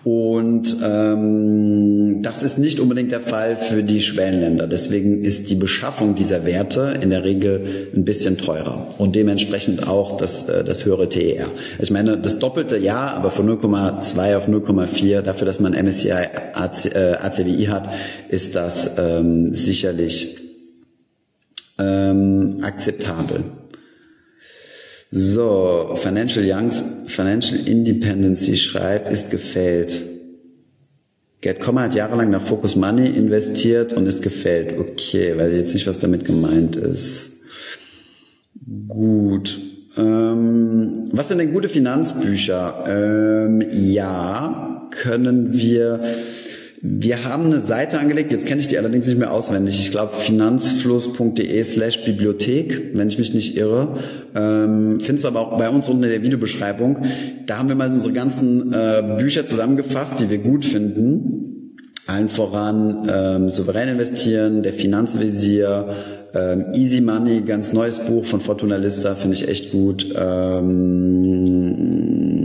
Und 0.04 0.78
ähm, 0.84 2.24
das 2.24 2.41
ist 2.41 2.58
nicht 2.58 2.80
unbedingt 2.80 3.12
der 3.12 3.20
Fall 3.20 3.56
für 3.56 3.84
die 3.84 4.02
Schwellenländer. 4.02 4.66
Deswegen 4.66 5.24
ist 5.24 5.52
die 5.52 5.56
Beschaffung 5.56 6.16
dieser 6.16 6.43
Werte 6.43 6.97
in 6.99 7.12
der 7.12 7.24
Regel 7.24 7.89
ein 7.95 8.04
bisschen 8.04 8.39
teurer 8.39 8.95
und 8.97 9.16
dementsprechend 9.16 9.88
auch 9.88 10.18
das, 10.18 10.49
äh, 10.49 10.64
das 10.64 10.86
höhere 10.86 11.08
TER. 11.08 11.45
Ich 11.78 11.91
meine, 11.91 12.18
das 12.18 12.39
doppelte 12.39 12.78
ja, 12.78 13.12
aber 13.12 13.30
von 13.30 13.47
0,2 13.47 14.38
auf 14.38 14.47
0,4 14.47 15.22
dafür, 15.22 15.45
dass 15.45 15.60
man 15.60 15.74
MSCI 15.74 16.12
AC, 16.12 16.86
äh, 16.86 17.18
ACWI 17.20 17.66
hat, 17.66 17.89
ist 18.28 18.56
das 18.56 18.89
ähm, 18.97 19.54
sicherlich 19.54 20.38
ähm, 21.78 22.58
akzeptabel. 22.64 23.61
So, 25.14 25.97
Financial 26.01 26.43
Youngs, 26.43 26.86
Financial 27.07 27.59
Independency 27.68 28.55
schreibt, 28.55 29.12
ist 29.12 29.30
gefällt. 29.30 30.03
Gerd 31.41 31.59
Kommer 31.59 31.82
hat 31.82 31.95
jahrelang 31.95 32.30
nach 32.30 32.45
Focus 32.45 32.78
Money 32.78 33.07
investiert 33.07 33.91
und 33.91 34.07
ist 34.07 34.22
gefällt. 34.22 34.78
Okay, 34.80 35.38
weiß 35.38 35.51
ich 35.51 35.57
jetzt 35.57 35.74
nicht, 35.74 35.88
was 35.88 35.99
damit 35.99 36.24
gemeint 36.24 36.78
ist. 36.78 37.32
Gut. 38.88 39.59
Ähm, 39.97 41.09
was 41.12 41.28
sind 41.28 41.39
denn 41.39 41.51
gute 41.51 41.68
Finanzbücher? 41.68 42.86
Ähm, 42.88 43.66
ja, 43.70 44.88
können 44.91 45.51
wir 45.51 45.99
wir 46.84 47.25
haben 47.25 47.45
eine 47.45 47.59
Seite 47.59 47.99
angelegt, 47.99 48.32
jetzt 48.32 48.47
kenne 48.47 48.59
ich 48.59 48.67
die 48.67 48.79
allerdings 48.79 49.05
nicht 49.05 49.19
mehr 49.19 49.32
auswendig. 49.32 49.79
Ich 49.79 49.91
glaube 49.91 50.15
finanzfluss.de 50.15 51.63
slash 51.63 52.03
Bibliothek, 52.03 52.93
wenn 52.95 53.07
ich 53.07 53.19
mich 53.19 53.36
nicht 53.36 53.55
irre. 53.55 53.99
Ähm, 54.34 54.99
findest 54.99 55.25
du 55.25 55.27
aber 55.27 55.41
auch 55.41 55.59
bei 55.59 55.69
uns 55.69 55.88
unten 55.88 56.03
in 56.03 56.09
der 56.09 56.23
Videobeschreibung. 56.23 57.05
Da 57.45 57.59
haben 57.59 57.69
wir 57.69 57.75
mal 57.75 57.91
unsere 57.91 58.13
ganzen 58.13 58.73
äh, 58.73 59.15
Bücher 59.19 59.45
zusammengefasst, 59.45 60.19
die 60.19 60.32
wir 60.32 60.39
gut 60.39 60.65
finden. 60.65 61.75
Allen 62.07 62.29
voran 62.29 63.07
ähm, 63.13 63.49
Souverän 63.49 63.89
investieren, 63.89 64.63
der 64.63 64.73
Finanzvisier, 64.73 65.86
ähm, 66.34 66.73
Easy 66.73 67.01
Money, 67.01 67.41
ganz 67.41 67.73
neues 67.73 67.99
Buch 67.99 68.25
von 68.25 68.41
Fortuna 68.41 68.77
Lista, 68.77 69.13
finde 69.13 69.36
ich 69.36 69.47
echt 69.47 69.71
gut. 69.71 70.07
Ähm, 70.17 71.67
äh, 71.67 72.41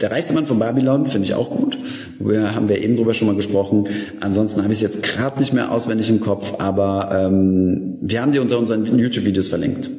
der 0.00 0.10
reichste 0.10 0.34
Mann 0.34 0.46
von 0.46 0.58
Babylon 0.58 1.06
finde 1.06 1.26
ich 1.26 1.34
auch 1.34 1.50
gut. 1.50 1.78
Wir 2.18 2.54
haben 2.54 2.68
wir 2.68 2.82
eben 2.82 2.96
drüber 2.96 3.14
schon 3.14 3.28
mal 3.28 3.36
gesprochen. 3.36 3.88
Ansonsten 4.20 4.62
habe 4.62 4.72
ich 4.72 4.82
es 4.82 4.82
jetzt 4.82 5.02
gerade 5.02 5.38
nicht 5.38 5.52
mehr 5.52 5.70
auswendig 5.70 6.08
im 6.08 6.20
Kopf, 6.20 6.54
aber 6.58 7.10
ähm, 7.12 7.98
wir 8.00 8.22
haben 8.22 8.32
die 8.32 8.38
unter 8.38 8.58
unseren 8.58 8.98
YouTube-Videos 8.98 9.48
verlinkt. 9.48 9.90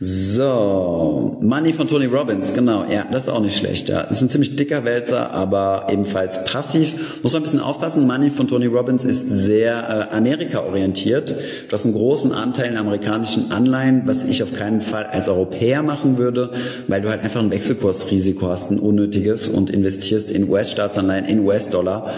So, 0.00 1.38
Money 1.40 1.72
von 1.72 1.86
Tony 1.86 2.06
Robbins, 2.06 2.52
genau, 2.52 2.84
ja, 2.84 3.06
das 3.12 3.22
ist 3.22 3.28
auch 3.28 3.40
nicht 3.40 3.56
schlecht, 3.56 3.88
ja. 3.88 4.02
Das 4.02 4.18
ist 4.18 4.22
ein 4.22 4.28
ziemlich 4.28 4.56
dicker 4.56 4.84
Wälzer, 4.84 5.30
aber 5.30 5.86
ebenfalls 5.88 6.42
passiv. 6.44 7.22
Muss 7.22 7.32
man 7.32 7.42
ein 7.42 7.44
bisschen 7.44 7.60
aufpassen, 7.60 8.04
Money 8.06 8.30
von 8.30 8.48
Tony 8.48 8.66
Robbins 8.66 9.04
ist 9.04 9.24
sehr 9.28 10.08
äh, 10.10 10.16
Amerika-orientiert. 10.16 11.30
Du 11.68 11.72
hast 11.72 11.84
einen 11.84 11.94
großen 11.94 12.32
Anteil 12.32 12.72
in 12.72 12.76
amerikanischen 12.76 13.52
Anleihen, 13.52 14.02
was 14.06 14.24
ich 14.24 14.42
auf 14.42 14.52
keinen 14.52 14.80
Fall 14.80 15.04
als 15.04 15.28
Europäer 15.28 15.84
machen 15.84 16.18
würde, 16.18 16.50
weil 16.88 17.00
du 17.00 17.08
halt 17.08 17.22
einfach 17.22 17.40
ein 17.40 17.50
Wechselkursrisiko 17.52 18.48
hast, 18.48 18.72
ein 18.72 18.80
unnötiges 18.80 19.48
und 19.48 19.70
investierst 19.70 20.28
in 20.30 20.50
US-Staatsanleihen, 20.50 21.26
in 21.26 21.46
US-Dollar 21.46 22.10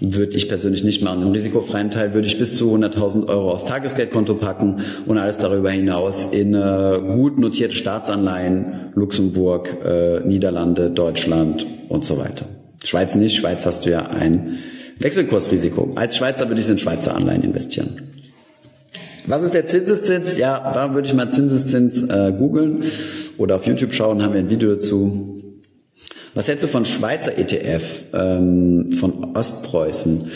würde 0.00 0.36
ich 0.36 0.48
persönlich 0.48 0.82
nicht 0.82 1.02
machen. 1.02 1.22
Im 1.22 1.32
risikofreien 1.32 1.90
Teil 1.90 2.14
würde 2.14 2.26
ich 2.26 2.38
bis 2.38 2.56
zu 2.56 2.74
100.000 2.74 3.28
Euro 3.28 3.52
aufs 3.52 3.66
Tagesgeldkonto 3.66 4.34
packen 4.34 4.82
und 5.06 5.18
alles 5.18 5.38
darüber 5.38 5.70
hinaus 5.70 6.26
in 6.30 6.54
äh, 6.54 7.00
gut 7.14 7.38
notierte 7.38 7.74
Staatsanleihen, 7.74 8.92
Luxemburg, 8.94 9.76
äh, 9.84 10.20
Niederlande, 10.20 10.90
Deutschland 10.90 11.66
und 11.88 12.04
so 12.04 12.18
weiter. 12.18 12.46
Schweiz 12.82 13.14
nicht, 13.14 13.36
Schweiz 13.36 13.66
hast 13.66 13.84
du 13.84 13.90
ja 13.90 14.06
ein 14.06 14.58
Wechselkursrisiko. 14.98 15.92
Als 15.96 16.16
Schweizer 16.16 16.48
würde 16.48 16.60
ich 16.60 16.68
in 16.68 16.78
Schweizer 16.78 17.14
Anleihen 17.14 17.42
investieren. 17.42 18.10
Was 19.26 19.42
ist 19.42 19.52
der 19.52 19.66
Zinseszins? 19.66 20.38
Ja, 20.38 20.72
da 20.72 20.94
würde 20.94 21.06
ich 21.06 21.14
mal 21.14 21.30
Zinseszins 21.30 22.02
äh, 22.02 22.32
googeln 22.36 22.84
oder 23.36 23.56
auf 23.56 23.66
YouTube 23.66 23.92
schauen, 23.92 24.22
haben 24.22 24.32
wir 24.32 24.40
ein 24.40 24.50
Video 24.50 24.70
dazu. 24.70 25.39
Was 26.34 26.46
hältst 26.48 26.62
du 26.62 26.68
von 26.68 26.84
Schweizer 26.84 27.36
ETF, 27.36 27.82
ähm, 28.12 28.86
von 28.98 29.36
Ostpreußen? 29.36 30.30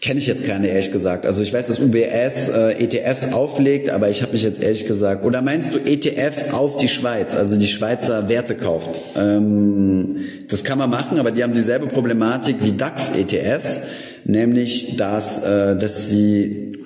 Kenne 0.00 0.20
ich 0.20 0.26
jetzt 0.26 0.44
keine, 0.44 0.68
ehrlich 0.68 0.92
gesagt. 0.92 1.26
Also 1.26 1.42
ich 1.42 1.52
weiß, 1.52 1.66
dass 1.66 1.80
UBS 1.80 2.48
äh, 2.48 2.84
ETFs 2.84 3.32
auflegt, 3.32 3.88
aber 3.90 4.10
ich 4.10 4.22
habe 4.22 4.32
mich 4.32 4.42
jetzt 4.42 4.62
ehrlich 4.62 4.86
gesagt. 4.86 5.24
Oder 5.24 5.40
meinst 5.42 5.74
du 5.74 5.78
ETFs 5.78 6.52
auf 6.52 6.76
die 6.76 6.88
Schweiz, 6.88 7.34
also 7.34 7.56
die 7.56 7.66
Schweizer 7.66 8.28
Werte 8.28 8.54
kauft? 8.56 9.00
Ähm, 9.16 10.18
das 10.48 10.64
kann 10.64 10.78
man 10.78 10.90
machen, 10.90 11.18
aber 11.18 11.30
die 11.30 11.42
haben 11.42 11.54
dieselbe 11.54 11.86
Problematik 11.86 12.56
wie 12.60 12.72
DAX-ETFs, 12.72 13.80
nämlich 14.24 14.96
dass, 14.96 15.42
äh, 15.42 15.76
dass 15.76 16.08
sie 16.08 16.76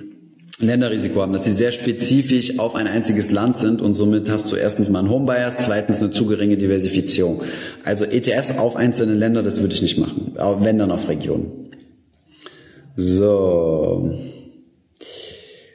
Länderrisiko 0.61 1.23
haben, 1.23 1.33
dass 1.33 1.45
sie 1.45 1.53
sehr 1.53 1.73
spezifisch 1.73 2.59
auf 2.59 2.75
ein 2.75 2.87
einziges 2.87 3.31
Land 3.31 3.57
sind 3.57 3.81
und 3.81 3.95
somit 3.95 4.29
hast 4.31 4.53
du 4.53 4.57
erstens 4.57 4.91
mal 4.91 5.01
einen 5.01 5.11
Homebias, 5.11 5.55
zweitens 5.59 6.01
eine 6.01 6.11
zu 6.11 6.27
geringe 6.27 6.57
Diversifizierung. 6.57 7.43
Also 7.85 8.05
ETFs 8.05 8.57
auf 8.59 8.77
einzelne 8.77 9.15
Länder, 9.15 9.43
das 9.43 9.61
würde 9.61 9.75
ich 9.75 9.83
nicht 9.83 9.99
machen, 9.99 10.33
wenn 10.37 10.79
dann 10.79 10.91
auf 10.91 11.09
Regionen. 11.09 11.71
So. 12.97 14.19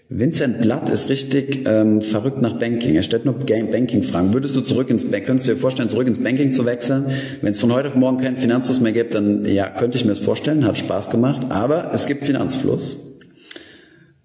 Vincent 0.07 0.61
Blatt 0.61 0.87
ist 0.89 1.09
richtig 1.09 1.65
ähm, 1.65 2.01
verrückt 2.01 2.39
nach 2.39 2.59
Banking. 2.59 2.93
Er 2.93 3.01
stellt 3.01 3.25
nur 3.25 3.33
Banking-Fragen. 3.33 4.35
Würdest 4.35 4.55
du 4.55 4.61
zurück 4.61 4.91
ins 4.91 5.09
könntest 5.09 5.47
du 5.47 5.53
dir 5.55 5.59
vorstellen, 5.59 5.89
zurück 5.89 6.07
ins 6.07 6.21
Banking 6.21 6.51
zu 6.51 6.63
wechseln? 6.65 7.07
Wenn 7.41 7.53
es 7.53 7.59
von 7.59 7.73
heute 7.73 7.87
auf 7.87 7.95
morgen 7.95 8.19
keinen 8.19 8.37
Finanzfluss 8.37 8.79
mehr 8.81 8.91
gibt, 8.91 9.15
dann 9.15 9.45
ja, 9.45 9.67
könnte 9.67 9.97
ich 9.97 10.05
mir 10.05 10.11
das 10.11 10.19
vorstellen, 10.19 10.63
hat 10.63 10.77
Spaß 10.77 11.09
gemacht, 11.09 11.47
aber 11.49 11.91
es 11.91 12.05
gibt 12.05 12.25
Finanzfluss. 12.25 13.14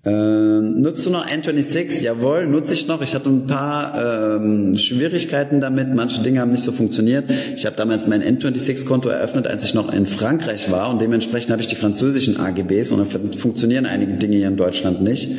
Ähm, 0.02 0.80
nutzt 0.80 1.04
du 1.04 1.10
noch 1.10 1.26
N26? 1.26 2.00
Jawohl, 2.02 2.46
nutze 2.46 2.72
ich 2.72 2.86
noch. 2.86 3.02
Ich 3.02 3.14
hatte 3.14 3.28
ein 3.28 3.46
paar 3.46 4.36
ähm, 4.36 4.74
Schwierigkeiten 4.74 5.60
damit. 5.60 5.94
Manche 5.94 6.22
Dinge 6.22 6.40
haben 6.40 6.52
nicht 6.52 6.62
so 6.62 6.72
funktioniert. 6.72 7.30
Ich 7.54 7.66
habe 7.66 7.76
damals 7.76 8.06
mein 8.06 8.22
N26-Konto 8.22 9.10
eröffnet, 9.10 9.46
als 9.46 9.64
ich 9.64 9.74
noch 9.74 9.92
in 9.92 10.06
Frankreich 10.06 10.70
war 10.70 10.90
und 10.90 11.02
dementsprechend 11.02 11.50
habe 11.50 11.60
ich 11.60 11.68
die 11.68 11.76
französischen 11.76 12.38
AGBs 12.38 12.92
und 12.92 13.12
dann 13.12 13.32
funktionieren 13.34 13.84
einige 13.84 14.14
Dinge 14.14 14.36
hier 14.36 14.48
in 14.48 14.56
Deutschland 14.56 15.02
nicht. 15.02 15.32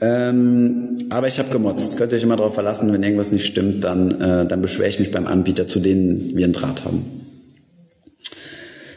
Ähm, 0.00 0.96
aber 1.10 1.28
ich 1.28 1.38
habe 1.38 1.50
gemotzt. 1.50 1.98
Könnt 1.98 2.12
ihr 2.12 2.16
euch 2.16 2.22
immer 2.22 2.36
darauf 2.36 2.54
verlassen, 2.54 2.90
wenn 2.92 3.02
irgendwas 3.02 3.30
nicht 3.30 3.44
stimmt, 3.44 3.84
dann, 3.84 4.20
äh, 4.22 4.46
dann 4.46 4.62
beschwere 4.62 4.88
ich 4.88 4.98
mich 5.00 5.10
beim 5.10 5.26
Anbieter, 5.26 5.66
zu 5.66 5.80
denen 5.80 6.34
wir 6.34 6.44
einen 6.44 6.54
Draht 6.54 6.86
haben. 6.86 7.04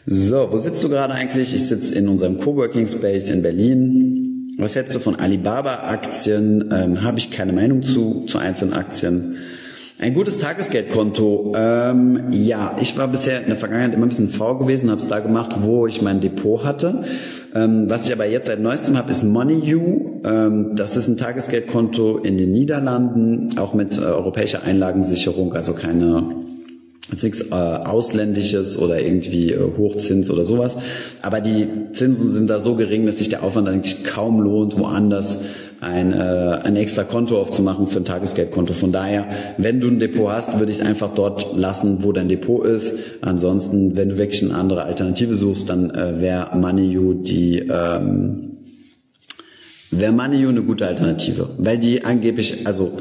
So, 0.05 0.47
wo 0.51 0.57
sitzt 0.57 0.81
du 0.83 0.89
gerade 0.89 1.13
eigentlich? 1.13 1.53
Ich 1.53 1.67
sitze 1.67 1.93
in 1.95 2.07
unserem 2.07 2.39
Coworking 2.39 2.87
Space 2.87 3.29
in 3.29 3.41
Berlin. 3.41 4.30
Was 4.57 4.75
hältst 4.75 4.95
du 4.95 4.99
von 4.99 5.15
Alibaba-Aktien? 5.15 6.69
Ähm, 6.71 7.03
Habe 7.03 7.17
ich 7.19 7.31
keine 7.31 7.53
Meinung 7.53 7.83
zu, 7.83 8.25
zu 8.25 8.37
einzelnen 8.37 8.73
Aktien. 8.73 9.37
Ein 9.99 10.15
gutes 10.15 10.39
Tagesgeldkonto. 10.39 11.53
Ähm, 11.55 12.27
ja, 12.31 12.75
ich 12.81 12.97
war 12.97 13.07
bisher 13.07 13.41
in 13.41 13.47
der 13.47 13.55
Vergangenheit 13.55 13.93
immer 13.93 14.07
ein 14.07 14.09
bisschen 14.09 14.29
faul 14.29 14.57
gewesen, 14.57 14.89
habe 14.89 14.99
es 14.99 15.07
da 15.07 15.19
gemacht, 15.19 15.55
wo 15.61 15.85
ich 15.85 16.01
mein 16.01 16.19
Depot 16.19 16.63
hatte. 16.63 17.03
Ähm, 17.53 17.87
was 17.87 18.07
ich 18.07 18.13
aber 18.13 18.25
jetzt 18.25 18.47
seit 18.47 18.59
neuestem 18.59 18.97
habe, 18.97 19.11
ist 19.11 19.23
MoneyU. 19.23 20.21
Ähm, 20.23 20.75
das 20.75 20.97
ist 20.97 21.07
ein 21.07 21.17
Tagesgeldkonto 21.17 22.17
in 22.17 22.37
den 22.39 22.51
Niederlanden, 22.51 23.59
auch 23.59 23.75
mit 23.75 23.97
äh, 23.97 24.01
europäischer 24.01 24.63
Einlagensicherung, 24.63 25.53
also 25.53 25.73
keine 25.73 26.50
Jetzt 27.09 27.23
nichts 27.23 27.41
äh, 27.41 27.53
Ausländisches 27.53 28.77
oder 28.77 29.01
irgendwie 29.01 29.51
äh, 29.51 29.77
Hochzins 29.77 30.29
oder 30.29 30.45
sowas. 30.45 30.77
Aber 31.21 31.41
die 31.41 31.67
Zinsen 31.93 32.31
sind 32.31 32.47
da 32.47 32.59
so 32.59 32.75
gering, 32.75 33.05
dass 33.05 33.17
sich 33.17 33.29
der 33.29 33.43
Aufwand 33.43 33.67
eigentlich 33.67 34.03
kaum 34.03 34.39
lohnt, 34.39 34.77
woanders 34.77 35.39
ein, 35.81 36.13
äh, 36.13 36.59
ein 36.63 36.75
extra 36.75 37.03
Konto 37.03 37.41
aufzumachen 37.41 37.87
für 37.87 37.97
ein 37.97 38.05
Tagesgeldkonto. 38.05 38.73
Von 38.73 38.91
daher, 38.91 39.25
wenn 39.57 39.79
du 39.79 39.87
ein 39.87 39.97
Depot 39.97 40.29
hast, 40.29 40.59
würde 40.59 40.71
ich 40.71 40.79
es 40.79 40.85
einfach 40.85 41.15
dort 41.15 41.57
lassen, 41.57 42.03
wo 42.03 42.11
dein 42.11 42.27
Depot 42.27 42.63
ist. 42.63 42.93
Ansonsten, 43.21 43.97
wenn 43.97 44.09
du 44.09 44.17
wirklich 44.17 44.43
eine 44.43 44.53
andere 44.53 44.83
Alternative 44.83 45.35
suchst, 45.35 45.69
dann 45.69 45.89
äh, 45.89 46.21
wäre 46.21 46.55
MoneyU 46.55 47.15
die 47.15 47.67
ähm, 47.67 48.51
wäre 49.89 50.11
MoneyU 50.13 50.49
eine 50.49 50.61
gute 50.61 50.87
Alternative, 50.87 51.49
weil 51.57 51.77
die 51.77 52.05
angeblich, 52.05 52.65
also 52.65 52.93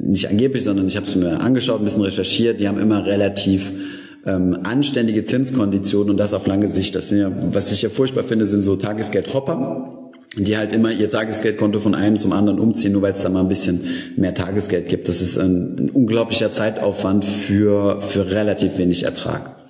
nicht 0.00 0.28
angeblich, 0.28 0.64
sondern 0.64 0.86
ich 0.86 0.96
habe 0.96 1.06
es 1.06 1.16
mir 1.16 1.40
angeschaut, 1.40 1.80
ein 1.80 1.84
bisschen 1.84 2.02
recherchiert, 2.02 2.60
die 2.60 2.68
haben 2.68 2.78
immer 2.78 3.04
relativ 3.04 3.72
ähm, 4.24 4.58
anständige 4.62 5.24
Zinskonditionen 5.24 6.10
und 6.10 6.16
das 6.16 6.34
auf 6.34 6.46
lange 6.46 6.68
Sicht. 6.68 6.94
Das 6.94 7.08
sind 7.08 7.18
ja, 7.18 7.30
was 7.52 7.72
ich 7.72 7.82
ja 7.82 7.88
furchtbar 7.88 8.24
finde, 8.24 8.46
sind 8.46 8.62
so 8.62 8.76
Tagesgeldhopper 8.76 9.98
die 10.36 10.56
halt 10.56 10.72
immer 10.72 10.90
ihr 10.90 11.10
Tagesgeldkonto 11.10 11.78
von 11.80 11.94
einem 11.94 12.16
zum 12.16 12.32
anderen 12.32 12.58
umziehen, 12.58 12.92
nur 12.92 13.02
weil 13.02 13.12
es 13.12 13.22
da 13.22 13.28
mal 13.28 13.40
ein 13.40 13.48
bisschen 13.48 13.84
mehr 14.16 14.34
Tagesgeld 14.34 14.88
gibt. 14.88 15.08
Das 15.08 15.20
ist 15.20 15.36
ein, 15.36 15.76
ein 15.78 15.90
unglaublicher 15.90 16.52
Zeitaufwand 16.52 17.24
für, 17.24 18.00
für 18.00 18.30
relativ 18.30 18.78
wenig 18.78 19.02
Ertrag. 19.02 19.61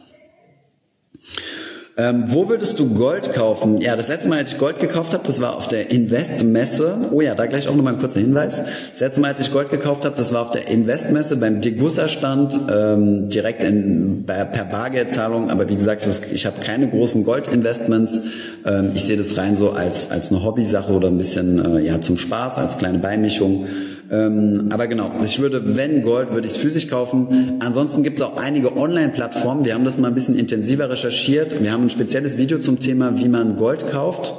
Ähm, 2.03 2.25
wo 2.29 2.49
würdest 2.49 2.81
du 2.81 2.95
Gold 2.95 3.33
kaufen? 3.33 3.81
Ja, 3.81 3.95
das 3.95 4.09
letzte 4.09 4.29
Mal, 4.29 4.39
als 4.39 4.53
ich 4.53 4.59
Gold 4.59 4.81
gekauft 4.81 5.15
habe, 5.15 5.23
das 5.25 5.41
war 5.41 5.57
auf 5.57 5.69
der 5.69 5.93
Investmesse. 5.93 6.97
Oh 7.13 7.21
ja, 7.21 7.37
da 7.37 7.47
gleich 7.47 7.69
auch 7.69 7.77
nochmal 7.77 7.95
ein 7.95 8.01
kurzer 8.01 8.19
Hinweis. 8.19 8.61
Das 8.91 9.01
letzte 9.01 9.21
Mal, 9.21 9.29
als 9.29 9.41
ich 9.41 9.53
Gold 9.53 9.71
gekauft 9.71 10.05
habe, 10.05 10.17
das 10.17 10.33
war 10.33 10.43
auf 10.43 10.51
der 10.51 10.67
Investmesse 10.67 11.37
beim 11.37 11.61
Degussa-Stand, 11.61 12.59
ähm, 12.73 13.29
direkt 13.29 13.63
in, 13.63 14.25
per 14.27 14.65
Bargeldzahlung. 14.65 15.51
Aber 15.51 15.69
wie 15.69 15.77
gesagt, 15.77 16.05
das, 16.05 16.23
ich 16.33 16.45
habe 16.45 16.57
keine 16.61 16.89
großen 16.89 17.23
Goldinvestments. 17.23 18.21
Ähm, 18.67 18.91
ich 18.95 19.05
sehe 19.05 19.17
das 19.17 19.39
rein 19.39 19.55
so 19.55 19.71
als, 19.71 20.11
als 20.11 20.33
eine 20.33 20.43
Hobbysache 20.43 20.93
oder 20.93 21.07
ein 21.07 21.19
bisschen 21.19 21.65
äh, 21.65 21.83
ja, 21.83 22.01
zum 22.01 22.19
Spaß, 22.19 22.59
als 22.59 22.79
kleine 22.79 22.99
Beimischung. 22.99 23.67
Ähm, 24.13 24.69
aber 24.71 24.89
genau, 24.89 25.13
ich 25.25 25.41
würde, 25.41 25.75
wenn 25.75 26.03
Gold, 26.03 26.35
würde 26.35 26.47
ich 26.47 26.53
es 26.53 26.59
physisch 26.59 26.89
kaufen. 26.89 27.57
Ansonsten 27.61 28.03
gibt 28.03 28.17
es 28.17 28.23
auch 28.23 28.37
einige 28.37 28.77
Online-Plattformen. 28.77 29.65
Wir 29.65 29.73
haben 29.73 29.87
das 29.87 29.99
mal 29.99 30.09
ein 30.09 30.15
bisschen 30.15 30.39
intensiver 30.39 30.91
recherchiert. 30.91 31.63
Wir 31.63 31.73
haben 31.73 31.85
ein 31.85 31.91
spezielles 31.91 32.37
Video 32.37 32.59
zum 32.59 32.79
Thema, 32.79 33.19
wie 33.19 33.29
man 33.29 33.57
Gold 33.57 33.91
kauft. 33.91 34.35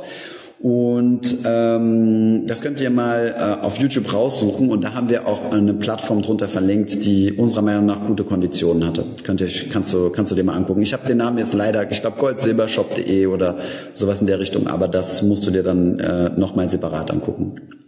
Und 0.62 1.40
ähm, 1.44 2.44
das 2.48 2.62
könnt 2.62 2.80
ihr 2.80 2.90
mal 2.90 3.36
äh, 3.36 3.66
auf 3.66 3.78
YouTube 3.78 4.14
raussuchen 4.14 4.70
und 4.70 4.82
da 4.86 4.94
haben 4.94 5.10
wir 5.10 5.28
auch 5.28 5.52
eine 5.52 5.74
Plattform 5.74 6.22
drunter 6.22 6.48
verlinkt, 6.48 7.04
die 7.04 7.34
unserer 7.34 7.64
Meinung 7.64 7.86
nach 7.86 8.06
gute 8.08 8.24
Konditionen 8.24 8.88
hatte. 8.88 9.04
Könnt 9.26 9.42
ihr, 9.42 9.50
kannst 9.70 9.92
du, 9.92 10.10
kannst 10.12 10.32
du 10.32 10.36
dir 10.36 10.46
mal 10.46 10.56
angucken. 10.56 10.82
Ich 10.82 10.94
habe 10.94 11.06
den 11.06 11.18
Namen 11.18 11.40
jetzt 11.40 11.54
leider, 11.54 11.92
ich 11.92 12.00
glaube 12.00 12.18
goldsilbershop.de 12.18 13.26
oder 13.26 13.58
sowas 13.94 14.22
in 14.22 14.28
der 14.28 14.40
Richtung, 14.40 14.68
aber 14.68 14.88
das 14.88 15.22
musst 15.22 15.46
du 15.46 15.52
dir 15.52 15.64
dann 15.64 16.00
äh, 16.00 16.30
nochmal 16.38 16.70
separat 16.70 17.12
angucken. 17.12 17.83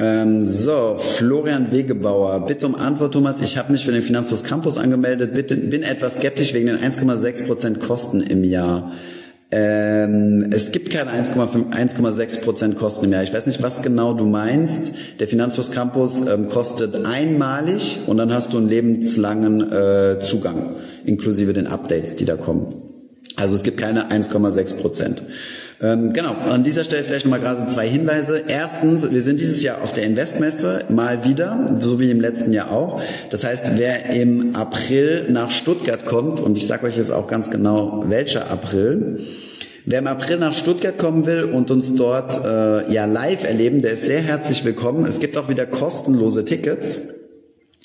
Ähm, 0.00 0.44
so, 0.44 0.96
Florian 1.16 1.72
Wegebauer, 1.72 2.46
bitte 2.46 2.66
um 2.66 2.76
Antwort, 2.76 3.14
Thomas. 3.14 3.40
Ich 3.40 3.58
habe 3.58 3.72
mich 3.72 3.84
für 3.84 3.90
den 3.90 4.02
Finanzfluss 4.02 4.44
Campus 4.44 4.78
angemeldet, 4.78 5.34
bitte, 5.34 5.56
bin 5.56 5.82
etwas 5.82 6.16
skeptisch 6.16 6.54
wegen 6.54 6.66
den 6.68 6.78
1,6% 6.78 7.78
Kosten 7.80 8.20
im 8.20 8.44
Jahr. 8.44 8.92
Ähm, 9.50 10.50
es 10.52 10.70
gibt 10.70 10.90
keine 10.90 11.10
1,6% 11.10 12.74
Kosten 12.74 13.06
im 13.06 13.12
Jahr. 13.12 13.22
Ich 13.22 13.32
weiß 13.32 13.46
nicht, 13.46 13.62
was 13.62 13.82
genau 13.82 14.12
du 14.12 14.26
meinst. 14.26 14.92
Der 15.18 15.26
Finanzfluss 15.26 15.72
Campus 15.72 16.24
ähm, 16.26 16.48
kostet 16.48 16.94
einmalig 17.06 18.00
und 18.06 18.18
dann 18.18 18.32
hast 18.32 18.52
du 18.52 18.58
einen 18.58 18.68
lebenslangen 18.68 19.72
äh, 19.72 20.18
Zugang, 20.20 20.76
inklusive 21.04 21.54
den 21.54 21.66
Updates, 21.66 22.14
die 22.14 22.26
da 22.26 22.36
kommen. 22.36 22.82
Also 23.36 23.56
es 23.56 23.62
gibt 23.62 23.78
keine 23.78 24.10
1,6 24.10 24.80
Prozent. 24.80 25.22
Ähm, 25.80 26.12
genau, 26.12 26.32
an 26.32 26.64
dieser 26.64 26.82
Stelle 26.82 27.04
vielleicht 27.04 27.24
nochmal 27.24 27.40
gerade 27.40 27.66
zwei 27.66 27.88
Hinweise. 27.88 28.42
Erstens, 28.48 29.08
wir 29.08 29.22
sind 29.22 29.38
dieses 29.38 29.62
Jahr 29.62 29.80
auf 29.82 29.92
der 29.92 30.04
Investmesse 30.04 30.84
mal 30.88 31.24
wieder, 31.24 31.78
so 31.80 32.00
wie 32.00 32.10
im 32.10 32.20
letzten 32.20 32.52
Jahr 32.52 32.72
auch. 32.72 33.00
Das 33.30 33.44
heißt, 33.44 33.72
wer 33.76 34.10
im 34.10 34.56
April 34.56 35.26
nach 35.30 35.50
Stuttgart 35.50 36.04
kommt, 36.04 36.40
und 36.40 36.56
ich 36.56 36.66
sage 36.66 36.86
euch 36.86 36.96
jetzt 36.96 37.12
auch 37.12 37.28
ganz 37.28 37.50
genau, 37.50 38.04
welcher 38.08 38.50
April, 38.50 39.20
Wer 39.90 40.00
im 40.00 40.06
April 40.06 40.36
nach 40.36 40.52
Stuttgart 40.52 40.98
kommen 40.98 41.24
will 41.24 41.44
und 41.44 41.70
uns 41.70 41.94
dort 41.94 42.44
äh, 42.44 42.92
ja 42.92 43.06
live 43.06 43.44
erleben, 43.44 43.80
der 43.80 43.92
ist 43.92 44.04
sehr 44.04 44.20
herzlich 44.20 44.62
willkommen. 44.66 45.06
Es 45.06 45.18
gibt 45.18 45.38
auch 45.38 45.48
wieder 45.48 45.64
kostenlose 45.64 46.44
Tickets, 46.44 47.00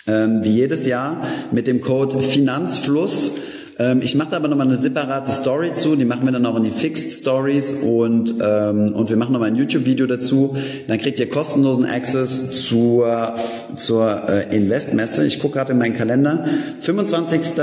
ähm, 0.05 0.43
wie 0.43 0.49
jedes 0.49 0.85
Jahr 0.85 1.25
mit 1.53 1.65
dem 1.65 1.79
Code 1.79 2.19
Finanzfluss 2.19 3.35
ähm, 3.79 4.01
ich 4.01 4.15
mache 4.15 4.31
da 4.31 4.37
aber 4.37 4.47
nochmal 4.47 4.67
eine 4.67 4.77
separate 4.77 5.31
Story 5.31 5.73
zu, 5.73 5.95
die 5.95 6.05
machen 6.05 6.25
wir 6.25 6.31
dann 6.31 6.45
auch 6.45 6.55
in 6.55 6.63
die 6.63 6.71
Fixed 6.71 7.11
Stories 7.11 7.73
und, 7.73 8.35
ähm, 8.41 8.93
und 8.93 9.09
wir 9.09 9.17
machen 9.17 9.33
nochmal 9.33 9.49
ein 9.49 9.55
YouTube-Video 9.55 10.05
dazu. 10.05 10.55
Dann 10.87 10.97
kriegt 10.99 11.19
ihr 11.19 11.29
kostenlosen 11.29 11.85
Access 11.85 12.67
zur, 12.67 13.35
zur 13.75 14.29
äh, 14.29 14.55
Investmesse. 14.55 15.25
Ich 15.25 15.39
gucke 15.39 15.55
gerade 15.55 15.73
in 15.73 15.79
meinen 15.79 15.95
Kalender. 15.95 16.45
25. 16.81 17.61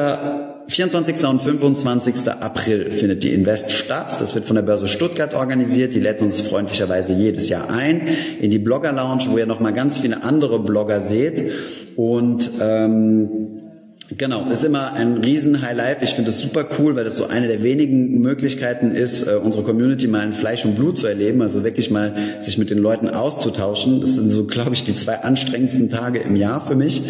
24. 0.66 1.24
und 1.24 1.42
25. 1.42 2.28
April 2.28 2.92
findet 2.92 3.24
die 3.24 3.32
Invest 3.32 3.72
statt. 3.72 4.20
Das 4.20 4.36
wird 4.36 4.44
von 4.44 4.54
der 4.54 4.62
Börse 4.62 4.86
Stuttgart 4.86 5.34
organisiert. 5.34 5.94
Die 5.94 6.00
lädt 6.00 6.22
uns 6.22 6.40
freundlicherweise 6.40 7.12
jedes 7.12 7.48
Jahr 7.48 7.70
ein 7.70 8.02
in 8.40 8.50
die 8.50 8.58
Blogger 8.58 8.92
Lounge, 8.92 9.24
wo 9.30 9.38
ihr 9.38 9.46
nochmal 9.46 9.72
ganz 9.72 9.98
viele 9.98 10.22
andere 10.22 10.60
Blogger 10.60 11.02
seht. 11.02 11.50
Und 11.96 12.52
ähm, 12.60 13.59
Genau, 14.18 14.50
ist 14.50 14.64
immer 14.64 14.92
ein 14.92 15.18
riesen 15.18 15.62
Highlight. 15.62 16.02
Ich 16.02 16.10
finde 16.10 16.30
das 16.32 16.42
super 16.42 16.66
cool, 16.78 16.96
weil 16.96 17.04
das 17.04 17.16
so 17.16 17.26
eine 17.26 17.46
der 17.46 17.62
wenigen 17.62 18.20
Möglichkeiten 18.20 18.90
ist, 18.90 19.22
äh, 19.22 19.36
unsere 19.36 19.62
Community 19.62 20.08
mal 20.08 20.24
in 20.24 20.32
Fleisch 20.32 20.64
und 20.64 20.74
Blut 20.74 20.98
zu 20.98 21.06
erleben, 21.06 21.42
also 21.42 21.62
wirklich 21.62 21.90
mal 21.90 22.14
sich 22.40 22.58
mit 22.58 22.70
den 22.70 22.78
Leuten 22.78 23.08
auszutauschen. 23.08 24.00
Das 24.00 24.14
sind 24.14 24.30
so, 24.30 24.46
glaube 24.46 24.74
ich, 24.74 24.82
die 24.82 24.94
zwei 24.94 25.20
anstrengendsten 25.20 25.90
Tage 25.90 26.18
im 26.18 26.34
Jahr 26.34 26.66
für 26.66 26.74
mich. 26.74 27.02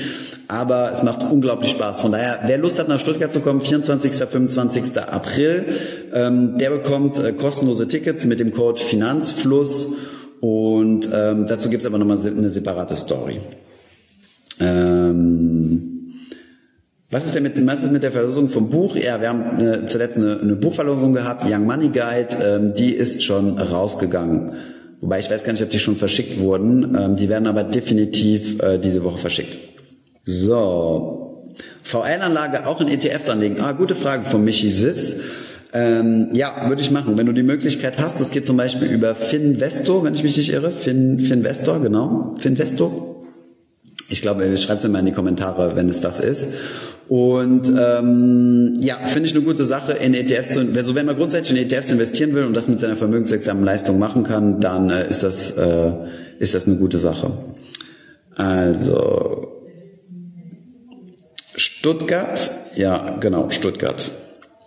Aber 0.46 0.90
es 0.90 1.02
macht 1.02 1.22
unglaublich 1.22 1.70
Spaß. 1.70 2.00
Von 2.00 2.12
daher, 2.12 2.40
wer 2.44 2.58
Lust 2.58 2.78
hat, 2.78 2.88
nach 2.88 3.00
Stuttgart 3.00 3.32
zu 3.32 3.40
kommen, 3.40 3.62
24. 3.62 4.12
25. 4.12 4.98
April, 4.98 5.66
ähm, 6.12 6.58
der 6.58 6.70
bekommt 6.70 7.18
äh, 7.18 7.32
kostenlose 7.32 7.88
Tickets 7.88 8.26
mit 8.26 8.40
dem 8.40 8.50
Code 8.50 8.78
Finanzfluss. 8.78 9.96
Und 10.40 11.08
ähm, 11.14 11.46
dazu 11.46 11.70
gibt 11.70 11.82
es 11.82 11.86
aber 11.86 11.98
nochmal 11.98 12.18
eine 12.26 12.50
separate 12.50 12.96
Story. 12.96 13.40
Ähm, 14.58 15.99
was 17.10 17.26
ist 17.26 17.34
denn 17.34 17.42
mit, 17.42 17.66
was 17.66 17.82
ist 17.82 17.90
mit 17.90 18.02
der 18.02 18.12
Verlosung 18.12 18.48
vom 18.48 18.70
Buch? 18.70 18.94
Ja, 18.94 19.20
wir 19.20 19.28
haben 19.28 19.58
äh, 19.58 19.86
zuletzt 19.86 20.16
eine, 20.16 20.38
eine 20.40 20.54
Buchverlosung 20.54 21.12
gehabt, 21.12 21.44
Young 21.44 21.66
Money 21.66 21.88
Guide, 21.88 22.36
ähm, 22.42 22.74
die 22.74 22.94
ist 22.94 23.22
schon 23.22 23.58
rausgegangen. 23.58 24.54
Wobei 25.00 25.18
ich 25.18 25.30
weiß 25.30 25.42
gar 25.44 25.52
nicht, 25.52 25.62
ob 25.62 25.70
die 25.70 25.78
schon 25.78 25.96
verschickt 25.96 26.38
wurden. 26.38 26.94
Ähm, 26.94 27.16
die 27.16 27.28
werden 27.28 27.48
aber 27.48 27.64
definitiv 27.64 28.60
äh, 28.62 28.78
diese 28.78 29.02
Woche 29.02 29.18
verschickt. 29.18 29.58
So. 30.24 31.52
VL-Anlage 31.82 32.66
auch 32.66 32.80
in 32.80 32.88
ETFs 32.88 33.28
anlegen. 33.28 33.56
Ah, 33.60 33.72
gute 33.72 33.94
Frage 33.94 34.24
von 34.24 34.44
Michi 34.44 34.70
Sis. 34.70 35.16
Ähm, 35.72 36.28
ja, 36.32 36.68
würde 36.68 36.82
ich 36.82 36.90
machen. 36.90 37.16
Wenn 37.16 37.26
du 37.26 37.32
die 37.32 37.42
Möglichkeit 37.42 37.98
hast, 37.98 38.20
das 38.20 38.30
geht 38.30 38.44
zum 38.44 38.56
Beispiel 38.56 38.88
über 38.88 39.14
Finvesto, 39.14 40.04
wenn 40.04 40.14
ich 40.14 40.22
mich 40.22 40.36
nicht 40.36 40.52
irre. 40.52 40.70
Fin, 40.70 41.18
Finvestor, 41.18 41.80
genau. 41.80 42.34
Finvesto. 42.38 43.09
Ich 44.10 44.22
glaube, 44.22 44.56
schreibt 44.56 44.80
es 44.80 44.84
mir 44.84 44.90
mal 44.90 44.98
in 44.98 45.06
die 45.06 45.12
Kommentare, 45.12 45.76
wenn 45.76 45.88
es 45.88 46.00
das 46.00 46.18
ist. 46.18 46.48
Und 47.08 47.72
ähm, 47.76 48.76
ja, 48.80 48.96
finde 49.06 49.28
ich 49.28 49.34
eine 49.34 49.44
gute 49.44 49.64
Sache, 49.64 49.92
in 49.92 50.14
ETFs 50.14 50.54
zu, 50.54 50.60
also 50.76 50.94
wenn 50.94 51.06
man 51.06 51.16
grundsätzlich 51.16 51.58
in 51.58 51.66
ETFs 51.66 51.90
investieren 51.90 52.34
will 52.34 52.44
und 52.44 52.54
das 52.54 52.68
mit 52.68 52.80
seiner 52.80 52.96
vermögenswirksamen 52.96 53.64
Leistung 53.64 53.98
machen 53.98 54.24
kann, 54.24 54.60
dann 54.60 54.90
äh, 54.90 55.08
ist 55.08 55.22
das 55.22 55.50
äh, 55.52 55.92
ist 56.38 56.54
das 56.54 56.66
eine 56.66 56.76
gute 56.76 56.98
Sache. 56.98 57.32
Also 58.34 59.48
Stuttgart, 61.54 62.50
ja 62.74 63.16
genau 63.18 63.50
Stuttgart. 63.50 64.10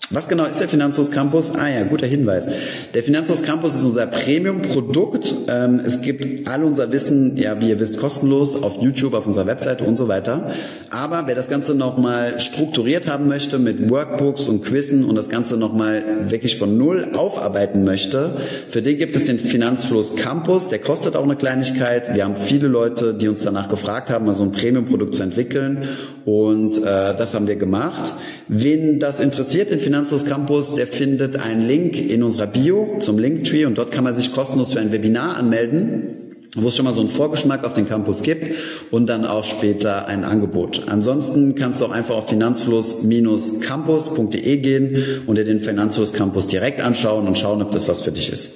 Was 0.09 0.27
genau 0.27 0.43
ist 0.43 0.59
der 0.59 0.67
Finanzlos 0.67 1.11
Campus? 1.11 1.53
Ah 1.55 1.69
ja, 1.69 1.83
guter 1.85 2.05
Hinweis. 2.05 2.45
Der 2.93 3.03
Finanzlos 3.03 3.41
Campus 3.41 3.73
ist 3.73 3.85
unser 3.85 4.05
Premium-Produkt. 4.05 5.33
Ähm, 5.47 5.79
es 5.85 6.01
gibt 6.01 6.45
all 6.45 6.65
unser 6.65 6.91
Wissen, 6.91 7.37
ja, 7.37 7.59
wie 7.61 7.69
ihr 7.69 7.79
wisst, 7.79 7.99
kostenlos 7.99 8.61
auf 8.61 8.81
YouTube, 8.81 9.13
auf 9.13 9.25
unserer 9.25 9.47
Webseite 9.47 9.85
und 9.85 9.95
so 9.95 10.09
weiter. 10.09 10.51
Aber 10.89 11.25
wer 11.27 11.35
das 11.35 11.47
Ganze 11.47 11.73
nochmal 11.73 12.37
strukturiert 12.39 13.07
haben 13.07 13.29
möchte 13.29 13.59
mit 13.59 13.89
Workbooks 13.89 14.47
und 14.49 14.65
Quizzen 14.65 15.05
und 15.05 15.15
das 15.15 15.29
Ganze 15.29 15.55
nochmal 15.55 16.29
wirklich 16.29 16.57
von 16.57 16.77
Null 16.77 17.11
aufarbeiten 17.15 17.85
möchte, 17.85 18.35
für 18.69 18.81
den 18.81 18.97
gibt 18.97 19.15
es 19.15 19.23
den 19.23 19.39
Finanzfluss 19.39 20.17
Campus. 20.17 20.67
Der 20.67 20.79
kostet 20.79 21.15
auch 21.15 21.23
eine 21.23 21.37
Kleinigkeit. 21.37 22.13
Wir 22.13 22.25
haben 22.25 22.35
viele 22.35 22.67
Leute, 22.67 23.13
die 23.13 23.29
uns 23.29 23.41
danach 23.41 23.69
gefragt 23.69 24.09
haben, 24.09 24.25
mal 24.25 24.33
so 24.33 24.43
ein 24.43 24.51
Premium-Produkt 24.51 25.15
zu 25.15 25.23
entwickeln. 25.23 25.87
Und 26.25 26.77
äh, 26.77 26.81
das 26.81 27.33
haben 27.33 27.47
wir 27.47 27.55
gemacht. 27.55 28.13
Wen 28.49 28.99
das 28.99 29.21
interessiert, 29.21 29.71
den 29.71 29.79
Finanzlos 29.93 30.25
Campus, 30.25 30.73
der 30.73 30.87
findet 30.87 31.35
einen 31.35 31.67
Link 31.67 31.99
in 31.99 32.23
unserer 32.23 32.47
Bio 32.47 32.97
zum 32.97 33.19
Linktree 33.19 33.65
und 33.65 33.77
dort 33.77 33.91
kann 33.91 34.03
man 34.03 34.15
sich 34.15 34.33
kostenlos 34.33 34.73
für 34.73 34.79
ein 34.79 34.91
Webinar 34.91 35.37
anmelden 35.37 36.17
wo 36.55 36.67
es 36.67 36.75
schon 36.75 36.85
mal 36.85 36.95
so 36.95 37.01
einen 37.01 37.11
Vorgeschmack 37.11 37.63
auf 37.63 37.73
den 37.73 37.87
Campus 37.87 38.23
gibt 38.23 38.57
und 38.91 39.07
dann 39.07 39.23
auch 39.25 39.43
später 39.43 40.07
ein 40.07 40.23
Angebot. 40.23 40.83
Ansonsten 40.87 41.53
kannst 41.55 41.81
du 41.81 41.85
auch 41.85 41.91
einfach 41.91 42.15
auf 42.15 42.29
finanzfluss-campus.de 42.29 44.57
gehen 44.57 44.97
und 45.27 45.37
dir 45.37 45.45
den 45.45 45.61
Finanzfluss 45.61 46.11
Campus 46.13 46.47
direkt 46.47 46.81
anschauen 46.81 47.27
und 47.27 47.37
schauen, 47.37 47.61
ob 47.61 47.69
das 47.71 47.87
was 47.87 48.01
für 48.01 48.11
dich 48.11 48.31
ist. 48.31 48.49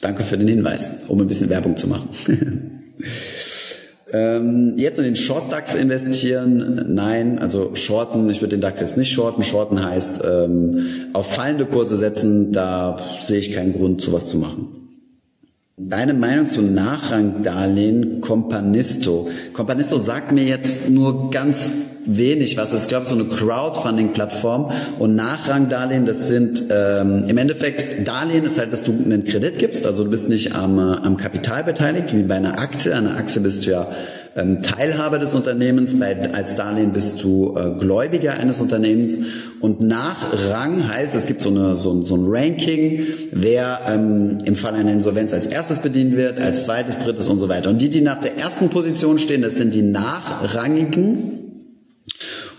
Danke 0.00 0.22
für 0.24 0.38
den 0.38 0.48
Hinweis, 0.48 0.90
um 1.08 1.20
ein 1.20 1.26
bisschen 1.26 1.50
Werbung 1.50 1.76
zu 1.76 1.86
machen. 1.86 2.08
Ähm, 4.12 4.74
jetzt 4.76 4.98
in 4.98 5.04
den 5.04 5.16
Short 5.16 5.50
DAX 5.50 5.74
investieren? 5.74 6.94
Nein, 6.94 7.40
also 7.40 7.74
shorten, 7.74 8.30
ich 8.30 8.40
würde 8.40 8.56
den 8.56 8.60
DAX 8.60 8.80
jetzt 8.80 8.96
nicht 8.96 9.10
shorten. 9.12 9.42
Shorten 9.42 9.84
heißt 9.84 10.20
ähm, 10.24 10.86
auf 11.12 11.32
fallende 11.32 11.66
Kurse 11.66 11.96
setzen, 11.96 12.52
da 12.52 12.98
sehe 13.20 13.40
ich 13.40 13.52
keinen 13.52 13.72
Grund, 13.72 14.00
sowas 14.00 14.28
zu 14.28 14.38
machen. 14.38 14.68
Deine 15.76 16.14
Meinung 16.14 16.46
zu 16.46 16.62
Nachrangdarlehen 16.62 18.20
Companisto? 18.20 19.28
Companisto 19.52 19.98
sagt 19.98 20.32
mir 20.32 20.44
jetzt 20.44 20.88
nur 20.88 21.30
ganz 21.30 21.72
wenig 22.06 22.56
was. 22.56 22.72
Ist, 22.72 22.88
glaube 22.88 23.06
so 23.06 23.14
eine 23.14 23.24
Crowdfunding-Plattform. 23.24 24.72
Und 24.98 25.14
Nachrangdarlehen, 25.14 26.06
das 26.06 26.28
sind 26.28 26.64
ähm, 26.70 27.24
im 27.28 27.36
Endeffekt, 27.36 28.06
Darlehen 28.06 28.44
ist 28.44 28.58
halt, 28.58 28.72
dass 28.72 28.82
du 28.82 28.92
einen 28.92 29.24
Kredit 29.24 29.58
gibst. 29.58 29.86
Also 29.86 30.04
du 30.04 30.10
bist 30.10 30.28
nicht 30.28 30.54
am, 30.54 30.78
äh, 30.78 30.82
am 30.82 31.16
Kapital 31.16 31.64
beteiligt, 31.64 32.14
wie 32.14 32.22
bei 32.22 32.36
einer 32.36 32.58
Aktie. 32.58 32.94
An 32.94 33.06
einer 33.06 33.18
Aktie 33.18 33.40
bist 33.42 33.66
du 33.66 33.70
ja 33.70 33.88
ähm, 34.36 34.62
Teilhaber 34.62 35.18
des 35.18 35.34
Unternehmens. 35.34 35.98
Bei, 35.98 36.32
als 36.32 36.54
Darlehen 36.54 36.92
bist 36.92 37.22
du 37.22 37.56
äh, 37.56 37.78
Gläubiger 37.78 38.34
eines 38.34 38.60
Unternehmens. 38.60 39.18
Und 39.60 39.80
Nachrang 39.80 40.86
heißt, 40.88 41.14
es 41.14 41.26
gibt 41.26 41.40
so, 41.40 41.50
eine, 41.50 41.76
so, 41.76 42.02
so 42.02 42.14
ein 42.16 42.24
Ranking, 42.26 43.06
wer 43.32 43.80
ähm, 43.88 44.38
im 44.44 44.56
Fall 44.56 44.74
einer 44.74 44.92
Insolvenz 44.92 45.32
als 45.32 45.46
erstes 45.46 45.78
bedient 45.78 46.16
wird, 46.16 46.38
als 46.38 46.64
zweites, 46.64 46.98
drittes 46.98 47.28
und 47.28 47.38
so 47.38 47.48
weiter. 47.48 47.70
Und 47.70 47.80
die, 47.80 47.88
die 47.88 48.02
nach 48.02 48.20
der 48.20 48.36
ersten 48.36 48.68
Position 48.68 49.18
stehen, 49.18 49.42
das 49.42 49.56
sind 49.56 49.74
die 49.74 49.82
Nachrangigen. 49.82 51.45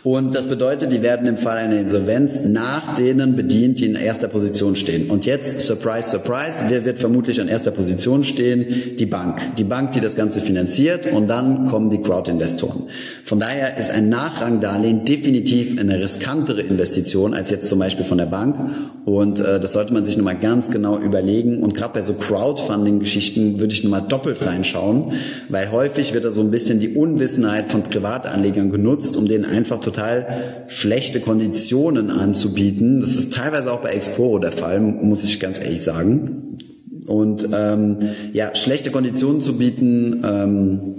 Und 0.07 0.33
das 0.33 0.47
bedeutet, 0.47 0.93
die 0.93 1.01
werden 1.01 1.27
im 1.27 1.35
Fall 1.35 1.57
einer 1.57 1.77
Insolvenz 1.77 2.39
nach 2.41 2.95
denen 2.95 3.35
bedient, 3.35 3.81
die 3.81 3.87
in 3.87 3.95
erster 3.97 4.29
Position 4.29 4.77
stehen. 4.77 5.09
Und 5.09 5.25
jetzt, 5.25 5.59
surprise, 5.59 6.09
surprise, 6.09 6.63
wer 6.69 6.85
wird 6.85 6.99
vermutlich 6.99 7.41
an 7.41 7.49
erster 7.49 7.71
Position 7.71 8.23
stehen? 8.23 8.95
Die 8.97 9.05
Bank. 9.05 9.41
Die 9.57 9.65
Bank, 9.65 9.91
die 9.91 9.99
das 9.99 10.15
Ganze 10.15 10.39
finanziert 10.39 11.11
und 11.11 11.27
dann 11.27 11.67
kommen 11.67 11.89
die 11.89 11.99
Crowd-Investoren. 11.99 12.83
Von 13.25 13.41
daher 13.41 13.75
ist 13.75 13.91
ein 13.91 14.07
Nachrangdarlehen 14.07 15.03
definitiv 15.03 15.77
eine 15.77 15.99
riskantere 15.99 16.61
Investition 16.61 17.33
als 17.33 17.49
jetzt 17.49 17.67
zum 17.67 17.79
Beispiel 17.79 18.05
von 18.05 18.17
der 18.17 18.27
Bank. 18.27 18.55
Und 19.03 19.41
äh, 19.41 19.59
das 19.59 19.73
sollte 19.73 19.91
man 19.91 20.05
sich 20.05 20.15
nochmal 20.15 20.37
ganz 20.37 20.71
genau 20.71 20.97
überlegen. 20.97 21.61
Und 21.61 21.73
gerade 21.75 21.95
bei 21.95 22.01
so 22.01 22.13
Crowdfunding-Geschichten 22.13 23.59
würde 23.59 23.73
ich 23.73 23.83
nochmal 23.83 24.05
doppelt 24.07 24.45
reinschauen, 24.45 25.11
weil 25.49 25.69
häufig 25.69 26.13
wird 26.13 26.23
da 26.23 26.31
so 26.31 26.39
ein 26.39 26.49
bisschen 26.49 26.79
die 26.79 26.95
Unwissenheit 26.95 27.73
von 27.73 27.83
Privatanlegern 27.83 28.69
genutzt, 28.69 29.17
um 29.17 29.27
denen 29.27 29.43
einfach 29.43 29.81
total 29.81 29.96
total 29.97 30.65
schlechte 30.67 31.19
Konditionen 31.21 32.11
anzubieten. 32.11 33.01
Das 33.01 33.15
ist 33.15 33.33
teilweise 33.33 33.71
auch 33.71 33.81
bei 33.81 33.89
Exporo 33.89 34.37
der 34.37 34.51
Fall, 34.51 34.79
muss 34.79 35.23
ich 35.23 35.39
ganz 35.39 35.57
ehrlich 35.57 35.81
sagen. 35.81 36.59
Und 37.07 37.47
ähm, 37.51 37.97
ja, 38.33 38.53
schlechte 38.53 38.91
Konditionen 38.91 39.41
zu 39.41 39.57
bieten, 39.57 40.23
ähm, 40.23 40.93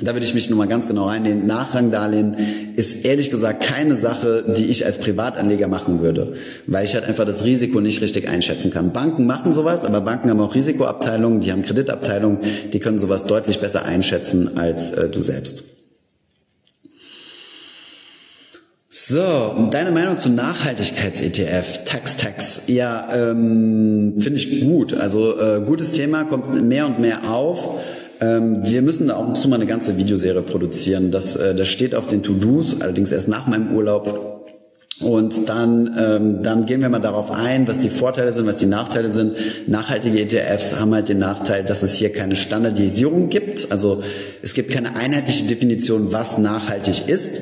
da 0.00 0.14
würde 0.14 0.24
ich 0.24 0.34
mich 0.34 0.50
nochmal 0.50 0.66
ganz 0.66 0.88
genau 0.88 1.06
reinnehmen. 1.06 1.46
Nachrangdarlehen 1.46 2.74
ist 2.74 3.04
ehrlich 3.04 3.30
gesagt 3.30 3.62
keine 3.62 3.98
Sache, 3.98 4.54
die 4.56 4.64
ich 4.64 4.86
als 4.86 4.98
Privatanleger 4.98 5.68
machen 5.68 6.00
würde, 6.00 6.34
weil 6.66 6.84
ich 6.84 6.94
halt 6.94 7.04
einfach 7.04 7.26
das 7.26 7.44
Risiko 7.44 7.80
nicht 7.80 8.00
richtig 8.00 8.28
einschätzen 8.28 8.70
kann. 8.70 8.92
Banken 8.92 9.26
machen 9.26 9.52
sowas, 9.52 9.84
aber 9.84 10.00
Banken 10.00 10.30
haben 10.30 10.40
auch 10.40 10.54
Risikoabteilungen, 10.54 11.40
die 11.40 11.52
haben 11.52 11.62
Kreditabteilungen, 11.62 12.38
die 12.72 12.78
können 12.80 12.98
sowas 12.98 13.24
deutlich 13.24 13.60
besser 13.60 13.84
einschätzen 13.84 14.56
als 14.56 14.90
äh, 14.92 15.10
du 15.10 15.20
selbst. 15.20 15.64
So, 18.94 19.68
deine 19.70 19.90
Meinung 19.90 20.18
zu 20.18 20.28
Nachhaltigkeits-ETF, 20.28 21.84
Tax-Tax. 21.86 22.64
Ja, 22.66 23.08
ähm, 23.30 24.16
finde 24.18 24.36
ich 24.36 24.60
gut. 24.60 24.92
Also 24.92 25.40
äh, 25.40 25.62
gutes 25.64 25.92
Thema, 25.92 26.24
kommt 26.24 26.62
mehr 26.62 26.84
und 26.84 27.00
mehr 27.00 27.32
auf. 27.32 27.80
Ähm, 28.20 28.58
wir 28.64 28.82
müssen 28.82 29.06
da 29.06 29.16
auch 29.16 29.46
mal 29.46 29.56
eine 29.56 29.64
ganze 29.64 29.96
Videoserie 29.96 30.42
produzieren. 30.42 31.10
Das, 31.10 31.36
äh, 31.36 31.54
das 31.54 31.68
steht 31.68 31.94
auf 31.94 32.06
den 32.06 32.22
To-Dos, 32.22 32.82
allerdings 32.82 33.12
erst 33.12 33.28
nach 33.28 33.46
meinem 33.46 33.74
Urlaub. 33.74 34.42
Und 35.00 35.48
dann, 35.48 35.96
ähm, 35.98 36.42
dann 36.42 36.66
gehen 36.66 36.82
wir 36.82 36.90
mal 36.90 37.00
darauf 37.00 37.30
ein, 37.30 37.66
was 37.66 37.78
die 37.78 37.88
Vorteile 37.88 38.34
sind, 38.34 38.44
was 38.44 38.58
die 38.58 38.66
Nachteile 38.66 39.10
sind. 39.10 39.68
Nachhaltige 39.68 40.20
ETFs 40.20 40.78
haben 40.78 40.92
halt 40.92 41.08
den 41.08 41.18
Nachteil, 41.18 41.64
dass 41.64 41.82
es 41.82 41.94
hier 41.94 42.12
keine 42.12 42.36
Standardisierung 42.36 43.30
gibt. 43.30 43.72
Also 43.72 44.02
es 44.42 44.52
gibt 44.52 44.70
keine 44.70 44.96
einheitliche 44.96 45.46
Definition, 45.46 46.12
was 46.12 46.36
nachhaltig 46.36 47.08
ist. 47.08 47.40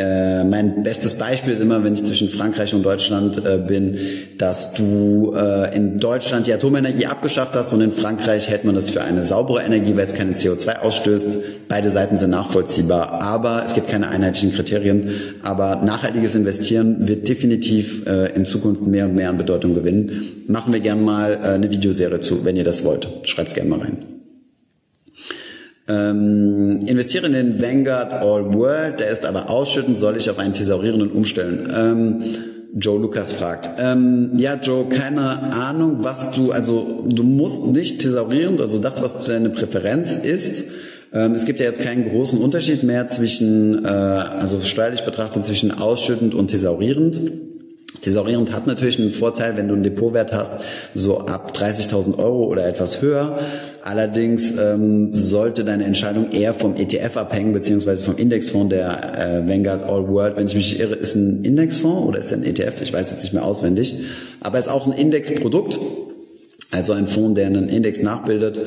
Äh, 0.00 0.44
mein 0.44 0.82
bestes 0.82 1.14
Beispiel 1.14 1.52
ist 1.52 1.60
immer, 1.60 1.84
wenn 1.84 1.92
ich 1.92 2.04
zwischen 2.04 2.30
Frankreich 2.30 2.74
und 2.74 2.82
Deutschland 2.82 3.36
äh, 3.44 3.58
bin, 3.58 3.98
dass 4.38 4.72
du 4.72 5.34
äh, 5.36 5.76
in 5.76 6.00
Deutschland 6.00 6.46
die 6.46 6.54
Atomenergie 6.54 7.04
abgeschafft 7.04 7.54
hast 7.54 7.74
und 7.74 7.82
in 7.82 7.92
Frankreich 7.92 8.48
hält 8.48 8.64
man 8.64 8.74
das 8.74 8.88
für 8.88 9.02
eine 9.02 9.22
saubere 9.22 9.62
Energie, 9.62 9.94
weil 9.96 10.06
es 10.06 10.14
keine 10.14 10.32
CO2 10.32 10.78
ausstößt. 10.78 11.38
Beide 11.68 11.90
Seiten 11.90 12.16
sind 12.16 12.30
nachvollziehbar, 12.30 13.20
aber 13.20 13.62
es 13.66 13.74
gibt 13.74 13.88
keine 13.88 14.08
einheitlichen 14.08 14.52
Kriterien. 14.54 15.10
Aber 15.42 15.76
nachhaltiges 15.76 16.34
Investieren 16.34 17.06
wird 17.06 17.28
definitiv 17.28 18.06
äh, 18.06 18.32
in 18.34 18.46
Zukunft 18.46 18.80
mehr 18.80 19.04
und 19.04 19.14
mehr 19.14 19.28
an 19.28 19.36
Bedeutung 19.36 19.74
gewinnen. 19.74 20.44
Machen 20.46 20.72
wir 20.72 20.80
gern 20.80 21.04
mal 21.04 21.34
äh, 21.34 21.36
eine 21.48 21.70
Videoserie 21.70 22.20
zu, 22.20 22.42
wenn 22.44 22.56
ihr 22.56 22.64
das 22.64 22.84
wollt. 22.84 23.06
Schreibt's 23.24 23.52
gerne 23.52 23.68
mal 23.68 23.80
rein. 23.80 24.09
Ähm, 25.88 26.80
investiere 26.86 27.26
in 27.26 27.32
den 27.32 27.60
Vanguard 27.60 28.12
All 28.12 28.54
World, 28.54 29.00
der 29.00 29.10
ist 29.10 29.24
aber 29.24 29.50
ausschütten, 29.50 29.94
soll 29.94 30.16
ich 30.16 30.30
auf 30.30 30.38
einen 30.38 30.54
thesaurierenden 30.54 31.10
umstellen? 31.10 31.72
Ähm, 31.74 32.22
Joe 32.76 33.00
Lucas 33.00 33.32
fragt. 33.32 33.68
Ähm, 33.78 34.30
ja, 34.36 34.54
Joe, 34.54 34.88
keine 34.88 35.22
Ahnung, 35.52 36.04
was 36.04 36.30
du, 36.30 36.52
also 36.52 37.04
du 37.08 37.24
musst 37.24 37.66
nicht 37.66 38.00
thesaurierend, 38.00 38.60
also 38.60 38.78
das, 38.78 39.02
was 39.02 39.24
deine 39.24 39.50
Präferenz 39.50 40.16
ist. 40.16 40.64
Ähm, 41.12 41.34
es 41.34 41.44
gibt 41.44 41.58
ja 41.58 41.66
jetzt 41.66 41.80
keinen 41.80 42.10
großen 42.10 42.40
Unterschied 42.40 42.84
mehr 42.84 43.08
zwischen, 43.08 43.84
äh, 43.84 43.88
also 43.88 44.60
steuerlich 44.60 45.04
betrachtet, 45.04 45.44
zwischen 45.44 45.72
ausschüttend 45.72 46.34
und 46.34 46.48
thesaurierend. 46.48 47.49
Thesaurierend 48.02 48.52
hat 48.52 48.66
natürlich 48.66 48.98
einen 48.98 49.10
Vorteil, 49.10 49.56
wenn 49.56 49.68
du 49.68 49.74
einen 49.74 49.82
Depotwert 49.82 50.32
hast, 50.32 50.52
so 50.94 51.18
ab 51.20 51.52
30.000 51.54 52.18
Euro 52.18 52.44
oder 52.46 52.66
etwas 52.66 53.02
höher. 53.02 53.38
Allerdings 53.82 54.52
ähm, 54.58 55.12
sollte 55.12 55.64
deine 55.64 55.84
Entscheidung 55.84 56.30
eher 56.32 56.54
vom 56.54 56.76
ETF 56.76 57.16
abhängen, 57.16 57.52
beziehungsweise 57.52 58.04
vom 58.04 58.16
Indexfonds 58.16 58.70
der 58.74 59.18
äh, 59.18 59.48
Vanguard 59.48 59.82
All 59.82 60.08
World. 60.08 60.36
Wenn 60.36 60.46
ich 60.46 60.54
mich 60.54 60.80
irre, 60.80 60.94
ist 60.94 61.14
ein 61.14 61.44
Indexfonds 61.44 62.08
oder 62.08 62.18
ist 62.20 62.32
ein 62.32 62.42
ETF? 62.42 62.80
Ich 62.82 62.92
weiß 62.92 63.10
jetzt 63.10 63.22
nicht 63.22 63.34
mehr 63.34 63.44
auswendig. 63.44 63.94
Aber 64.40 64.58
es 64.58 64.66
ist 64.66 64.72
auch 64.72 64.86
ein 64.86 64.92
Indexprodukt, 64.92 65.78
also 66.70 66.92
ein 66.92 67.06
Fonds, 67.06 67.34
der 67.34 67.46
einen 67.46 67.68
Index 67.68 68.02
nachbildet. 68.02 68.60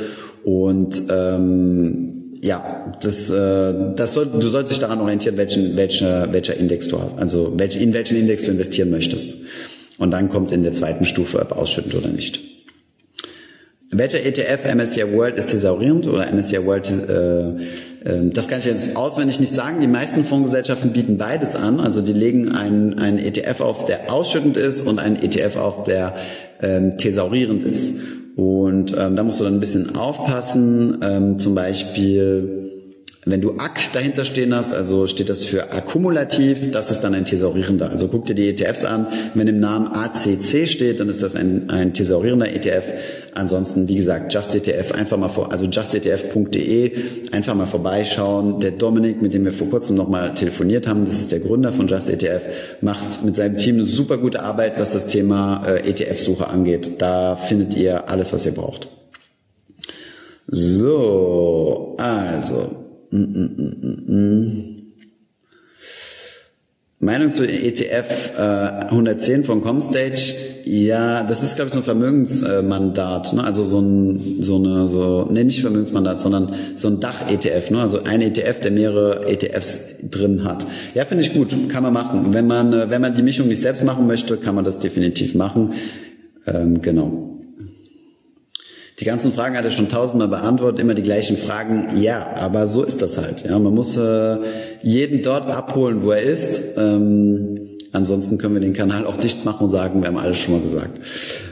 Und 0.44 1.04
ähm, 1.10 2.23
ja, 2.44 2.92
das, 3.02 3.30
äh, 3.30 3.74
das 3.96 4.14
soll, 4.14 4.26
du 4.26 4.50
sollst 4.50 4.70
dich 4.72 4.80
daran 4.80 5.00
orientieren, 5.00 5.38
welchen, 5.38 5.78
welcher, 5.78 6.32
welcher 6.34 6.56
Index 6.58 6.90
du 6.90 7.00
hast, 7.00 7.18
also 7.18 7.54
welch, 7.58 7.82
in 7.82 7.94
welchen 7.94 8.18
Index 8.18 8.44
du 8.44 8.52
investieren 8.52 8.90
möchtest. 8.92 9.38
Und 9.98 10.12
dann 10.12 10.28
kommt 10.28 10.52
in 10.52 10.64
der 10.64 10.74
zweiten 10.74 11.06
Stufe, 11.06 11.40
ob 11.40 11.54
ausschüttend 11.54 11.96
oder 11.96 12.10
nicht. 12.10 12.42
Welcher 13.92 14.26
ETF 14.26 14.66
MSCI 14.76 15.14
World 15.14 15.38
ist 15.38 15.52
thesaurierend 15.52 16.06
oder 16.08 16.30
MSCI 16.34 16.66
World, 16.66 16.90
äh, 16.90 18.10
äh, 18.10 18.30
das 18.34 18.50
kann 18.50 18.60
ich 18.60 18.66
jetzt 18.66 18.96
auswendig 18.98 19.40
nicht 19.40 19.54
sagen. 19.54 19.80
Die 19.80 19.88
meisten 19.88 20.26
Fondsgesellschaften 20.26 20.92
bieten 20.92 21.18
beides 21.18 21.56
an. 21.56 21.80
Also 21.80 22.02
die 22.02 22.12
legen 22.12 22.50
einen, 22.52 23.00
einen 23.00 23.20
ETF 23.20 23.62
auf, 23.62 23.86
der 23.86 24.12
ausschüttend 24.12 24.58
ist 24.58 24.82
und 24.82 25.00
einen 25.00 25.16
ETF 25.16 25.56
auf, 25.56 25.84
der 25.84 26.16
ähm, 26.62 26.98
thesaurierend 26.98 27.64
ist. 27.64 27.94
Und 28.36 28.96
ähm, 28.98 29.16
da 29.16 29.24
musst 29.24 29.40
du 29.40 29.44
dann 29.44 29.56
ein 29.56 29.60
bisschen 29.60 29.96
aufpassen. 29.96 31.00
Ähm, 31.02 31.40
zum 31.40 31.54
Beispiel 31.56 32.63
wenn 33.26 33.42
du 33.42 33.52
ACK 33.58 33.94
dahinter 33.94 34.26
stehen 34.26 34.54
hast, 34.54 34.74
also 34.74 35.08
steht 35.08 35.30
das 35.30 35.46
für 35.46 35.72
akkumulativ, 35.72 36.72
das 36.72 36.92
ist 36.92 37.02
dann 37.02 37.14
ein 37.14 37.26
thesaurierender. 37.26 37.90
Also 37.90 38.08
guck 38.10 38.26
dir 38.26 38.36
die 38.36 38.50
ETFs 38.50 38.84
an. 38.84 39.08
Wenn 39.34 39.48
im 39.48 39.60
Namen 39.60 39.88
ACC 39.88 40.68
steht, 40.68 41.00
dann 41.00 41.08
ist 41.08 41.24
das 41.24 41.36
ein, 41.36 41.70
ein 41.70 41.94
thesaurierender 41.94 42.54
ETF. 42.54 42.84
Ansonsten, 43.34 43.88
wie 43.88 43.96
gesagt, 43.96 44.34
Just 44.34 44.54
ETF 44.54 44.92
einfach 44.92 45.18
mal 45.18 45.30
vor, 45.30 45.52
also 45.52 45.66
justetf.de 45.66 46.92
einfach 47.32 47.56
mal 47.56 47.66
vorbeischauen. 47.66 48.60
Der 48.60 48.72
Dominik, 48.72 49.22
mit 49.22 49.34
dem 49.34 49.46
wir 49.46 49.54
vor 49.54 49.70
kurzem 49.70 49.96
nochmal 49.96 50.34
telefoniert 50.34 50.88
haben, 50.88 51.06
das 51.06 51.16
ist 51.16 51.32
der 51.32 51.40
Gründer 51.40 51.72
von 51.72 51.88
Just 51.88 52.10
ETF, 52.10 52.42
macht 52.82 53.24
mit 53.24 53.38
seinem 53.38 53.58
Team 53.58 53.76
eine 53.76 53.86
super 53.86 54.18
gute 54.18 54.42
Arbeit, 54.42 54.78
was 54.78 54.92
das 54.92 55.08
Thema 55.08 55.66
äh, 55.66 55.90
ETF-Suche 55.90 56.48
angeht. 56.48 57.02
Da 57.02 57.38
findet 57.38 57.76
ihr 57.76 58.10
alles, 58.10 58.34
was 58.34 58.46
ihr 58.46 58.54
braucht. 58.54 58.90
So, 60.48 61.96
also 61.98 62.83
Meinung 67.00 67.32
zu 67.32 67.46
ETF 67.46 68.34
äh, 68.38 68.86
110 68.86 69.44
von 69.44 69.62
Comstage, 69.62 70.34
ja, 70.64 71.24
das 71.24 71.44
ist 71.44 71.56
glaube 71.56 71.68
ich 71.68 71.74
so 71.74 71.82
ein 71.82 71.84
Vermögensmandat, 71.84 73.34
ne? 73.34 73.44
also 73.44 73.66
so 73.66 73.80
ein 73.80 74.42
so 74.42 74.56
eine 74.56 74.88
so 74.88 75.26
ne 75.30 75.44
nicht 75.44 75.62
Vermögensmandat, 75.62 76.22
sondern 76.22 76.56
so 76.76 76.88
ein 76.88 77.00
Dach 77.02 77.30
ETF, 77.30 77.72
ne? 77.72 77.82
also 77.82 78.04
ein 78.04 78.22
ETF, 78.22 78.62
der 78.62 78.72
mehrere 78.72 79.28
ETFs 79.28 79.82
drin 80.10 80.46
hat. 80.46 80.66
Ja, 80.96 81.06
finde 81.06 81.24
ich 81.24 81.34
gut, 81.34 81.54
kann 81.70 81.84
man 81.84 81.94
machen. 81.94 82.34
Wenn 82.34 82.48
man 82.48 82.74
äh, 82.74 82.90
wenn 82.90 83.02
man 83.02 83.16
die 83.16 83.24
Mischung 83.24 83.48
nicht 83.48 83.62
selbst 83.62 83.84
machen 83.84 84.08
möchte, 84.08 84.38
kann 84.38 84.56
man 84.56 84.64
das 84.64 84.80
definitiv 84.80 85.36
machen. 85.36 85.74
Ähm, 86.48 86.82
genau. 86.82 87.33
Die 89.04 89.10
ganzen 89.10 89.34
Fragen 89.34 89.58
hat 89.58 89.66
er 89.66 89.72
schon 89.72 89.90
tausendmal 89.90 90.30
beantwortet, 90.30 90.80
immer 90.80 90.94
die 90.94 91.02
gleichen 91.02 91.36
Fragen. 91.36 92.02
Ja, 92.02 92.38
aber 92.38 92.68
so 92.68 92.84
ist 92.84 93.02
das 93.02 93.18
halt. 93.18 93.44
Ja, 93.44 93.60
man 93.60 93.74
muss 93.74 93.98
äh, 93.98 94.38
jeden 94.82 95.22
dort 95.24 95.52
abholen, 95.52 96.04
wo 96.04 96.12
er 96.12 96.22
ist. 96.22 96.62
Ähm, 96.78 97.63
Ansonsten 97.94 98.40
können 98.40 98.56
wir 98.56 98.62
den 98.62 98.74
Kanal 98.74 99.06
auch 99.06 99.18
dicht 99.18 99.46
machen 99.46 99.66
und 99.66 99.70
sagen, 99.70 100.02
wir 100.02 100.08
haben 100.08 100.18
alles 100.18 100.40
schon 100.40 100.56
mal 100.56 100.64
gesagt. 100.64 101.00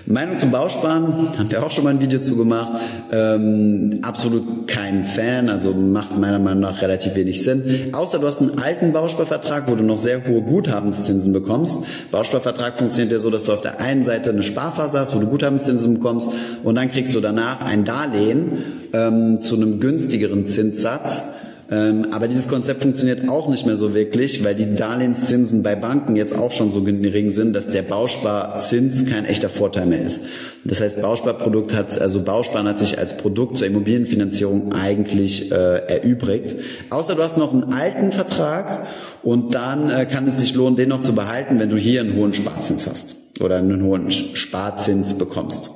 Meinung 0.07 0.37
zum 0.37 0.49
Bausparen, 0.49 1.37
haben 1.37 1.51
wir 1.51 1.63
auch 1.63 1.69
schon 1.69 1.83
mal 1.83 1.91
ein 1.91 2.01
Video 2.01 2.19
zu 2.19 2.35
gemacht. 2.35 2.81
Ähm, 3.11 3.99
absolut 4.01 4.67
kein 4.67 5.05
Fan, 5.05 5.49
also 5.49 5.71
macht 5.71 6.17
meiner 6.17 6.39
Meinung 6.39 6.61
nach 6.61 6.81
relativ 6.81 7.13
wenig 7.13 7.43
Sinn. 7.43 7.89
Außer 7.91 8.17
du 8.17 8.25
hast 8.25 8.41
einen 8.41 8.57
alten 8.57 8.91
Bausparvertrag, 8.91 9.69
wo 9.69 9.75
du 9.75 9.83
noch 9.83 9.97
sehr 9.97 10.27
hohe 10.27 10.41
Guthabenszinsen 10.41 11.31
bekommst. 11.31 11.77
Bausparvertrag 12.09 12.79
funktioniert 12.79 13.13
ja 13.13 13.19
so, 13.19 13.29
dass 13.29 13.43
du 13.43 13.53
auf 13.53 13.61
der 13.61 13.79
einen 13.79 14.03
Seite 14.03 14.31
eine 14.31 14.41
Sparphase 14.41 14.97
hast, 14.97 15.15
wo 15.15 15.19
du 15.19 15.27
Guthabenszinsen 15.27 15.93
bekommst 15.93 16.31
und 16.63 16.73
dann 16.73 16.89
kriegst 16.89 17.13
du 17.13 17.19
danach 17.19 17.61
ein 17.61 17.85
Darlehen 17.85 18.63
ähm, 18.93 19.41
zu 19.41 19.57
einem 19.57 19.79
günstigeren 19.79 20.47
Zinssatz 20.47 21.23
aber 21.71 22.27
dieses 22.27 22.49
Konzept 22.49 22.81
funktioniert 22.81 23.29
auch 23.29 23.47
nicht 23.47 23.65
mehr 23.65 23.77
so 23.77 23.93
wirklich, 23.93 24.43
weil 24.43 24.55
die 24.55 24.75
Darlehenszinsen 24.75 25.63
bei 25.63 25.75
Banken 25.75 26.17
jetzt 26.17 26.35
auch 26.35 26.51
schon 26.51 26.69
so 26.69 26.83
gering 26.83 27.29
sind, 27.31 27.53
dass 27.53 27.67
der 27.67 27.83
Bausparzins 27.83 29.05
kein 29.05 29.23
echter 29.23 29.47
Vorteil 29.47 29.85
mehr 29.85 30.01
ist. 30.01 30.21
Das 30.65 30.81
heißt, 30.81 31.01
Bausparprodukt 31.01 31.73
hat, 31.73 31.97
also 31.97 32.23
Bausparen 32.23 32.67
hat 32.67 32.79
sich 32.79 32.99
als 32.99 33.15
Produkt 33.15 33.55
zur 33.55 33.67
Immobilienfinanzierung 33.67 34.73
eigentlich 34.73 35.49
äh, 35.53 35.55
erübrigt. 35.55 36.57
Außer 36.89 37.15
du 37.15 37.23
hast 37.23 37.37
noch 37.37 37.53
einen 37.53 37.71
alten 37.71 38.11
Vertrag 38.11 38.87
und 39.23 39.55
dann 39.55 39.89
äh, 39.89 40.05
kann 40.05 40.27
es 40.27 40.39
sich 40.39 40.53
lohnen, 40.53 40.75
den 40.75 40.89
noch 40.89 41.01
zu 41.01 41.15
behalten, 41.15 41.57
wenn 41.57 41.69
du 41.69 41.77
hier 41.77 42.01
einen 42.01 42.17
hohen 42.17 42.33
Sparzins 42.33 42.85
hast 42.85 43.15
oder 43.39 43.57
einen 43.57 43.81
hohen 43.81 44.11
Sparzins 44.11 45.13
bekommst. 45.13 45.71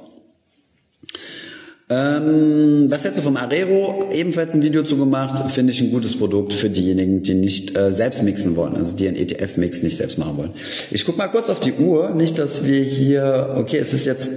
Ähm, 1.87 2.87
was 2.89 3.03
hältst 3.03 3.19
du 3.19 3.23
vom 3.23 3.37
Arero? 3.37 4.09
Ebenfalls 4.11 4.53
ein 4.55 4.63
Video 4.63 4.83
zu 4.83 4.97
gemacht. 4.97 5.51
Finde 5.51 5.71
ich 5.71 5.81
ein 5.81 5.91
gutes 5.91 6.17
Produkt 6.17 6.53
für 6.53 6.69
diejenigen, 6.69 7.21
die 7.21 7.35
nicht 7.35 7.77
äh, 7.77 7.93
selbst 7.93 8.23
mixen 8.23 8.55
wollen, 8.55 8.75
also 8.75 8.95
die 8.95 9.07
einen 9.07 9.17
ETF-Mix 9.17 9.83
nicht 9.83 9.97
selbst 9.97 10.17
machen 10.17 10.37
wollen. 10.37 10.51
Ich 10.89 11.05
guck 11.05 11.17
mal 11.17 11.27
kurz 11.27 11.49
auf 11.49 11.59
die 11.59 11.73
Uhr. 11.73 12.09
Nicht, 12.09 12.39
dass 12.39 12.65
wir 12.65 12.81
hier, 12.81 13.55
okay, 13.57 13.77
es 13.77 13.93
ist 13.93 14.05
jetzt 14.05 14.31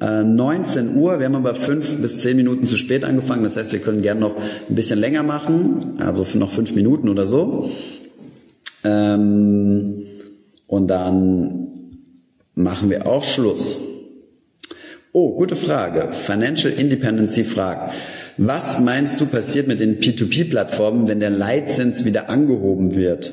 äh, 0.00 0.22
19 0.22 0.94
Uhr. 0.94 1.18
Wir 1.18 1.26
haben 1.26 1.34
aber 1.34 1.56
fünf 1.56 1.96
bis 1.96 2.20
zehn 2.20 2.36
Minuten 2.36 2.66
zu 2.66 2.76
spät 2.76 3.04
angefangen. 3.04 3.42
Das 3.42 3.56
heißt, 3.56 3.72
wir 3.72 3.80
können 3.80 4.02
gerne 4.02 4.20
noch 4.20 4.36
ein 4.36 4.74
bisschen 4.76 5.00
länger 5.00 5.24
machen, 5.24 5.94
also 5.98 6.24
noch 6.38 6.52
fünf 6.52 6.72
Minuten 6.72 7.08
oder 7.08 7.26
so. 7.26 7.70
Ähm, 8.84 10.06
und 10.68 10.86
dann 10.86 11.68
machen 12.54 12.90
wir 12.90 13.08
auch 13.08 13.24
Schluss. 13.24 13.91
Oh, 15.14 15.34
gute 15.34 15.56
Frage. 15.56 16.08
Financial 16.12 16.72
Independency 16.72 17.44
fragt, 17.44 17.92
was 18.38 18.80
meinst 18.80 19.20
du 19.20 19.26
passiert 19.26 19.66
mit 19.66 19.78
den 19.78 20.00
P2P-Plattformen, 20.00 21.06
wenn 21.06 21.20
der 21.20 21.28
Leitzins 21.28 22.06
wieder 22.06 22.30
angehoben 22.30 22.94
wird? 22.94 23.30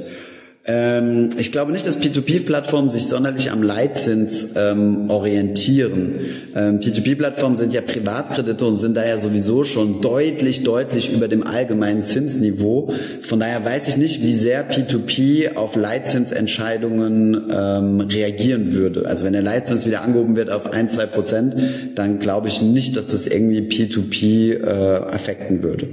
Ähm, 0.65 1.31
ich 1.37 1.51
glaube 1.51 1.71
nicht, 1.71 1.87
dass 1.87 1.99
P2P-Plattformen 1.99 2.89
sich 2.89 3.07
sonderlich 3.07 3.49
am 3.49 3.63
Leitzins 3.63 4.49
ähm, 4.55 5.09
orientieren. 5.09 6.15
Ähm, 6.53 6.79
P2P-Plattformen 6.81 7.55
sind 7.55 7.73
ja 7.73 7.81
Privatkredite 7.81 8.65
und 8.65 8.75
sind 8.75 8.95
daher 8.97 9.19
sowieso 9.19 9.63
schon 9.63 10.01
deutlich, 10.01 10.63
deutlich 10.63 11.13
über 11.13 11.29
dem 11.29 11.43
allgemeinen 11.43 12.03
Zinsniveau. 12.03 12.93
Von 13.21 13.39
daher 13.39 13.63
weiß 13.63 13.87
ich 13.87 13.95
nicht, 13.95 14.21
wie 14.21 14.33
sehr 14.33 14.69
P2P 14.69 15.55
auf 15.55 15.77
Leitzinsentscheidungen 15.77 17.49
ähm, 17.51 18.01
reagieren 18.01 18.73
würde. 18.73 19.07
Also 19.07 19.25
wenn 19.25 19.33
der 19.33 19.41
Leitzins 19.41 19.85
wieder 19.85 20.01
angehoben 20.01 20.35
wird 20.35 20.49
auf 20.49 20.73
ein, 20.73 20.89
zwei 20.89 21.05
Prozent, 21.05 21.55
dann 21.95 22.19
glaube 22.19 22.49
ich 22.49 22.61
nicht, 22.61 22.97
dass 22.97 23.07
das 23.07 23.27
irgendwie 23.27 23.61
P2P 23.61 24.61
äh, 24.61 24.65
affekten 24.65 25.63
würde. 25.63 25.87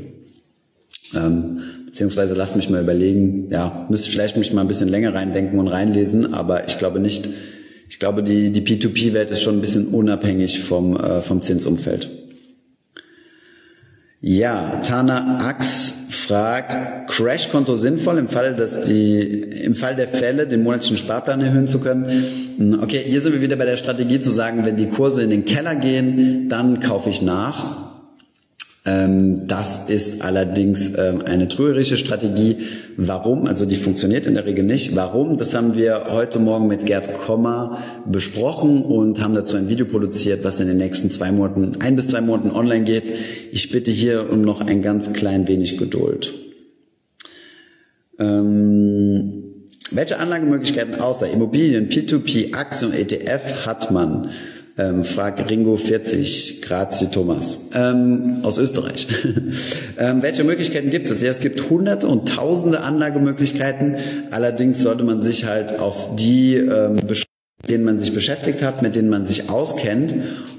Ähm, 1.15 1.61
beziehungsweise 1.97 2.35
lass 2.35 2.55
mich 2.55 2.69
mal 2.69 2.83
überlegen, 2.83 3.49
ja, 3.51 3.87
müsste 3.89 4.11
vielleicht 4.11 4.37
mich 4.37 4.53
mal 4.53 4.61
ein 4.61 4.69
bisschen 4.69 4.91
länger 4.91 5.15
reindenken 5.15 5.59
und 5.59 5.67
reinlesen, 5.67 6.35
aber 6.35 6.69
ich 6.69 6.77
glaube 6.77 7.01
nicht, 7.01 7.27
ich 7.89 7.99
glaube, 7.99 8.23
die, 8.23 8.51
die 8.51 8.61
P2P-Welt 8.61 9.31
ist 9.31 9.41
schon 9.41 9.57
ein 9.57 9.61
bisschen 9.63 9.87
unabhängig 9.87 10.63
vom, 10.63 10.95
äh, 10.95 11.23
vom 11.23 11.41
Zinsumfeld. 11.41 12.11
Ja, 14.21 14.83
Tana 14.85 15.39
Ax 15.39 15.95
fragt, 16.11 16.77
Crash-Konto 17.09 17.77
sinnvoll 17.77 18.19
im 18.19 18.29
Fall, 18.29 18.55
dass 18.57 18.83
die, 18.83 19.23
im 19.23 19.75
Fall 19.75 19.97
der 19.97 20.09
Fälle 20.09 20.47
den 20.47 20.65
monatlichen 20.65 20.99
Sparplan 20.99 21.41
erhöhen 21.41 21.67
zu 21.67 21.81
können? 21.81 22.05
Hm, 22.59 22.81
okay, 22.83 23.05
hier 23.07 23.23
sind 23.23 23.33
wir 23.33 23.41
wieder 23.41 23.57
bei 23.57 23.65
der 23.65 23.79
Strategie 23.79 24.19
zu 24.19 24.29
sagen, 24.29 24.67
wenn 24.67 24.77
die 24.77 24.91
Kurse 24.91 25.23
in 25.23 25.31
den 25.31 25.47
Keller 25.47 25.77
gehen, 25.77 26.51
dann 26.51 26.81
kaufe 26.81 27.09
ich 27.09 27.23
nach. 27.23 27.86
Ähm, 28.87 29.49
das 29.49 29.89
ist 29.89 30.23
allerdings 30.23 30.93
ähm, 30.97 31.23
eine 31.27 31.49
trügerische 31.49 31.99
Strategie. 31.99 32.59
Warum? 32.97 33.47
Also 33.47 33.67
die 33.67 33.77
funktioniert 33.77 34.27
in 34.27 34.35
der 34.35 34.47
Regel 34.47 34.65
nicht. 34.65 34.95
Warum? 34.95 35.39
Das 35.39 35.55
haben 35.55 35.75
wir 35.75 36.07
heute 36.11 36.39
Morgen 36.39 36.69
mit 36.69 36.87
Gerd 36.87 37.13
Kommer 37.13 37.83
besprochen 38.07 38.83
und 38.83 39.21
haben 39.21 39.35
dazu 39.35 39.57
ein 39.57 39.69
Video 39.69 39.87
produziert, 39.87 40.45
was 40.45 40.61
in 40.61 40.69
den 40.69 40.77
nächsten 40.77 41.11
zwei 41.11 41.33
Monaten, 41.33 41.81
ein 41.81 41.97
bis 41.97 42.07
zwei 42.07 42.21
Monaten 42.21 42.53
online 42.53 42.85
geht. 42.85 43.13
Ich 43.51 43.73
bitte 43.73 43.91
hier 43.91 44.31
um 44.31 44.43
noch 44.43 44.61
ein 44.61 44.83
ganz 44.83 45.13
klein 45.13 45.49
wenig 45.49 45.79
Geduld. 45.79 46.33
Ähm, 48.21 49.43
welche 49.91 50.19
Anlagemöglichkeiten 50.19 51.01
außer 51.01 51.29
Immobilien, 51.29 51.89
P2P, 51.89 52.55
Aktien 52.55 52.93
und 52.93 52.97
ETF 52.97 53.67
hat 53.67 53.91
man? 53.91 54.31
Ähm, 54.79 55.05
fragt 55.05 55.51
Ringo 55.51 55.77
40, 55.77 56.61
Grazie 56.61 57.07
Thomas, 57.07 57.71
ähm, 57.75 58.41
aus 58.43 58.59
Österreich. 58.59 59.07
ähm, 59.99 60.21
welche 60.21 60.45
Möglichkeiten 60.45 60.91
gibt 60.91 61.09
es? 61.09 61.23
Ja, 61.23 61.31
es 61.31 61.41
gibt 61.41 61.71
hunderte 61.71 62.09
und 62.09 62.29
tausende 62.29 62.81
Anlagemöglichkeiten. 62.81 63.97
Allerdings 64.31 64.83
sollte 64.83 65.03
man 65.05 65.23
sich 65.23 65.47
halt 65.47 65.79
auf 65.79 66.17
die 66.17 66.57
ähm, 66.57 66.97
mit 66.97 67.09
denen 67.71 67.85
man 67.85 68.01
sich 68.01 68.15
beschäftigt 68.15 68.63
hat, 68.63 68.83
mit 68.83 68.97
denen 68.97 69.09
man 69.09 69.27
sich 69.27 69.49
auskennt. 69.49 70.15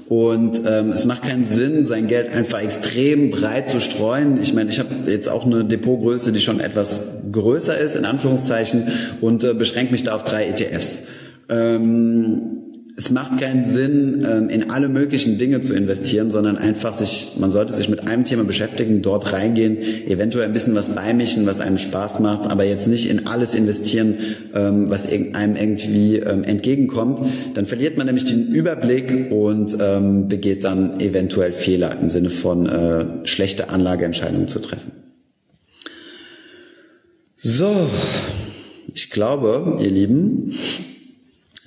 Und 0.08 0.62
ähm, 0.66 0.90
es 0.90 1.04
macht 1.04 1.22
keinen 1.22 1.46
Sinn, 1.46 1.86
sein 1.86 2.06
Geld 2.06 2.34
einfach 2.34 2.60
extrem 2.60 3.30
breit 3.30 3.68
zu 3.68 3.80
streuen. 3.80 4.40
Ich 4.40 4.54
meine, 4.54 4.70
ich 4.70 4.78
habe 4.78 4.88
jetzt 5.06 5.28
auch 5.28 5.44
eine 5.44 5.64
Depotgröße, 5.64 6.32
die 6.32 6.40
schon 6.40 6.60
etwas 6.60 7.04
größer 7.30 7.78
ist, 7.78 7.94
in 7.94 8.04
Anführungszeichen, 8.04 8.90
und 9.20 9.44
äh, 9.44 9.54
beschränke 9.54 9.92
mich 9.92 10.02
da 10.02 10.14
auf 10.14 10.24
drei 10.24 10.46
ETFs. 10.46 11.02
Ähm, 11.48 12.58
es 12.98 13.12
macht 13.12 13.38
keinen 13.38 13.70
Sinn, 13.70 14.26
ähm, 14.28 14.48
in 14.48 14.70
alle 14.70 14.88
möglichen 14.88 15.38
Dinge 15.38 15.60
zu 15.60 15.72
investieren, 15.72 16.32
sondern 16.32 16.58
einfach 16.58 16.94
sich, 16.94 17.36
man 17.38 17.52
sollte 17.52 17.72
sich 17.72 17.88
mit 17.88 18.08
einem 18.08 18.24
Thema 18.24 18.42
beschäftigen, 18.42 19.02
dort 19.02 19.32
reingehen, 19.32 19.78
eventuell 20.08 20.46
ein 20.46 20.52
bisschen 20.52 20.74
was 20.74 20.88
beimischen, 20.88 21.46
was 21.46 21.60
einem 21.60 21.78
Spaß 21.78 22.18
macht, 22.18 22.50
aber 22.50 22.64
jetzt 22.64 22.88
nicht 22.88 23.08
in 23.08 23.28
alles 23.28 23.54
investieren, 23.54 24.16
ähm, 24.52 24.90
was 24.90 25.06
einem 25.08 25.54
irgendwie 25.54 26.16
ähm, 26.16 26.42
entgegenkommt. 26.42 27.20
Dann 27.54 27.66
verliert 27.66 27.96
man 27.96 28.06
nämlich 28.06 28.24
den 28.24 28.48
Überblick 28.48 29.30
und 29.30 29.78
begeht 30.28 30.64
dann 30.64 30.98
eventuell 31.00 31.52
Fehler 31.52 31.96
im 32.00 32.08
Sinne 32.08 32.30
von 32.30 32.66
äh, 32.66 33.26
schlechte 33.26 33.68
Anlageentscheidungen 33.68 34.48
zu 34.48 34.58
treffen. 34.58 34.90
So, 37.36 37.88
ich 38.92 39.10
glaube, 39.10 39.78
ihr 39.80 39.90
Lieben, 39.90 40.54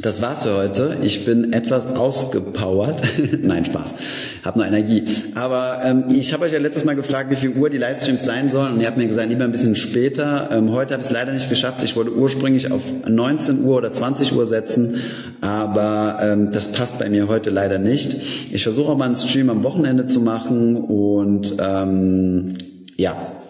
das 0.01 0.21
war's 0.21 0.43
für 0.43 0.55
heute. 0.55 0.97
Ich 1.03 1.25
bin 1.25 1.53
etwas 1.53 1.85
ausgepowert. 1.85 3.01
Nein, 3.41 3.65
Spaß. 3.65 3.93
Hab 4.43 4.55
nur 4.55 4.65
Energie. 4.65 5.03
Aber 5.35 5.81
ähm, 5.83 6.05
ich 6.09 6.33
habe 6.33 6.45
euch 6.45 6.53
ja 6.53 6.59
letztes 6.59 6.85
Mal 6.85 6.95
gefragt, 6.95 7.29
wie 7.29 7.35
viel 7.35 7.51
Uhr 7.51 7.69
die 7.69 7.77
Livestreams 7.77 8.23
sein 8.23 8.49
sollen. 8.49 8.73
Und 8.73 8.81
ihr 8.81 8.87
habt 8.87 8.97
mir 8.97 9.07
gesagt, 9.07 9.29
lieber 9.29 9.43
ein 9.43 9.51
bisschen 9.51 9.75
später. 9.75 10.49
Ähm, 10.51 10.71
heute 10.71 10.93
habe 10.93 11.01
ich 11.01 11.09
es 11.09 11.13
leider 11.13 11.33
nicht 11.33 11.49
geschafft. 11.49 11.83
Ich 11.83 11.95
wollte 11.95 12.13
ursprünglich 12.13 12.71
auf 12.71 12.81
19 13.07 13.63
Uhr 13.63 13.77
oder 13.77 13.91
20 13.91 14.33
Uhr 14.33 14.45
setzen. 14.45 15.01
Aber 15.41 16.17
ähm, 16.21 16.51
das 16.51 16.71
passt 16.71 16.97
bei 16.97 17.09
mir 17.09 17.27
heute 17.27 17.49
leider 17.49 17.77
nicht. 17.77 18.15
Ich 18.51 18.63
versuche 18.63 18.89
auch 18.91 18.97
mal 18.97 19.05
einen 19.05 19.15
Stream 19.15 19.49
am 19.49 19.63
Wochenende 19.63 20.05
zu 20.05 20.19
machen. 20.19 20.77
Und 20.77 21.55
ähm, 21.59 22.57
ja, 22.97 23.40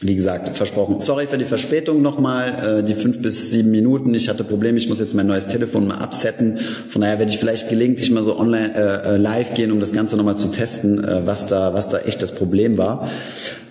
wie 0.00 0.14
gesagt, 0.14 0.56
versprochen. 0.56 1.00
Sorry 1.00 1.26
für 1.26 1.38
die 1.38 1.44
Verspätung 1.44 2.02
nochmal, 2.02 2.80
äh, 2.80 2.84
die 2.84 2.94
fünf 2.94 3.20
bis 3.20 3.50
sieben 3.50 3.70
Minuten. 3.70 4.14
Ich 4.14 4.28
hatte 4.28 4.44
Probleme, 4.44 4.78
ich 4.78 4.88
muss 4.88 5.00
jetzt 5.00 5.14
mein 5.14 5.26
neues 5.26 5.48
Telefon 5.48 5.88
mal 5.88 5.98
absetten. 5.98 6.58
Von 6.88 7.02
daher 7.02 7.18
werde 7.18 7.32
ich 7.32 7.38
vielleicht 7.38 7.68
gelegentlich 7.68 8.10
mal 8.10 8.22
so 8.22 8.38
online 8.38 8.74
äh, 8.74 9.14
äh 9.14 9.16
live 9.16 9.54
gehen, 9.54 9.72
um 9.72 9.80
das 9.80 9.92
Ganze 9.92 10.16
nochmal 10.16 10.36
zu 10.36 10.48
testen, 10.48 11.02
äh, 11.02 11.26
was 11.26 11.46
da, 11.46 11.74
was 11.74 11.88
da 11.88 11.98
echt 11.98 12.22
das 12.22 12.32
Problem 12.32 12.78
war. 12.78 13.10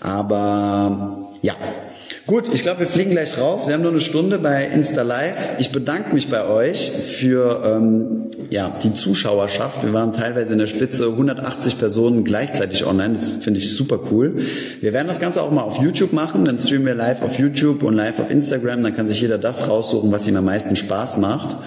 Aber 0.01 1.29
ja, 1.41 1.55
Gut, 2.25 2.49
ich 2.53 2.61
glaube, 2.61 2.81
wir 2.81 2.87
fliegen 2.87 3.11
gleich 3.11 3.37
raus. 3.37 3.67
Wir 3.67 3.73
haben 3.73 3.81
nur 3.81 3.91
eine 3.91 4.01
Stunde 4.01 4.39
bei 4.39 4.65
Insta 4.65 5.01
Live. 5.01 5.37
Ich 5.59 5.71
bedanke 5.71 6.13
mich 6.13 6.29
bei 6.29 6.45
euch 6.45 6.91
für 6.91 7.63
ähm, 7.65 8.31
ja, 8.49 8.77
die 8.83 8.93
Zuschauerschaft. 8.93 9.83
Wir 9.83 9.93
waren 9.93 10.13
teilweise 10.13 10.53
in 10.53 10.59
der 10.59 10.67
Spitze 10.67 11.07
180 11.07 11.79
Personen 11.79 12.23
gleichzeitig 12.23 12.85
online. 12.85 13.13
Das 13.13 13.35
finde 13.35 13.59
ich 13.59 13.75
super 13.75 13.99
cool. 14.11 14.37
Wir 14.81 14.93
werden 14.93 15.07
das 15.07 15.19
Ganze 15.19 15.41
auch 15.41 15.51
mal 15.51 15.63
auf 15.63 15.81
YouTube 15.81 16.13
machen. 16.13 16.45
Dann 16.45 16.57
streamen 16.57 16.85
wir 16.85 16.95
live 16.95 17.21
auf 17.21 17.37
YouTube 17.39 17.83
und 17.83 17.93
live 17.93 18.19
auf 18.19 18.29
Instagram. 18.29 18.83
Dann 18.83 18.95
kann 18.95 19.07
sich 19.07 19.21
jeder 19.21 19.37
das 19.37 19.67
raussuchen, 19.67 20.11
was 20.11 20.27
ihm 20.27 20.35
am 20.35 20.45
meisten 20.45 20.75
Spaß 20.75 21.17
macht. 21.17 21.57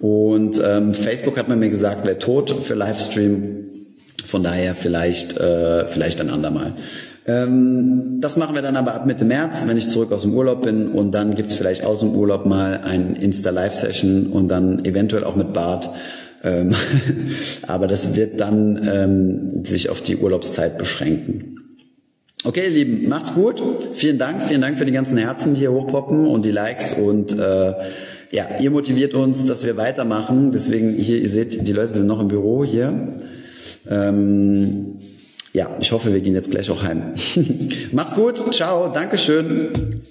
Und 0.00 0.60
ähm, 0.64 0.94
Facebook 0.94 1.38
hat 1.38 1.48
man 1.48 1.58
mir 1.58 1.70
gesagt, 1.70 2.04
wäre 2.04 2.18
tot 2.18 2.50
für 2.50 2.74
Livestream 2.74 3.86
Von 4.26 4.42
daher 4.42 4.74
vielleicht, 4.74 5.36
äh, 5.38 5.86
vielleicht 5.86 6.20
ein 6.20 6.30
andermal. 6.30 6.74
Ähm, 7.26 8.18
das 8.20 8.36
machen 8.36 8.54
wir 8.54 8.62
dann 8.62 8.76
aber 8.76 8.94
ab 8.94 9.06
Mitte 9.06 9.24
März, 9.24 9.64
wenn 9.66 9.78
ich 9.78 9.88
zurück 9.88 10.12
aus 10.12 10.22
dem 10.22 10.34
Urlaub 10.34 10.62
bin 10.62 10.88
und 10.88 11.12
dann 11.12 11.34
gibt's 11.34 11.54
vielleicht 11.54 11.84
aus 11.84 12.00
dem 12.00 12.14
Urlaub 12.14 12.44
mal 12.44 12.80
ein 12.84 13.16
Insta-Live-Session 13.16 14.26
und 14.26 14.48
dann 14.48 14.84
eventuell 14.84 15.24
auch 15.24 15.36
mit 15.36 15.52
Bart. 15.54 15.88
Ähm, 16.42 16.74
aber 17.66 17.86
das 17.86 18.14
wird 18.14 18.40
dann 18.40 18.88
ähm, 18.90 19.64
sich 19.64 19.88
auf 19.88 20.02
die 20.02 20.16
Urlaubszeit 20.16 20.76
beschränken. 20.76 21.54
Okay, 22.44 22.64
ihr 22.64 22.70
Lieben, 22.70 23.08
macht's 23.08 23.34
gut. 23.34 23.62
Vielen 23.94 24.18
Dank, 24.18 24.42
vielen 24.42 24.60
Dank 24.60 24.76
für 24.76 24.84
die 24.84 24.92
ganzen 24.92 25.16
Herzen, 25.16 25.54
die 25.54 25.60
hier 25.60 25.72
hochpoppen 25.72 26.26
und 26.26 26.44
die 26.44 26.50
Likes 26.50 26.92
und 26.92 27.32
äh, 27.32 27.72
ja, 28.30 28.58
ihr 28.60 28.70
motiviert 28.70 29.14
uns, 29.14 29.46
dass 29.46 29.64
wir 29.64 29.78
weitermachen. 29.78 30.52
Deswegen 30.52 30.90
hier, 30.90 31.22
ihr 31.22 31.30
seht, 31.30 31.66
die 31.66 31.72
Leute 31.72 31.94
sind 31.94 32.06
noch 32.06 32.20
im 32.20 32.28
Büro 32.28 32.64
hier. 32.64 33.14
Ähm, 33.88 34.98
ja, 35.54 35.76
ich 35.80 35.92
hoffe, 35.92 36.12
wir 36.12 36.20
gehen 36.20 36.34
jetzt 36.34 36.50
gleich 36.50 36.68
auch 36.68 36.82
heim. 36.82 37.14
Macht's 37.92 38.14
gut, 38.14 38.42
ciao, 38.52 38.88
Dankeschön. 38.92 40.02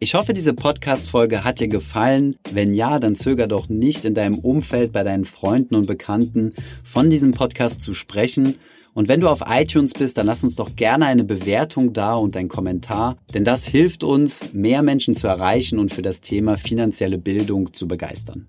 Ich 0.00 0.14
hoffe, 0.14 0.32
diese 0.32 0.54
Podcast-Folge 0.54 1.44
hat 1.44 1.60
dir 1.60 1.68
gefallen. 1.68 2.36
Wenn 2.50 2.74
ja, 2.74 2.98
dann 2.98 3.14
zöger 3.14 3.46
doch 3.46 3.68
nicht 3.68 4.04
in 4.04 4.14
deinem 4.14 4.38
Umfeld, 4.38 4.92
bei 4.92 5.04
deinen 5.04 5.24
Freunden 5.24 5.74
und 5.74 5.86
Bekannten 5.86 6.54
von 6.82 7.10
diesem 7.10 7.32
Podcast 7.32 7.80
zu 7.80 7.94
sprechen. 7.94 8.56
Und 8.92 9.06
wenn 9.08 9.20
du 9.20 9.28
auf 9.28 9.42
iTunes 9.46 9.92
bist, 9.92 10.18
dann 10.18 10.26
lass 10.26 10.42
uns 10.42 10.56
doch 10.56 10.74
gerne 10.74 11.06
eine 11.06 11.22
Bewertung 11.22 11.92
da 11.92 12.14
und 12.14 12.36
einen 12.36 12.48
Kommentar, 12.48 13.18
denn 13.32 13.44
das 13.44 13.66
hilft 13.66 14.02
uns, 14.02 14.52
mehr 14.52 14.82
Menschen 14.82 15.14
zu 15.14 15.28
erreichen 15.28 15.78
und 15.78 15.94
für 15.94 16.02
das 16.02 16.20
Thema 16.22 16.56
finanzielle 16.56 17.18
Bildung 17.18 17.72
zu 17.72 17.86
begeistern. 17.86 18.48